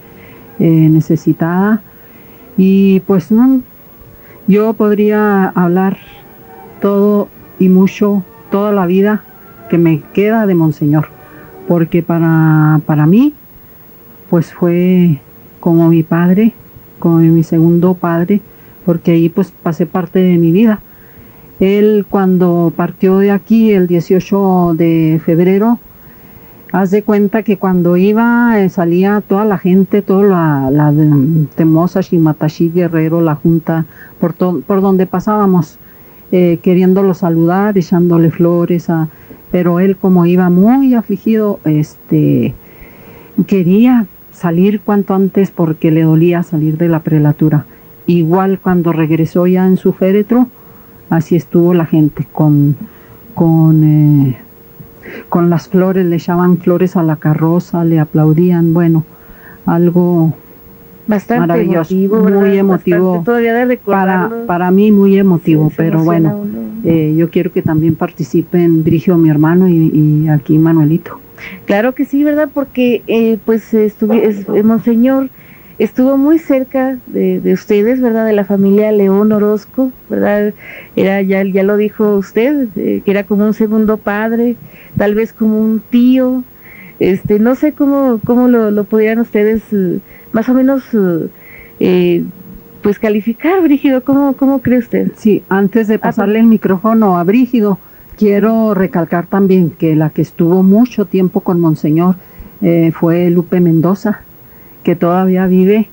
eh, 0.59 0.89
necesitada. 0.89 1.81
Y 2.57 3.01
pues 3.01 3.31
no, 3.31 3.61
yo 4.47 4.73
podría 4.73 5.49
hablar 5.49 5.97
todo 6.81 7.27
y 7.59 7.69
mucho, 7.69 8.23
toda 8.49 8.71
la 8.71 8.85
vida 8.85 9.23
que 9.69 9.77
me 9.77 10.01
queda 10.13 10.45
de 10.45 10.55
Monseñor, 10.55 11.07
porque 11.67 12.01
para, 12.03 12.81
para 12.85 13.05
mí, 13.05 13.33
pues 14.29 14.51
fue 14.53 15.19
como 15.59 15.89
mi 15.89 16.03
padre, 16.03 16.53
como 16.99 17.19
mi 17.19 17.43
segundo 17.43 17.93
padre, 17.93 18.41
porque 18.85 19.11
ahí 19.11 19.29
pues 19.29 19.51
pasé 19.51 19.85
parte 19.85 20.19
de 20.19 20.37
mi 20.37 20.51
vida. 20.51 20.79
Él 21.59 22.05
cuando 22.09 22.73
partió 22.75 23.17
de 23.17 23.31
aquí 23.31 23.71
el 23.71 23.87
18 23.87 24.73
de 24.75 25.21
febrero, 25.23 25.79
haz 26.71 26.91
de 26.91 27.03
cuenta 27.03 27.43
que 27.43 27.57
cuando 27.57 27.97
iba 27.97 28.59
eh, 28.59 28.69
salía 28.69 29.21
toda 29.27 29.45
la 29.45 29.57
gente, 29.57 30.01
toda 30.01 30.23
la, 30.23 30.71
la 30.71 30.93
Temosa, 31.55 32.01
Shimatashi, 32.01 32.69
Guerrero, 32.69 33.21
la 33.21 33.35
Junta, 33.35 33.85
por, 34.19 34.33
por 34.35 34.81
donde 34.81 35.05
pasábamos, 35.05 35.77
eh, 36.31 36.59
queriéndolo 36.61 37.13
saludar, 37.13 37.77
echándole 37.77 38.31
flores 38.31 38.89
a, 38.89 39.09
pero 39.51 39.79
él 39.79 39.95
como 39.95 40.25
iba 40.25 40.49
muy 40.49 40.93
afligido, 40.93 41.59
este, 41.65 42.53
quería 43.47 44.05
salir 44.31 44.81
cuanto 44.81 45.13
antes 45.13 45.51
porque 45.51 45.91
le 45.91 46.03
dolía 46.03 46.43
salir 46.43 46.77
de 46.77 46.87
la 46.87 46.99
prelatura. 46.99 47.65
Igual 48.05 48.59
cuando 48.59 48.91
regresó 48.91 49.47
ya 49.47 49.65
en 49.65 49.77
su 49.77 49.93
féretro, 49.93 50.47
así 51.09 51.35
estuvo 51.35 51.73
la 51.73 51.85
gente 51.85 52.25
con, 52.31 52.75
con, 53.33 53.83
eh, 53.83 54.37
con 55.29 55.49
las 55.49 55.67
flores, 55.67 56.05
le 56.05 56.15
echaban 56.15 56.57
flores 56.57 56.95
a 56.95 57.03
la 57.03 57.17
carroza, 57.17 57.83
le 57.83 57.99
aplaudían, 57.99 58.73
bueno, 58.73 59.03
algo 59.65 60.33
bastante 61.07 61.47
maravilloso, 61.47 61.93
emotivo, 61.93 62.29
muy 62.29 62.57
emotivo 62.57 63.23
para, 63.85 64.31
para 64.45 64.71
mí 64.71 64.91
muy 64.91 65.17
emotivo, 65.17 65.71
pero 65.75 66.03
bueno, 66.03 66.45
eh, 66.83 67.15
yo 67.17 67.29
quiero 67.29 67.51
que 67.51 67.61
también 67.61 67.95
participen 67.95 68.83
Brigio, 68.83 69.17
mi 69.17 69.29
hermano, 69.29 69.67
y, 69.67 70.27
aquí 70.29 70.57
Manuelito. 70.57 71.19
Claro 71.65 71.93
que 71.93 72.05
sí, 72.05 72.23
¿verdad? 72.23 72.49
Porque 72.53 73.01
eh, 73.07 73.37
pues 73.45 73.73
estuve, 73.73 74.33
Monseñor 74.63 75.29
estuvo 75.77 76.17
muy 76.17 76.39
cerca 76.39 76.97
de, 77.07 77.53
ustedes, 77.53 78.01
¿verdad? 78.01 78.25
De 78.25 78.33
la 78.33 78.43
familia 78.43 78.91
León 78.91 79.31
Orozco, 79.31 79.91
¿verdad? 80.09 80.53
Era, 80.95 81.21
ya, 81.21 81.43
ya 81.43 81.63
lo 81.63 81.77
dijo 81.77 82.17
usted, 82.17 82.67
eh, 82.75 83.01
que 83.05 83.11
era 83.11 83.23
como 83.23 83.45
un 83.45 83.53
segundo 83.53 83.97
padre, 83.97 84.57
tal 84.97 85.15
vez 85.15 85.31
como 85.31 85.59
un 85.59 85.81
tío, 85.89 86.43
este, 86.99 87.39
no 87.39 87.55
sé 87.55 87.71
cómo, 87.71 88.19
cómo 88.25 88.49
lo, 88.49 88.71
lo 88.71 88.83
pudieran 88.83 89.19
ustedes 89.19 89.61
más 90.33 90.49
o 90.49 90.53
menos 90.53 90.83
pues 92.81 92.99
calificar, 92.99 93.61
Brígido, 93.61 94.03
¿cómo, 94.03 94.33
cómo 94.33 94.61
cree 94.61 94.79
usted? 94.79 95.11
Sí, 95.15 95.43
antes 95.49 95.87
de 95.87 95.95
ah, 95.95 95.99
pasarle 95.99 96.39
el 96.39 96.45
micrófono 96.45 97.17
a 97.17 97.23
Brígido, 97.23 97.77
quiero 98.17 98.73
recalcar 98.73 99.27
también 99.27 99.71
que 99.71 99.95
la 99.95 100.09
que 100.09 100.21
estuvo 100.21 100.63
mucho 100.63 101.05
tiempo 101.05 101.41
con 101.41 101.59
Monseñor 101.59 102.15
eh, 102.61 102.91
fue 102.91 103.29
Lupe 103.29 103.59
Mendoza, 103.59 104.21
que 104.83 104.95
todavía 104.95 105.47
vive 105.47 105.87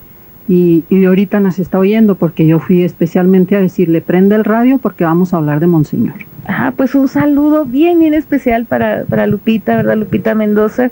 y, 0.49 0.85
ahorita 1.05 1.41
nos 1.41 1.59
está 1.59 1.79
oyendo 1.79 2.15
porque 2.15 2.47
yo 2.47 2.61
fui 2.61 2.83
especialmente 2.83 3.57
a 3.57 3.61
decirle 3.61 4.01
prende 4.01 4.37
el 4.37 4.45
radio 4.45 4.79
porque 4.79 5.05
vamos 5.05 5.35
a 5.35 5.39
hablar 5.39 5.61
de 5.61 5.67
Monseñor. 5.67 6.15
Ah, 6.47 6.73
pues 6.77 6.95
un 6.95 7.09
saludo 7.09 7.65
bien, 7.65 7.99
bien 7.99 8.15
especial 8.15 8.67
para, 8.67 9.05
para 9.05 9.27
Lupita, 9.27 9.77
¿verdad? 9.77 9.97
Lupita 9.97 10.35
Mendoza. 10.35 10.91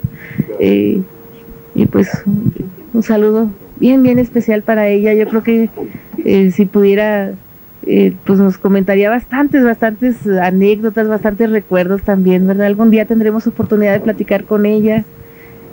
Eh, 0.59 1.01
y 1.75 1.85
pues 1.85 2.09
un 2.93 3.03
saludo 3.03 3.49
bien, 3.77 4.01
bien 4.01 4.17
especial 4.19 4.61
para 4.63 4.87
ella. 4.87 5.13
Yo 5.13 5.27
creo 5.27 5.43
que 5.43 5.69
eh, 6.23 6.51
si 6.51 6.65
pudiera, 6.65 7.33
eh, 7.85 8.13
pues 8.25 8.39
nos 8.39 8.57
comentaría 8.57 9.09
bastantes, 9.09 9.63
bastantes 9.63 10.25
anécdotas, 10.25 11.07
bastantes 11.07 11.51
recuerdos 11.51 12.01
también, 12.01 12.47
¿verdad? 12.47 12.67
Algún 12.67 12.91
día 12.91 13.05
tendremos 13.05 13.45
oportunidad 13.45 13.93
de 13.93 13.99
platicar 13.99 14.45
con 14.45 14.65
ella. 14.65 15.03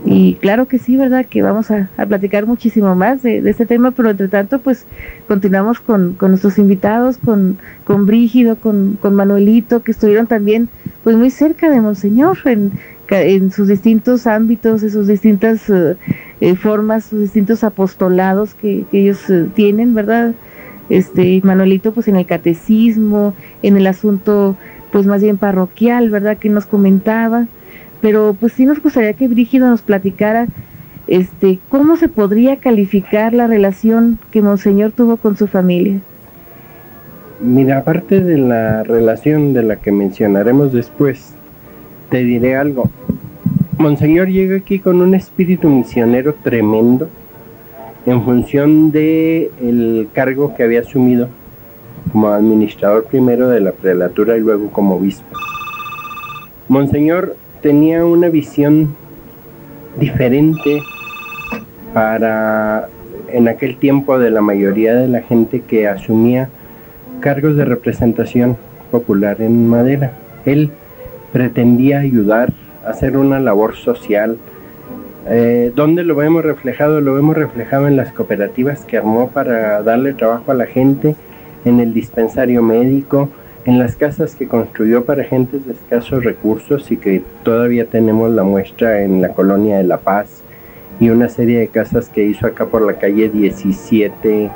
Y 0.05 0.35
claro 0.35 0.67
que 0.67 0.79
sí, 0.79 0.97
¿verdad? 0.97 1.27
Que 1.27 1.43
vamos 1.43 1.71
a, 1.71 1.89
platicar 2.09 2.45
muchísimo 2.45 2.97
más 2.97 3.23
de, 3.23 3.39
este 3.49 3.67
tema, 3.67 3.93
pero 3.93 4.11
entre 4.11 4.27
tanto, 4.27 4.59
pues 4.59 4.85
continuamos 5.29 5.79
con, 5.79 6.17
nuestros 6.21 6.59
invitados, 6.59 7.19
con, 7.19 7.59
con 7.85 8.05
Brígido, 8.05 8.57
con, 8.57 8.99
con 9.01 9.15
Manuelito, 9.15 9.85
que 9.85 9.93
estuvieron 9.93 10.27
también 10.27 10.69
pues 11.05 11.17
muy 11.17 11.31
cerca 11.31 11.71
de 11.71 11.81
Monseñor 11.81 12.37
en 13.21 13.51
sus 13.51 13.69
distintos 13.69 14.27
ámbitos, 14.27 14.83
en 14.83 14.91
sus 14.91 15.07
distintas 15.07 15.69
eh, 15.69 15.97
eh, 16.41 16.55
formas, 16.57 17.05
sus 17.05 17.21
distintos 17.21 17.63
apostolados 17.65 18.55
que, 18.55 18.85
ellos 18.93 19.29
eh, 19.29 19.47
tienen, 19.55 19.95
¿verdad? 19.95 20.33
Este, 20.89 21.41
Manuelito, 21.45 21.93
pues 21.93 22.09
en 22.09 22.17
el 22.17 22.27
catecismo, 22.27 23.35
en 23.63 23.77
el 23.77 23.87
asunto, 23.87 24.57
pues 24.91 25.07
más 25.07 25.23
bien 25.23 25.39
parroquial, 25.39 26.11
¿verdad? 26.11 26.39
Que 26.39 26.49
nos 26.49 26.67
comentaba, 26.67 27.47
pero 28.01 28.37
pues 28.39 28.55
sí 28.55 28.65
nos 28.65 28.83
gustaría 28.83 29.13
que 29.13 29.29
Brígido 29.29 29.69
nos 29.69 29.83
platicara, 29.83 30.47
este, 31.07 31.59
cómo 31.69 31.97
se 31.97 32.09
podría 32.09 32.57
calificar 32.57 33.35
la 33.35 33.47
relación 33.47 34.19
que 34.31 34.43
Monseñor 34.43 34.93
tuvo 34.93 35.17
con 35.17 35.37
su 35.37 35.47
familia. 35.47 36.01
Mira, 37.41 37.79
aparte 37.79 38.21
de 38.21 38.39
la 38.39 38.85
relación 38.85 39.53
de 39.53 39.65
la 39.65 39.77
que 39.77 39.91
mencionaremos 39.91 40.73
después, 40.73 41.35
te 42.13 42.23
diré 42.23 42.57
algo. 42.57 42.91
Monseñor 43.79 44.29
llega 44.29 44.59
aquí 44.59 44.79
con 44.79 45.01
un 45.01 45.15
espíritu 45.15 45.71
misionero 45.71 46.35
tremendo 46.35 47.09
en 48.05 48.23
función 48.23 48.93
de 48.93 49.51
el 49.63 50.09
cargo 50.13 50.55
que 50.55 50.63
había 50.63 50.81
asumido 50.81 51.29
como 52.13 52.29
administrador 52.29 53.07
primero 53.07 53.49
de 53.49 53.61
la 53.61 53.73
prelatura 53.73 54.37
y 54.37 54.41
luego 54.41 54.71
como 54.71 54.97
obispo. 54.97 55.27
Monseñor 56.69 57.35
tenía 57.63 58.05
una 58.05 58.29
visión 58.29 58.95
diferente 59.99 60.83
para 61.95 62.89
en 63.29 63.49
aquel 63.49 63.79
tiempo 63.79 64.19
de 64.19 64.31
la 64.31 64.43
mayoría 64.43 64.95
de 64.95 65.09
la 65.09 65.23
gente 65.23 65.63
que 65.63 65.89
asumía 65.89 66.51
cargos 67.21 67.57
de 67.57 67.65
representación 67.65 68.59
popular 68.91 69.41
en 69.41 69.67
Madera. 69.67 70.13
Él 70.45 70.73
pretendía 71.33 72.01
ayudar 72.01 72.53
a 72.85 72.91
hacer 72.91 73.17
una 73.17 73.41
labor 73.41 73.77
social. 73.77 74.37
Eh, 75.29 75.73
¿Dónde 75.75 76.05
lo 76.05 76.15
vemos 76.15 76.45
reflejado? 76.45 77.01
Lo 77.01 77.15
vemos 77.15 77.37
reflejado 77.37 77.89
en 77.89 77.97
las 77.97 78.13
cooperativas 78.13 78.85
que 78.85 78.99
armó 78.99 79.31
para 79.31 79.83
darle 79.83 80.15
trabajo 80.15 80.53
a 80.53 80.55
la 80.55 80.67
gente, 80.67 81.17
en 81.65 81.81
el 81.81 81.95
dispensario 81.95 82.63
médico, 82.63 83.29
en 83.65 83.79
las 83.79 83.95
casas 83.95 84.35
que 84.35 84.49
construyó 84.49 85.05
para 85.05 85.25
gentes 85.25 85.65
de 85.67 85.73
escasos 85.73 86.25
recursos 86.25 86.91
y 86.91 86.97
que 86.97 87.23
todavía 87.45 87.87
tenemos 87.87 88.31
la 88.33 88.43
muestra 88.43 89.03
en 89.03 89.23
la 89.23 89.29
colonia 89.29 89.79
de 89.79 89.85
La 89.85 89.99
Paz 89.99 90.43
y 90.99 91.11
una 91.11 91.29
serie 91.29 91.61
de 91.61 91.69
casas 91.69 92.09
que 92.09 92.25
hizo 92.25 92.47
acá 92.47 92.67
por 92.67 92.83
la 92.83 92.95
calle 92.95 93.29
17 93.29 94.51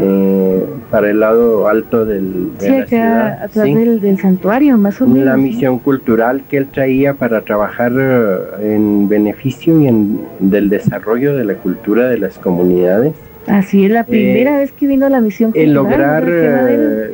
eh, 0.00 0.64
para 0.90 1.10
el 1.10 1.20
lado 1.20 1.68
alto 1.68 2.04
del, 2.04 2.56
de 2.58 2.80
la 2.80 2.86
ciudad, 2.86 3.42
atrás 3.44 3.64
del, 3.64 4.18
santuario, 4.18 4.76
más 4.76 5.00
o 5.00 5.06
menos. 5.06 5.24
La 5.24 5.36
misión 5.36 5.78
cultural 5.78 6.42
que 6.48 6.56
él 6.56 6.66
traía 6.66 7.14
para 7.14 7.42
trabajar 7.42 7.92
eh, 7.96 8.74
en 8.74 9.08
beneficio 9.08 9.80
y 9.80 9.86
en 9.86 10.20
del 10.40 10.68
desarrollo 10.68 11.36
de 11.36 11.44
la 11.44 11.54
cultura 11.54 12.08
de 12.08 12.18
las 12.18 12.38
comunidades. 12.38 13.14
Así 13.46 13.84
es, 13.84 13.90
la 13.92 14.04
primera 14.04 14.56
eh, 14.56 14.60
vez 14.62 14.72
que 14.72 14.86
vino 14.88 15.08
la 15.08 15.20
misión 15.20 15.52
cultural. 15.52 15.68
El 15.68 15.74
lograr 15.74 16.24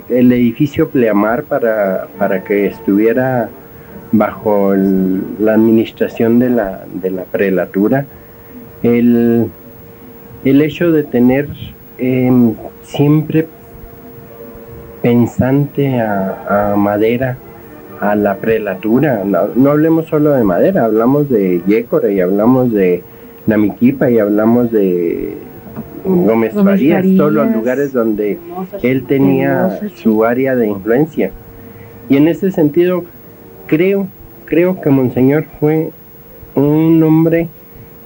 el 0.09 0.33
edificio 0.33 0.89
Pleamar 0.89 1.43
para, 1.43 2.07
para 2.17 2.45
que 2.45 2.67
estuviera 2.67 3.51
bajo 4.13 4.75
la 4.75 5.55
administración 5.55 6.39
de 6.39 6.51
la, 6.51 6.85
de 6.95 7.11
la 7.11 7.25
prelatura. 7.25 8.07
El, 8.83 9.49
el 10.45 10.63
hecho 10.63 10.91
de 10.93 11.03
tener 11.03 11.49
Em, 12.03 12.55
siempre 12.83 13.47
pensante 15.03 16.01
a, 16.01 16.75
madera, 16.77 17.37
a 18.01 18.17
la 18.17 18.37
prelatura. 18.37 19.23
No, 19.23 19.71
hablemos 19.71 20.07
solo 20.07 20.33
de 20.33 20.43
madera, 20.43 20.87
hablamos 20.87 21.29
de 21.29 21.61
Yécora 21.67 22.11
y 22.11 22.21
hablamos 22.21 22.73
de 22.73 23.03
Namiquipa 23.47 24.11
y 24.11 24.19
hablamos 24.19 24.73
de 24.73 25.37
Gómez, 26.03 26.55
Farías, 26.55 27.05
todos 27.19 27.35
los 27.35 27.53
lugares 27.53 27.93
donde 27.93 28.39
él 28.83 29.05
tenía 29.05 29.79
su 29.95 30.25
área 30.25 30.57
de 30.57 30.69
influencia. 30.69 31.33
Y 32.09 32.17
en 32.17 32.29
ese 32.29 32.51
sentido, 32.51 33.05
creo, 33.67 34.07
creo 34.47 34.81
que 34.81 34.89
Monseñor 34.89 35.45
fue 35.61 35.91
un 36.55 37.03
hombre 37.03 37.49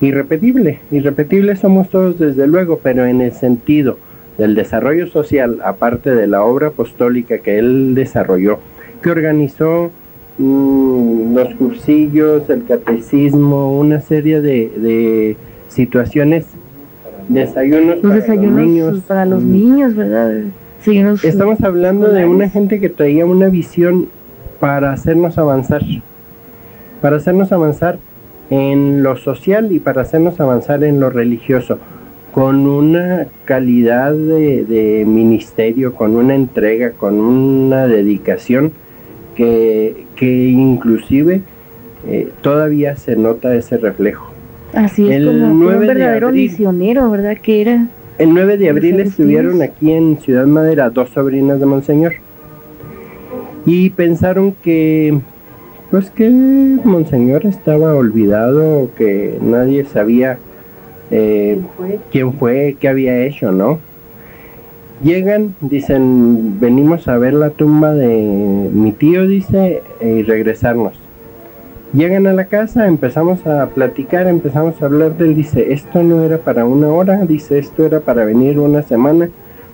irrepetible. 0.00 0.80
Irrepetible 0.90 1.56
somos 1.56 1.88
todos 1.88 2.18
desde 2.18 2.46
luego, 2.46 2.80
pero 2.82 3.06
en 3.06 3.20
el 3.20 3.32
sentido 3.32 3.98
del 4.38 4.54
desarrollo 4.54 5.06
social, 5.06 5.60
aparte 5.64 6.14
de 6.14 6.26
la 6.26 6.42
obra 6.42 6.68
apostólica 6.68 7.38
que 7.38 7.58
él 7.58 7.94
desarrolló, 7.94 8.58
que 9.02 9.10
organizó 9.10 9.90
mm, 10.38 11.34
los 11.34 11.54
cursillos, 11.54 12.50
el 12.50 12.64
catecismo, 12.64 13.78
una 13.78 14.00
serie 14.00 14.40
de, 14.40 14.72
de 14.76 15.36
situaciones, 15.68 16.46
desayunos, 17.28 18.02
Los 18.02 18.24
para 18.24 18.36
los 18.36 18.52
niños. 18.52 19.00
para 19.06 19.24
los 19.24 19.44
mm, 19.44 19.52
niños, 19.52 19.94
¿verdad? 19.94 20.42
Desayunos 20.78 21.24
Estamos 21.24 21.62
hablando 21.62 22.08
de 22.10 22.26
una 22.26 22.48
gente 22.48 22.80
que 22.80 22.90
traía 22.90 23.24
una 23.24 23.48
visión 23.48 24.08
para 24.60 24.92
hacernos 24.92 25.38
avanzar, 25.38 25.82
para 27.00 27.16
hacernos 27.16 27.52
avanzar 27.52 27.98
en 28.50 29.02
lo 29.02 29.16
social 29.16 29.72
y 29.72 29.80
para 29.80 30.02
hacernos 30.02 30.38
avanzar 30.40 30.84
en 30.84 31.00
lo 31.00 31.10
religioso, 31.10 31.78
con 32.32 32.66
una 32.66 33.26
calidad 33.44 34.12
de, 34.12 34.64
de 34.64 35.04
ministerio, 35.06 35.94
con 35.94 36.16
una 36.16 36.34
entrega, 36.34 36.90
con 36.90 37.14
una 37.20 37.86
dedicación 37.86 38.72
que, 39.36 40.04
que 40.16 40.48
inclusive 40.48 41.42
eh, 42.06 42.28
todavía 42.42 42.96
se 42.96 43.16
nota 43.16 43.54
ese 43.54 43.76
reflejo. 43.78 44.32
Así 44.72 45.08
es 45.08 45.16
El 45.16 45.26
como 45.26 45.64
fue 45.64 45.74
9 45.74 45.74
un 45.74 45.80
de 45.80 45.86
verdadero 45.86 46.26
abril. 46.28 46.42
misionero, 46.50 47.10
¿verdad? 47.10 47.36
Que 47.40 47.60
era. 47.60 47.86
El 48.18 48.34
9 48.34 48.56
de 48.58 48.68
abril 48.70 49.00
estuvieron 49.00 49.62
aquí 49.62 49.92
en 49.92 50.18
Ciudad 50.20 50.46
Madera 50.46 50.90
dos 50.90 51.10
sobrinas 51.10 51.60
de 51.60 51.66
Monseñor 51.66 52.12
y 53.66 53.90
pensaron 53.90 54.54
que 54.62 55.18
pues 55.90 56.10
que 56.10 56.28
Monseñor 56.30 57.46
estaba 57.46 57.94
olvidado, 57.94 58.90
que 58.96 59.38
nadie 59.40 59.84
sabía 59.84 60.38
eh, 61.10 61.60
quién 62.10 62.32
fue, 62.32 62.76
qué 62.80 62.88
había 62.88 63.24
hecho, 63.24 63.52
¿no? 63.52 63.78
Llegan, 65.02 65.54
dicen, 65.60 66.58
venimos 66.60 67.08
a 67.08 67.18
ver 67.18 67.34
la 67.34 67.50
tumba 67.50 67.92
de 67.92 68.70
mi 68.72 68.92
tío, 68.92 69.26
dice, 69.26 69.82
y 70.00 70.22
regresarnos. 70.22 70.94
Llegan 71.92 72.26
a 72.26 72.32
la 72.32 72.46
casa, 72.46 72.86
empezamos 72.86 73.46
a 73.46 73.66
platicar, 73.66 74.26
empezamos 74.26 74.80
a 74.80 74.86
hablar 74.86 75.16
de 75.16 75.26
él, 75.26 75.34
dice, 75.34 75.72
esto 75.72 76.02
no 76.02 76.24
era 76.24 76.38
para 76.38 76.64
una 76.64 76.88
hora, 76.88 77.24
dice, 77.26 77.58
esto 77.58 77.84
era 77.84 78.00
para 78.00 78.24
venir 78.24 78.58
una 78.58 78.82
semana, 78.82 79.28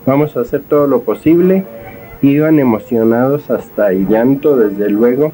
vamos 0.05 0.35
a 0.37 0.41
hacer 0.41 0.61
todo 0.61 0.85
lo 0.85 1.01
posible. 1.01 1.63
Iban 2.21 2.59
emocionados 2.59 3.49
hasta 3.49 3.91
el 3.91 4.07
llanto, 4.07 4.55
desde 4.55 4.89
luego. 4.89 5.31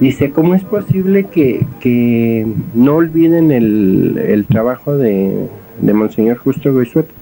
Dice, 0.00 0.30
¿cómo 0.30 0.54
es 0.54 0.62
posible 0.62 1.24
que, 1.24 1.64
que 1.80 2.46
no 2.74 2.96
olviden 2.96 3.50
el, 3.50 4.18
el 4.26 4.44
trabajo 4.46 4.96
de, 4.96 5.46
de 5.80 5.92
Monseñor 5.94 6.36
Justo 6.36 6.72
Goizueta? 6.72 7.12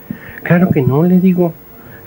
Claro 0.43 0.71
que 0.71 0.83
no, 0.83 1.05
le 1.05 1.21
digo, 1.21 1.53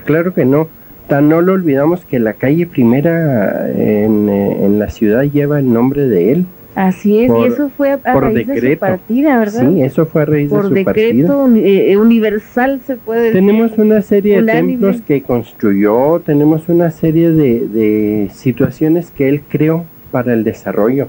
claro 0.06 0.34
que 0.34 0.45
no. 0.45 0.68
Tan 1.08 1.30
no 1.30 1.39
lo 1.41 1.54
olvidamos 1.54 2.04
que 2.04 2.20
la 2.20 2.34
calle 2.34 2.66
primera 2.68 3.70
en, 3.72 4.28
eh, 4.28 4.66
en 4.66 4.78
la 4.78 4.89
ciudad 4.89 5.24
lleva 5.24 5.60
el 5.60 5.72
nombre 5.72 6.06
de 6.08 6.34
él. 6.34 6.45
Así 6.76 7.20
es, 7.20 7.32
Por- 7.32 7.48
y 7.48 7.54
eso 7.54 7.70
fue 7.76 7.91
a, 7.91 8.00
a 8.04 8.14
por 8.14 8.24
raíz 8.24 8.36
de 8.36 8.43
su 8.43 8.52
decreto. 8.52 8.80
partida, 8.82 9.39
¿verdad? 9.39 9.70
Sí, 9.72 9.82
eso 9.82 10.06
fue 10.06 10.24
a 10.24 10.26
raíz 10.26 10.50
Por 10.50 10.70
de 10.70 10.80
su 10.82 10.86
partida. 10.86 11.06
decreto 11.08 11.43
uni- 11.45 11.62
eh, 11.64 11.98
universal 11.98 12.82
se 12.86 12.98
puede 12.98 13.22
decir. 13.22 13.36
Tenemos 13.39 13.78
una 13.78 14.02
serie 14.02 14.41
de 14.43 14.52
templos 14.52 15.02
que 15.02 15.22
construyó, 15.22 16.22
tenemos 16.26 16.68
una 16.68 16.91
serie 16.91 17.32
de, 17.32 17.68
de 17.68 18.30
situaciones 18.34 19.10
que 19.10 19.30
él 19.30 19.41
creó 19.50 19.86
para 20.12 20.34
el 20.34 20.43
desarrollo. 20.43 21.08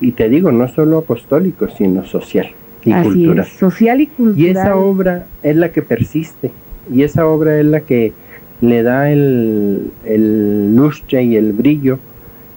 Y 0.00 0.12
te 0.12 0.28
digo, 0.28 0.52
no 0.52 0.68
solo 0.68 0.98
apostólico, 0.98 1.68
sino 1.68 2.04
social 2.04 2.48
y 2.86 2.92
Así 2.92 3.08
cultural. 3.08 3.46
es, 3.46 3.52
social 3.58 4.00
y 4.00 4.06
cultural. 4.06 4.40
Y 4.40 4.48
esa 4.50 4.76
obra 4.76 5.26
es 5.42 5.56
la 5.56 5.70
que 5.70 5.82
persiste, 5.82 6.50
y 6.92 7.02
esa 7.02 7.26
obra 7.26 7.58
es 7.58 7.66
la 7.66 7.80
que 7.80 8.12
le 8.60 8.82
da 8.82 9.10
el, 9.10 9.90
el 10.04 10.74
lustre 10.74 11.22
y 11.24 11.36
el 11.36 11.52
brillo 11.52 11.98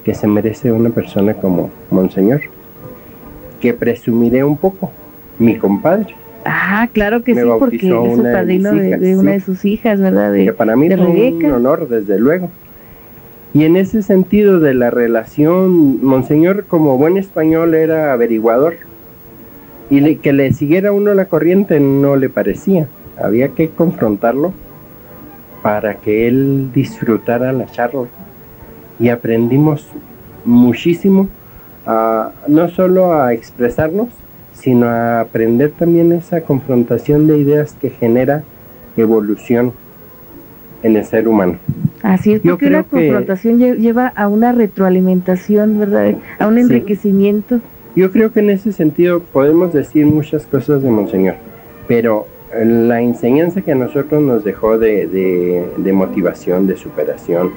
que 0.04 0.14
se 0.14 0.28
merece 0.28 0.72
una 0.72 0.92
persona 0.92 1.34
como 1.34 1.72
Monseñor, 1.90 2.42
que 3.60 3.74
presumiré 3.74 4.44
un 4.44 4.58
poco, 4.58 4.92
mi 5.40 5.58
compadre. 5.58 6.16
Ah, 6.46 6.88
claro 6.94 7.24
que 7.24 7.36
Me 7.36 7.44
sí, 7.44 7.50
porque 7.60 7.76
es 7.76 8.18
de 8.18 8.32
padrino 8.32 8.72
de, 8.72 9.18
una 9.18 9.32
de 9.32 9.40
sus 9.42 9.66
hijas, 9.66 10.00
¿verdad? 10.00 10.32
De, 10.32 10.46
que 10.46 10.54
para 10.54 10.76
mí 10.76 10.90
fue 10.90 11.32
un 11.32 11.46
honor, 11.52 11.90
desde 11.90 12.18
luego. 12.18 12.50
Y 13.60 13.66
en 13.66 13.76
ese 13.76 14.04
sentido 14.04 14.62
de 14.62 14.74
la 14.74 14.90
relación, 14.90 16.02
Monseñor 16.02 16.64
como 16.64 16.98
buen 16.98 17.18
español 17.18 17.76
era 17.76 18.14
averiguador. 18.14 18.76
Y 19.90 20.16
que 20.16 20.32
le 20.32 20.54
siguiera 20.54 20.94
uno 20.94 21.14
la 21.14 21.26
corriente 21.26 21.82
no 21.82 22.16
le 22.16 22.30
parecía. 22.30 22.88
Había 23.22 23.50
que 23.50 23.68
confrontarlo 23.68 24.54
para 25.62 25.96
que 25.96 26.30
él 26.30 26.72
disfrutara 26.74 27.52
la 27.52 27.66
charla. 27.66 28.06
Y 28.98 29.10
aprendimos 29.10 29.90
muchísimo, 30.46 31.28
a, 31.86 32.32
no 32.48 32.70
solo 32.70 33.12
a 33.12 33.34
expresarnos, 33.34 34.08
sino 34.54 34.88
a 34.88 35.20
aprender 35.20 35.72
también 35.72 36.14
esa 36.14 36.40
confrontación 36.40 37.28
de 37.28 37.40
ideas 37.40 37.76
que 37.82 37.90
genera 37.90 38.42
evolución 38.96 39.74
en 40.82 40.96
el 40.96 41.04
ser 41.04 41.28
humano. 41.28 41.60
Así 42.02 42.34
es, 42.34 42.42
porque 42.42 42.68
que- 42.70 42.84
confrontación 42.84 43.60
lle- 43.60 43.78
lleva 43.78 44.08
a 44.08 44.28
una 44.28 44.52
retroalimentación, 44.54 45.80
¿verdad? 45.80 46.16
A 46.40 46.48
un 46.48 46.56
Sí. 46.56 46.62
enriquecimiento. 46.62 47.60
Yo 47.96 48.12
creo 48.12 48.32
que 48.32 48.40
en 48.40 48.50
ese 48.52 48.72
sentido 48.72 49.20
podemos 49.20 49.74
decir 49.74 50.06
muchas 50.06 50.46
cosas 50.46 50.82
de 50.82 50.90
Monseñor, 50.90 51.36
pero 51.88 52.26
la 52.64 53.02
enseñanza 53.02 53.62
que 53.62 53.74
a 53.74 53.76
nosotros 53.76 54.22
nos 54.24 54.44
dejó 54.44 54.78
de, 54.78 55.08
de- 55.08 55.66
de 55.78 55.94
motivación, 55.94 56.68
de 56.68 56.78
superación, 56.78 57.52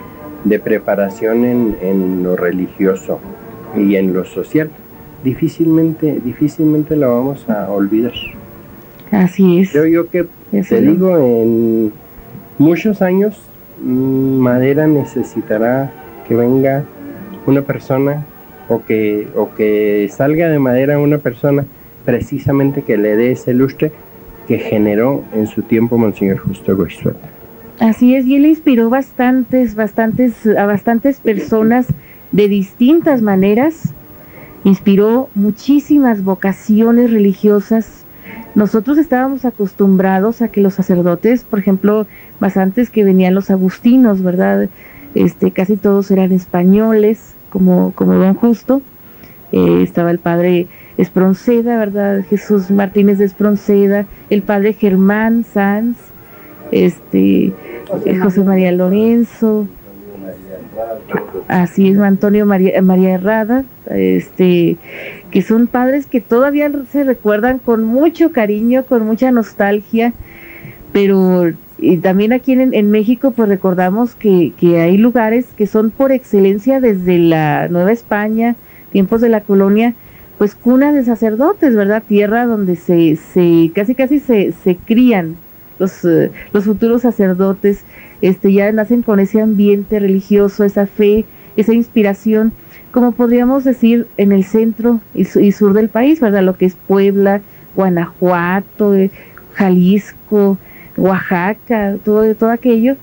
de 0.44 0.58
preparación 0.58 1.44
en, 1.44 1.76
en 1.80 2.22
lo 2.24 2.34
religioso 2.36 3.20
y 3.76 3.94
en 3.96 4.12
lo 4.12 4.24
social, 4.24 4.70
difícilmente, 5.22 6.18
difícilmente 6.24 6.96
la 6.96 7.06
vamos 7.06 7.48
a 7.48 7.70
olvidar. 7.70 8.12
Así 9.12 9.60
es. 9.60 9.70
Creo 9.70 9.86
yo 9.86 10.08
que, 10.10 10.24
te 10.50 10.58
es. 10.58 10.68
digo, 10.70 11.16
en 11.18 11.92
muchos 12.58 13.02
años 13.02 13.40
Madera 13.82 14.86
necesitará 14.86 15.90
que 16.26 16.34
venga 16.34 16.84
una 17.46 17.62
persona 17.62 18.24
o 18.68 18.84
que, 18.84 19.28
o 19.36 19.54
que 19.54 20.08
salga 20.10 20.48
de 20.48 20.58
Madera 20.58 20.98
una 20.98 21.18
persona 21.18 21.64
precisamente 22.04 22.82
que 22.82 22.96
le 22.96 23.16
dé 23.16 23.32
ese 23.32 23.52
lustre 23.54 23.92
que 24.46 24.58
generó 24.58 25.24
en 25.32 25.46
su 25.46 25.62
tiempo 25.62 25.98
Monseñor 25.98 26.38
Justo 26.38 26.76
Goizueta. 26.76 27.28
Así 27.80 28.14
es, 28.14 28.26
y 28.26 28.36
él 28.36 28.46
inspiró 28.46 28.90
bastantes, 28.90 29.74
bastantes, 29.74 30.46
a 30.46 30.66
bastantes 30.66 31.20
personas 31.20 31.86
de 32.30 32.48
distintas 32.48 33.22
maneras. 33.22 33.92
Inspiró 34.64 35.28
muchísimas 35.34 36.22
vocaciones 36.22 37.10
religiosas. 37.10 38.04
Nosotros 38.54 38.98
estábamos 38.98 39.44
acostumbrados 39.44 40.42
a 40.42 40.48
que 40.48 40.60
los 40.60 40.74
sacerdotes, 40.74 41.44
por 41.44 41.58
ejemplo, 41.58 42.06
más 42.42 42.56
antes 42.56 42.90
que 42.90 43.04
venían 43.04 43.36
los 43.36 43.50
agustinos, 43.50 44.20
¿verdad? 44.20 44.68
Este, 45.14 45.52
casi 45.52 45.76
todos 45.76 46.10
eran 46.10 46.32
españoles, 46.32 47.34
como, 47.50 47.92
como 47.94 48.14
Don 48.14 48.34
Justo. 48.34 48.82
Eh, 49.52 49.82
estaba 49.84 50.10
el 50.10 50.18
padre 50.18 50.66
Espronceda, 50.98 51.78
¿verdad? 51.78 52.24
Jesús 52.28 52.72
Martínez 52.72 53.18
de 53.18 53.26
Espronceda, 53.26 54.06
el 54.28 54.42
padre 54.42 54.72
Germán 54.72 55.44
Sanz, 55.44 55.96
este, 56.72 57.52
eh, 58.06 58.18
José 58.20 58.42
María 58.42 58.72
Lorenzo, 58.72 59.68
así 61.46 61.90
es, 61.90 61.98
Antonio 61.98 62.44
María, 62.44 62.82
María 62.82 63.10
Herrada, 63.10 63.64
este, 63.88 64.78
que 65.30 65.42
son 65.42 65.68
padres 65.68 66.06
que 66.06 66.20
todavía 66.20 66.68
se 66.90 67.04
recuerdan 67.04 67.60
con 67.60 67.84
mucho 67.84 68.32
cariño, 68.32 68.84
con 68.84 69.06
mucha 69.06 69.30
nostalgia, 69.30 70.12
pero 70.92 71.52
y 71.82 71.96
también 71.96 72.32
aquí 72.32 72.52
en, 72.52 72.72
en 72.72 72.90
México 72.92 73.32
pues 73.32 73.48
recordamos 73.48 74.14
que, 74.14 74.52
que 74.56 74.80
hay 74.80 74.96
lugares 74.96 75.46
que 75.56 75.66
son 75.66 75.90
por 75.90 76.12
excelencia 76.12 76.80
desde 76.80 77.18
la 77.18 77.68
Nueva 77.68 77.90
España, 77.90 78.54
tiempos 78.92 79.20
de 79.20 79.28
la 79.28 79.40
colonia, 79.40 79.94
pues 80.38 80.54
cuna 80.54 80.92
de 80.92 81.04
sacerdotes, 81.04 81.74
¿verdad? 81.74 82.04
Tierra 82.06 82.46
donde 82.46 82.76
se, 82.76 83.16
se 83.16 83.72
casi 83.74 83.96
casi 83.96 84.20
se, 84.20 84.52
se 84.52 84.76
crían 84.76 85.36
los, 85.80 86.04
eh, 86.04 86.30
los 86.52 86.64
futuros 86.64 87.02
sacerdotes, 87.02 87.84
este, 88.20 88.52
ya 88.52 88.70
nacen 88.70 89.02
con 89.02 89.18
ese 89.18 89.40
ambiente 89.40 89.98
religioso, 89.98 90.62
esa 90.62 90.86
fe, 90.86 91.24
esa 91.56 91.74
inspiración, 91.74 92.52
como 92.92 93.10
podríamos 93.10 93.64
decir 93.64 94.06
en 94.18 94.30
el 94.30 94.44
centro 94.44 95.00
y, 95.14 95.22
y 95.22 95.50
sur 95.50 95.72
del 95.72 95.88
país, 95.88 96.20
¿verdad? 96.20 96.44
Lo 96.44 96.56
que 96.56 96.66
es 96.66 96.76
Puebla, 96.86 97.40
Guanajuato, 97.74 98.94
eh, 98.94 99.10
Jalisco, 99.54 100.58
Oaxaca, 100.96 101.96
todo, 102.04 102.34
todo 102.34 102.50
aquello. 102.50 102.96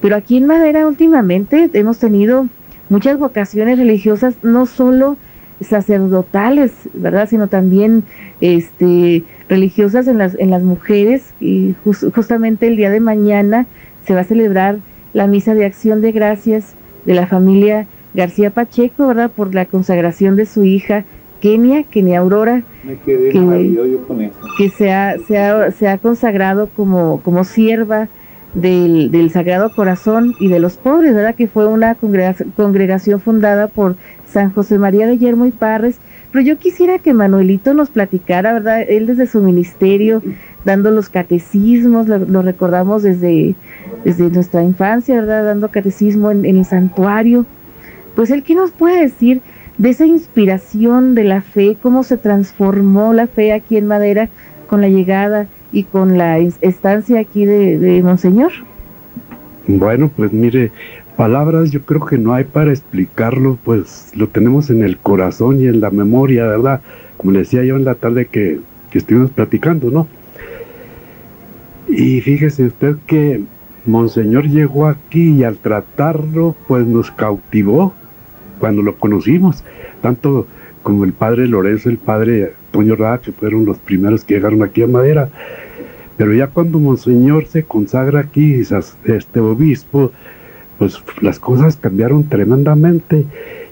Pero 0.00 0.16
aquí 0.16 0.36
en 0.36 0.46
Madera 0.46 0.86
últimamente 0.86 1.70
hemos 1.72 1.98
tenido 1.98 2.46
muchas 2.88 3.18
vocaciones 3.18 3.78
religiosas, 3.78 4.34
no 4.42 4.66
solo 4.66 5.16
sacerdotales, 5.60 6.72
¿verdad? 6.92 7.28
Sino 7.28 7.48
también 7.48 8.04
este, 8.40 9.24
religiosas 9.48 10.06
en 10.08 10.18
las, 10.18 10.34
en 10.38 10.50
las 10.50 10.62
mujeres. 10.62 11.32
Y 11.40 11.74
justamente 11.82 12.66
el 12.66 12.76
día 12.76 12.90
de 12.90 13.00
mañana 13.00 13.66
se 14.06 14.14
va 14.14 14.20
a 14.20 14.24
celebrar 14.24 14.78
la 15.12 15.26
misa 15.26 15.54
de 15.54 15.64
acción 15.64 16.00
de 16.00 16.12
gracias 16.12 16.74
de 17.04 17.14
la 17.14 17.26
familia 17.26 17.86
García 18.14 18.50
Pacheco, 18.50 19.06
¿verdad? 19.06 19.30
Por 19.30 19.54
la 19.54 19.64
consagración 19.64 20.36
de 20.36 20.46
su 20.46 20.64
hija 20.64 21.04
Kenia, 21.44 21.82
Kenia 21.82 22.20
Aurora, 22.20 22.62
que, 23.04 24.70
se, 24.70 24.90
ha, 24.90 25.18
se, 25.18 25.88
ha, 25.88 25.98
consagrado 25.98 26.70
como, 26.74 27.20
como 27.20 27.44
sierva 27.44 28.08
del, 28.54 29.10
del, 29.10 29.30
Sagrado 29.30 29.70
Corazón 29.74 30.34
y 30.40 30.48
de 30.48 30.58
los 30.58 30.78
pobres, 30.78 31.14
¿verdad? 31.14 31.34
Que 31.34 31.46
fue 31.46 31.66
una 31.66 31.96
congregación 31.96 33.20
fundada 33.20 33.66
por 33.68 33.96
San 34.26 34.54
José 34.54 34.78
María 34.78 35.06
de 35.06 35.18
Yermo 35.18 35.44
y 35.44 35.50
Parres. 35.50 35.98
Pero 36.32 36.42
yo 36.42 36.56
quisiera 36.56 36.98
que 36.98 37.12
Manuelito 37.12 37.74
nos 37.74 37.90
platicara, 37.90 38.54
¿verdad? 38.54 38.80
Él 38.80 39.04
desde 39.06 39.26
su 39.26 39.42
ministerio, 39.42 40.22
dando 40.64 40.90
los 40.92 41.10
catecismos, 41.10 42.08
lo, 42.08 42.40
recordamos 42.40 43.02
desde, 43.02 43.54
desde 44.02 44.30
nuestra 44.30 44.62
infancia, 44.62 45.16
¿verdad? 45.16 45.44
Dando 45.44 45.68
catecismo 45.68 46.30
en, 46.30 46.46
en 46.46 46.56
el 46.56 46.64
santuario. 46.64 47.44
Pues 48.16 48.30
él, 48.30 48.42
¿qué 48.44 48.54
nos 48.54 48.70
puede 48.70 49.02
decir 49.02 49.42
de 49.78 49.90
esa 49.90 50.06
inspiración 50.06 51.14
de 51.14 51.24
la 51.24 51.42
fe, 51.42 51.76
cómo 51.80 52.02
se 52.02 52.16
transformó 52.16 53.12
la 53.12 53.26
fe 53.26 53.52
aquí 53.52 53.76
en 53.76 53.86
Madera 53.86 54.28
con 54.68 54.80
la 54.80 54.88
llegada 54.88 55.46
y 55.72 55.84
con 55.84 56.16
la 56.16 56.38
estancia 56.38 57.20
aquí 57.20 57.44
de, 57.44 58.00
Monseñor? 58.02 58.52
Bueno, 59.66 60.10
pues 60.14 60.32
mire, 60.32 60.70
palabras 61.16 61.70
yo 61.70 61.82
creo 61.82 62.04
que 62.06 62.18
no 62.18 62.34
hay 62.34 62.44
para 62.44 62.70
explicarlo, 62.70 63.58
pues 63.64 64.12
lo 64.14 64.28
tenemos 64.28 64.70
en 64.70 64.82
el 64.82 64.98
corazón 64.98 65.60
y 65.60 65.66
en 65.66 65.80
la 65.80 65.90
memoria, 65.90 66.44
¿verdad? 66.46 66.80
Como 67.16 67.32
le 67.32 67.40
decía 67.40 67.64
yo 67.64 67.76
en 67.76 67.84
la 67.84 67.94
tarde 67.94 68.26
que, 68.26 68.60
que 68.90 68.98
estuvimos 68.98 69.30
platicando, 69.30 69.90
¿no? 69.90 70.06
Y 71.88 72.20
fíjese 72.20 72.64
usted 72.64 72.96
que 73.06 73.42
Monseñor 73.86 74.48
llegó 74.48 74.86
aquí 74.86 75.32
y 75.32 75.44
al 75.44 75.56
tratarlo, 75.56 76.54
pues 76.68 76.86
nos 76.86 77.10
cautivó 77.10 77.94
cuando 78.58 78.82
lo 78.82 78.96
conocimos, 78.96 79.64
tanto 80.02 80.46
como 80.82 81.04
el 81.04 81.12
padre 81.12 81.48
Lorenzo, 81.48 81.88
el 81.88 81.98
padre 81.98 82.52
Toño 82.70 82.94
Rada, 82.96 83.18
que 83.18 83.32
fueron 83.32 83.64
los 83.64 83.78
primeros 83.78 84.24
que 84.24 84.34
llegaron 84.34 84.62
aquí 84.62 84.82
a 84.82 84.86
Madera. 84.86 85.28
Pero 86.16 86.32
ya 86.34 86.48
cuando 86.48 86.78
Monseñor 86.78 87.46
se 87.46 87.64
consagra 87.64 88.20
aquí, 88.20 88.54
este 88.54 89.40
obispo, 89.40 90.12
pues 90.78 91.02
las 91.20 91.38
cosas 91.38 91.76
cambiaron 91.76 92.28
tremendamente 92.28 93.24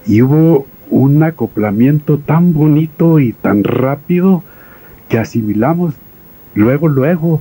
y 0.06 0.22
hubo 0.22 0.66
un 0.90 1.22
acoplamiento 1.22 2.18
tan 2.18 2.52
bonito 2.52 3.18
y 3.18 3.32
tan 3.32 3.64
rápido 3.64 4.42
que 5.08 5.18
asimilamos 5.18 5.94
luego, 6.54 6.88
luego. 6.88 7.40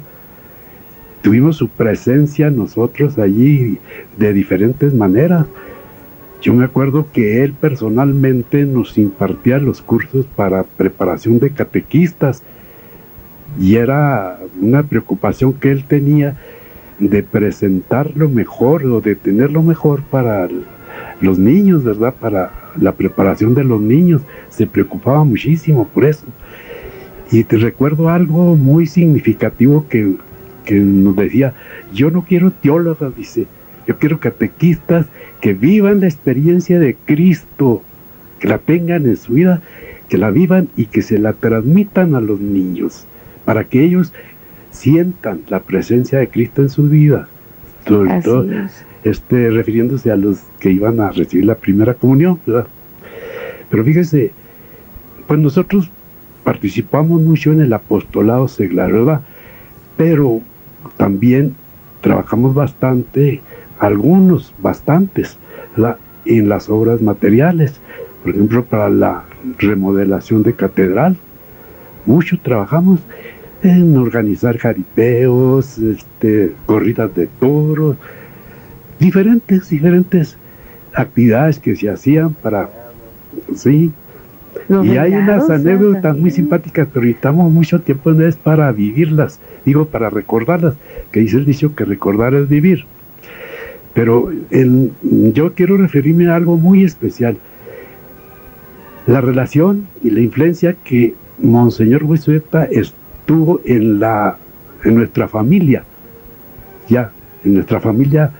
Tuvimos 1.21 1.57
su 1.57 1.67
presencia 1.69 2.49
nosotros 2.49 3.17
allí 3.19 3.77
de 4.17 4.33
diferentes 4.33 4.93
maneras. 4.93 5.45
Yo 6.41 6.55
me 6.55 6.65
acuerdo 6.65 7.05
que 7.13 7.43
él 7.43 7.53
personalmente 7.53 8.65
nos 8.65 8.97
impartía 8.97 9.59
los 9.59 9.81
cursos 9.81 10.25
para 10.25 10.63
preparación 10.63 11.37
de 11.37 11.51
catequistas 11.51 12.41
y 13.59 13.75
era 13.75 14.39
una 14.59 14.81
preocupación 14.81 15.53
que 15.53 15.69
él 15.69 15.83
tenía 15.85 16.37
de 16.97 17.21
presentarlo 17.21 18.27
mejor 18.27 18.85
o 18.85 19.01
de 19.01 19.15
tenerlo 19.15 19.61
mejor 19.61 20.01
para 20.01 20.47
los 21.19 21.37
niños, 21.37 21.83
¿verdad? 21.83 22.15
Para 22.19 22.51
la 22.79 22.93
preparación 22.93 23.53
de 23.53 23.63
los 23.63 23.79
niños. 23.79 24.23
Se 24.49 24.65
preocupaba 24.65 25.23
muchísimo 25.23 25.87
por 25.87 26.05
eso. 26.05 26.25
Y 27.31 27.43
te 27.43 27.57
recuerdo 27.57 28.09
algo 28.09 28.55
muy 28.55 28.87
significativo 28.87 29.85
que, 29.87 30.15
que 30.65 30.75
nos 30.75 31.15
decía, 31.15 31.53
yo 31.93 32.09
no 32.09 32.23
quiero 32.23 32.49
teólogos, 32.49 33.15
dice, 33.15 33.45
yo 33.87 33.97
quiero 33.97 34.19
catequistas 34.19 35.05
que 35.41 35.53
vivan 35.53 36.01
la 36.01 36.07
experiencia 36.07 36.79
de 36.79 36.95
Cristo, 37.05 37.81
que 38.39 38.47
la 38.47 38.59
tengan 38.59 39.05
en 39.05 39.17
su 39.17 39.33
vida, 39.33 39.61
que 40.07 40.17
la 40.17 40.29
vivan 40.29 40.69
y 40.77 40.85
que 40.85 41.01
se 41.01 41.17
la 41.17 41.33
transmitan 41.33 42.15
a 42.15 42.21
los 42.21 42.39
niños, 42.39 43.05
para 43.43 43.63
que 43.63 43.83
ellos 43.83 44.13
sientan 44.69 45.41
la 45.49 45.59
presencia 45.61 46.19
de 46.19 46.29
Cristo 46.29 46.61
en 46.61 46.69
su 46.69 46.83
vida. 46.83 47.27
Sobre 47.87 48.21
todo, 48.21 48.45
este, 49.03 49.49
refiriéndose 49.49 50.11
a 50.11 50.15
los 50.15 50.41
que 50.59 50.71
iban 50.71 50.99
a 50.99 51.11
recibir 51.11 51.45
la 51.45 51.55
primera 51.55 51.95
comunión, 51.95 52.39
¿verdad? 52.45 52.67
Pero 53.69 53.83
fíjese, 53.83 54.31
pues 55.27 55.39
nosotros 55.39 55.89
participamos 56.43 57.21
mucho 57.21 57.51
en 57.51 57.61
el 57.61 57.73
apostolado 57.73 58.47
seglar, 58.47 58.91
¿verdad? 58.91 59.21
Pero 59.97 60.41
también 60.97 61.55
trabajamos 62.01 62.53
bastante 62.53 63.41
algunos, 63.81 64.53
bastantes, 64.59 65.37
en 66.25 66.47
las 66.47 66.69
obras 66.69 67.01
materiales. 67.01 67.81
Por 68.23 68.33
ejemplo, 68.33 68.63
para 68.63 68.89
la 68.89 69.23
remodelación 69.57 70.43
de 70.43 70.53
catedral, 70.53 71.17
mucho 72.05 72.39
trabajamos 72.41 72.99
en 73.63 73.97
organizar 73.97 74.57
jaripeos, 74.57 75.79
este, 75.79 76.53
corridas 76.67 77.13
de 77.15 77.27
toros, 77.39 77.97
diferentes, 78.99 79.69
diferentes 79.69 80.37
actividades 80.93 81.57
que 81.57 81.75
se 81.75 81.89
hacían 81.89 82.33
para, 82.35 82.69
sí. 83.55 83.91
y 84.83 84.97
hay 84.97 85.13
unas 85.13 85.49
anécdotas 85.49 86.15
muy 86.17 86.29
simpáticas, 86.29 86.87
pero 86.93 87.05
necesitamos 87.05 87.51
mucho 87.51 87.81
tiempo 87.81 88.11
en 88.11 88.21
es 88.21 88.35
para 88.35 88.71
vivirlas, 88.71 89.39
digo, 89.65 89.85
para 89.85 90.11
recordarlas, 90.11 90.75
que 91.11 91.21
dice 91.21 91.37
el 91.37 91.45
dicho 91.45 91.75
que 91.75 91.85
recordar 91.85 92.35
es 92.35 92.47
vivir. 92.47 92.85
Pero 93.93 94.31
yo 95.01 95.53
quiero 95.53 95.77
referirme 95.77 96.29
a 96.29 96.35
algo 96.35 96.57
muy 96.57 96.83
especial. 96.83 97.37
La 99.07 99.19
relación 99.19 99.87
y 100.03 100.11
la 100.11 100.21
influencia 100.21 100.75
que 100.83 101.15
Monseñor 101.39 102.03
Huesueta 102.03 102.65
estuvo 102.65 103.61
en, 103.65 103.99
la, 103.99 104.37
en 104.83 104.95
nuestra 104.95 105.27
familia, 105.27 105.83
ya, 106.87 107.11
en 107.43 107.55
nuestra 107.55 107.79
familia 107.79 108.31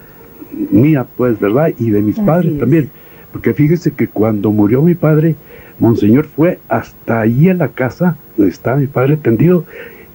mía, 0.71 1.05
pues, 1.17 1.39
¿verdad? 1.39 1.69
Y 1.79 1.89
de 1.89 2.01
mis 2.01 2.19
padres 2.19 2.59
también. 2.59 2.89
Porque 3.31 3.53
fíjese 3.53 3.91
que 3.91 4.07
cuando 4.07 4.51
murió 4.51 4.81
mi 4.81 4.95
padre, 4.95 5.35
Monseñor 5.79 6.25
fue 6.25 6.59
hasta 6.69 7.21
allí 7.21 7.49
en 7.49 7.57
la 7.57 7.69
casa 7.69 8.17
donde 8.37 8.51
estaba 8.51 8.77
mi 8.77 8.87
padre 8.87 9.17
tendido 9.17 9.65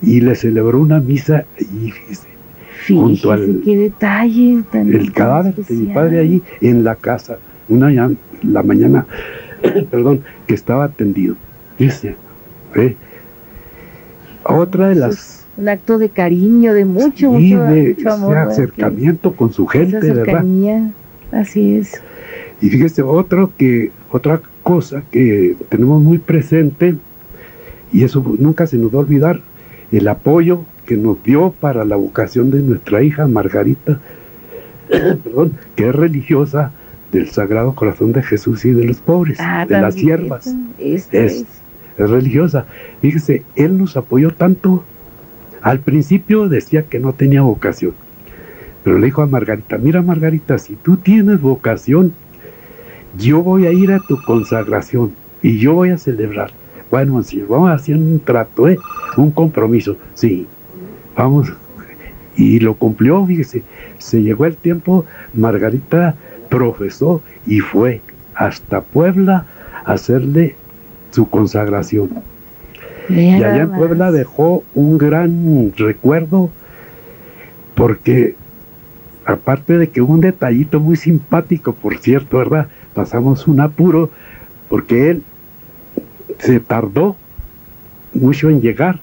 y 0.02 0.20
le 0.20 0.34
celebró 0.34 0.78
una 0.80 1.00
misa 1.00 1.44
y 1.58 1.90
fíjese, 1.90 2.28
junto 2.88 3.32
al 3.32 3.60
qué 3.64 3.76
detalle 3.76 4.62
el 4.72 5.12
cadáver 5.12 5.54
de 5.54 5.74
mi 5.74 5.92
padre 5.92 6.20
allí 6.20 6.42
en 6.60 6.84
la 6.84 6.94
casa, 6.94 7.38
una 7.68 7.90
la 8.42 8.62
mañana, 8.62 9.06
perdón, 9.90 10.20
que 10.46 10.54
estaba 10.54 10.88
tendido. 10.88 11.36
Dice, 11.78 12.16
¿eh? 12.74 12.96
otra 14.44 14.88
de 14.88 14.94
las 14.94 15.36
un 15.56 15.68
acto 15.68 15.98
de 15.98 16.10
cariño, 16.10 16.74
de 16.74 16.84
mucho, 16.84 17.32
mucho, 17.32 18.10
amor, 18.10 18.36
acercamiento 18.36 19.32
con 19.32 19.52
su 19.52 19.66
gente, 19.66 20.12
¿verdad? 20.12 20.44
Así 21.32 21.76
es. 21.76 22.02
Y 22.60 22.68
fíjese, 22.68 23.02
otro 23.02 23.50
que, 23.56 23.90
otra 24.10 24.40
cosa 24.62 25.02
que 25.10 25.56
tenemos 25.68 26.02
muy 26.02 26.18
presente, 26.18 26.96
y 27.92 28.04
eso 28.04 28.22
nunca 28.38 28.66
se 28.66 28.76
nos 28.76 28.92
va 28.92 28.98
a 28.98 29.00
olvidar, 29.00 29.40
el 29.92 30.08
apoyo 30.08 30.64
que 30.86 30.96
nos 30.96 31.22
dio 31.22 31.52
para 31.60 31.84
la 31.84 31.96
vocación 31.96 32.50
de 32.50 32.60
nuestra 32.60 33.02
hija 33.02 33.26
Margarita, 33.26 34.00
perdón, 34.88 35.52
que 35.74 35.88
es 35.88 35.94
religiosa 35.94 36.72
del 37.12 37.28
Sagrado 37.28 37.74
Corazón 37.74 38.12
de 38.12 38.22
Jesús 38.22 38.64
y 38.64 38.70
de 38.72 38.84
los 38.84 38.98
pobres, 38.98 39.38
ah, 39.40 39.66
de 39.68 39.80
las 39.80 39.94
siervas. 39.94 40.54
Es, 40.78 41.12
es, 41.12 41.44
religiosa. 41.98 42.66
Fíjese, 43.00 43.42
él 43.54 43.78
nos 43.78 43.96
apoyó 43.96 44.30
tanto. 44.30 44.84
Al 45.62 45.80
principio 45.80 46.48
decía 46.48 46.82
que 46.82 47.00
no 47.00 47.12
tenía 47.12 47.42
vocación, 47.42 47.94
pero 48.84 48.98
le 48.98 49.06
dijo 49.06 49.22
a 49.22 49.26
Margarita, 49.26 49.78
mira 49.78 50.00
Margarita, 50.00 50.58
si 50.58 50.76
tú 50.76 50.96
tienes 50.96 51.40
vocación, 51.40 52.12
yo 53.18 53.42
voy 53.42 53.66
a 53.66 53.72
ir 53.72 53.90
a 53.90 53.98
tu 53.98 54.22
consagración 54.22 55.12
y 55.42 55.58
yo 55.58 55.74
voy 55.74 55.90
a 55.90 55.98
celebrar. 55.98 56.52
Bueno, 56.90 57.20
si 57.22 57.40
vamos 57.40 57.70
a 57.70 57.74
hacer 57.74 57.96
un 57.96 58.20
trato, 58.20 58.68
¿eh? 58.68 58.78
un 59.16 59.32
compromiso. 59.32 59.96
Sí, 60.14 60.46
vamos. 61.16 61.52
Y 62.36 62.60
lo 62.60 62.74
cumplió, 62.74 63.24
fíjese. 63.26 63.62
Se 63.98 64.22
llegó 64.22 64.44
el 64.46 64.56
tiempo, 64.56 65.04
Margarita 65.34 66.14
profesó 66.48 67.22
y 67.46 67.60
fue 67.60 68.02
hasta 68.34 68.82
Puebla 68.82 69.46
a 69.84 69.92
hacerle 69.92 70.54
su 71.10 71.28
consagración. 71.28 72.10
y 73.08 73.34
allá 73.34 73.62
en 73.62 73.72
Puebla 73.72 74.12
dejó 74.12 74.64
un 74.74 74.98
gran 74.98 75.72
recuerdo 75.76 76.50
porque 77.74 78.34
aparte 79.24 79.78
de 79.78 79.88
que 79.88 80.00
un 80.00 80.20
detallito 80.20 80.80
muy 80.80 80.96
simpático, 80.96 81.72
por 81.72 81.98
cierto, 81.98 82.38
¿verdad? 82.38 82.68
Pasamos 82.94 83.46
un 83.46 83.60
apuro 83.60 84.10
porque 84.68 85.10
él 85.10 85.22
se 86.38 86.60
tardó 86.60 87.16
mucho 88.14 88.50
en 88.50 88.60
llegar. 88.60 89.00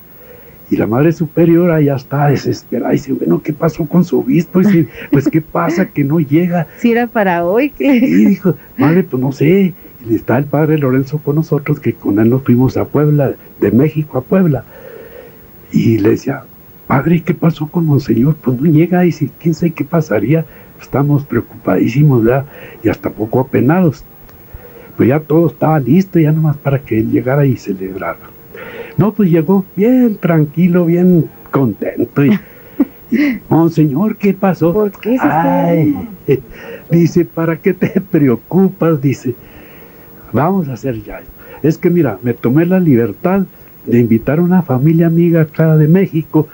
Y 0.69 0.77
la 0.77 0.87
madre 0.87 1.11
superiora 1.11 1.81
ya 1.81 1.95
está 1.95 2.27
desesperada. 2.27 2.93
Y 2.93 2.97
dice, 2.97 3.13
bueno, 3.13 3.41
¿qué 3.41 3.53
pasó 3.53 3.85
con 3.85 4.03
su 4.03 4.19
obispo? 4.19 4.61
Y 4.61 4.65
dice, 4.65 4.87
pues, 5.11 5.27
¿qué 5.27 5.41
pasa 5.41 5.85
que 5.87 6.03
no 6.03 6.19
llega? 6.19 6.67
Si 6.77 6.91
era 6.91 7.07
para 7.07 7.45
hoy. 7.45 7.73
Y 7.79 8.25
dijo, 8.25 8.55
madre, 8.77 9.03
pues 9.03 9.21
no 9.21 9.31
sé. 9.31 9.73
Y 10.09 10.15
está 10.15 10.37
el 10.37 10.45
padre 10.45 10.77
Lorenzo 10.77 11.19
con 11.19 11.35
nosotros, 11.35 11.79
que 11.79 11.93
con 11.93 12.19
él 12.19 12.29
nos 12.29 12.43
fuimos 12.43 12.75
a 12.77 12.85
Puebla, 12.85 13.33
de 13.59 13.71
México 13.71 14.17
a 14.17 14.21
Puebla. 14.21 14.63
Y 15.71 15.97
le 15.99 16.11
decía, 16.11 16.43
padre, 16.87 17.21
¿qué 17.21 17.33
pasó 17.33 17.67
con 17.67 17.85
Monseñor? 17.85 18.35
Pues 18.35 18.59
no 18.59 18.69
llega. 18.69 19.03
Y 19.03 19.07
dice, 19.07 19.29
quién 19.39 19.53
sabe 19.53 19.71
qué 19.71 19.83
pasaría. 19.83 20.45
Estamos 20.81 21.25
preocupadísimos, 21.25 22.23
¿verdad? 22.23 22.45
Y 22.83 22.89
hasta 22.89 23.09
poco 23.09 23.39
apenados. 23.39 24.03
Pues 24.97 25.09
ya 25.09 25.19
todo 25.19 25.47
estaba 25.47 25.79
listo, 25.79 26.19
ya 26.19 26.31
nomás 26.31 26.57
para 26.57 26.79
que 26.79 26.99
él 26.99 27.11
llegara 27.11 27.45
y 27.45 27.57
celebrara. 27.57 28.33
No, 28.97 29.13
pues 29.13 29.29
llegó 29.29 29.65
bien 29.75 30.17
tranquilo, 30.17 30.85
bien 30.85 31.25
contento. 31.51 32.25
Y, 32.25 32.37
Monseñor, 33.49 34.15
¿qué 34.17 34.33
pasó? 34.33 34.73
¿Por 34.73 34.91
qué 34.91 35.17
se 35.17 35.27
Ay, 35.27 35.95
dice, 36.89 37.25
¿para 37.25 37.57
qué 37.57 37.73
te 37.73 38.01
preocupas? 38.11 39.01
Dice, 39.01 39.35
vamos 40.31 40.67
a 40.69 40.73
hacer 40.73 41.01
ya. 41.03 41.21
Es 41.61 41.77
que 41.77 41.89
mira, 41.89 42.17
me 42.23 42.33
tomé 42.33 42.65
la 42.65 42.79
libertad 42.79 43.43
de 43.85 43.99
invitar 43.99 44.39
a 44.39 44.41
una 44.41 44.61
familia 44.61 45.07
amiga 45.07 45.41
acá 45.41 45.75
de 45.77 45.87
México 45.87 46.47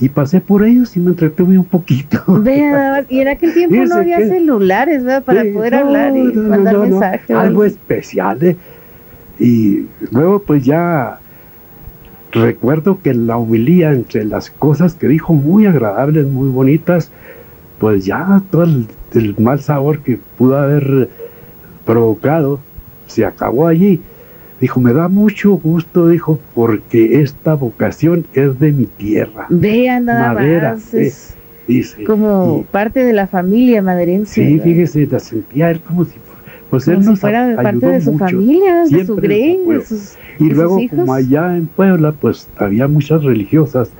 y 0.00 0.08
pasé 0.08 0.40
por 0.40 0.64
ellos 0.64 0.96
y 0.96 1.00
me 1.00 1.10
entretuve 1.10 1.58
un 1.58 1.64
poquito. 1.64 2.22
Vea, 2.42 3.04
y 3.08 3.20
en 3.20 3.28
aquel 3.28 3.52
tiempo 3.54 3.76
no 3.84 3.96
había 3.96 4.16
que- 4.18 4.28
celulares, 4.28 5.04
¿verdad? 5.04 5.24
Para 5.24 5.44
poder 5.52 5.72
no, 5.74 5.78
hablar 5.80 6.16
y 6.16 6.22
no, 6.24 6.42
mandar 6.48 6.74
no, 6.74 6.80
mensajes. 6.82 7.30
Algo 7.36 7.64
especial, 7.64 8.42
¿eh? 8.42 8.56
Y 9.38 9.86
luego 10.10 10.42
pues 10.42 10.64
ya 10.64 11.18
recuerdo 12.32 13.00
que 13.02 13.14
la 13.14 13.36
humilía 13.36 13.92
entre 13.92 14.24
las 14.24 14.50
cosas 14.50 14.94
que 14.94 15.08
dijo 15.08 15.34
muy 15.34 15.66
agradables, 15.66 16.26
muy 16.26 16.48
bonitas, 16.48 17.10
pues 17.78 18.04
ya 18.04 18.42
todo 18.50 18.64
el, 18.64 18.86
el 19.14 19.34
mal 19.38 19.60
sabor 19.60 20.00
que 20.00 20.18
pudo 20.38 20.56
haber 20.58 21.08
provocado 21.84 22.60
se 23.06 23.24
acabó 23.24 23.66
allí. 23.66 24.00
Dijo, 24.60 24.78
me 24.80 24.92
da 24.92 25.08
mucho 25.08 25.52
gusto, 25.52 26.08
dijo, 26.08 26.38
porque 26.54 27.22
esta 27.22 27.54
vocación 27.54 28.26
es 28.34 28.58
de 28.60 28.72
mi 28.72 28.84
tierra. 28.84 29.46
Vean 29.48 30.04
nada 30.04 30.34
Madera, 30.34 30.74
más. 30.74 30.92
eh, 30.94 31.06
Es 31.06 31.34
dice. 31.66 32.04
como 32.04 32.64
parte 32.70 33.02
de 33.02 33.14
la 33.14 33.26
familia 33.26 33.80
maderense. 33.80 34.34
Sí, 34.34 34.52
¿verdad? 34.52 34.64
fíjese, 34.64 35.06
la 35.06 35.18
sentía 35.18 35.70
él 35.70 35.80
como 35.80 36.04
si, 36.04 36.12
pues 36.70 36.84
Como 36.84 36.96
él 36.98 37.02
si 37.04 37.10
nos 37.10 37.20
fuera 37.20 37.52
a- 37.52 37.62
parte 37.62 37.86
de 37.86 38.00
su 38.00 38.12
mucho. 38.12 38.24
familia, 38.26 38.84
de 38.88 39.04
su 39.04 39.16
grey, 39.16 39.58
de 39.66 39.84
sus, 39.84 40.16
Y 40.38 40.44
de 40.44 40.48
sus 40.50 40.56
luego, 40.56 40.78
hijos. 40.80 40.98
como 40.98 41.12
allá 41.14 41.56
en 41.56 41.66
Puebla, 41.66 42.12
pues 42.12 42.48
había 42.56 42.86
muchas 42.88 43.22
religiosas 43.24 43.90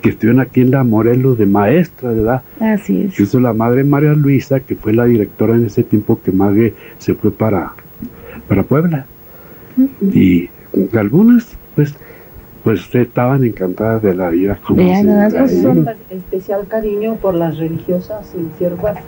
que 0.00 0.10
estuvieron 0.10 0.40
aquí 0.40 0.60
en 0.60 0.70
la 0.70 0.84
Morelos 0.84 1.38
de 1.38 1.46
maestra, 1.46 2.10
¿verdad? 2.12 2.42
Así 2.60 2.98
es. 3.02 3.04
Incluso 3.12 3.40
la 3.40 3.52
madre 3.52 3.82
María 3.84 4.14
Luisa, 4.14 4.60
que 4.60 4.76
fue 4.76 4.92
la 4.92 5.04
directora 5.06 5.54
en 5.56 5.66
ese 5.66 5.82
tiempo 5.82 6.20
que 6.24 6.30
Mague 6.32 6.72
se 6.98 7.14
fue 7.14 7.30
para, 7.32 7.72
para 8.48 8.62
Puebla. 8.62 9.06
Y 10.12 10.48
algunas, 10.96 11.56
pues, 11.74 11.94
pues 12.64 12.94
estaban 12.94 13.44
encantadas 13.44 14.02
de 14.02 14.14
la 14.14 14.28
vida. 14.30 14.58
Como 14.66 14.78
Vean 14.82 15.00
se 15.02 15.06
nada 15.06 15.28
pues, 15.30 15.96
Especial 16.10 16.66
cariño 16.68 17.16
por 17.16 17.34
las 17.34 17.58
religiosas 17.58 18.32
y 18.36 18.56
siervas 18.58 18.98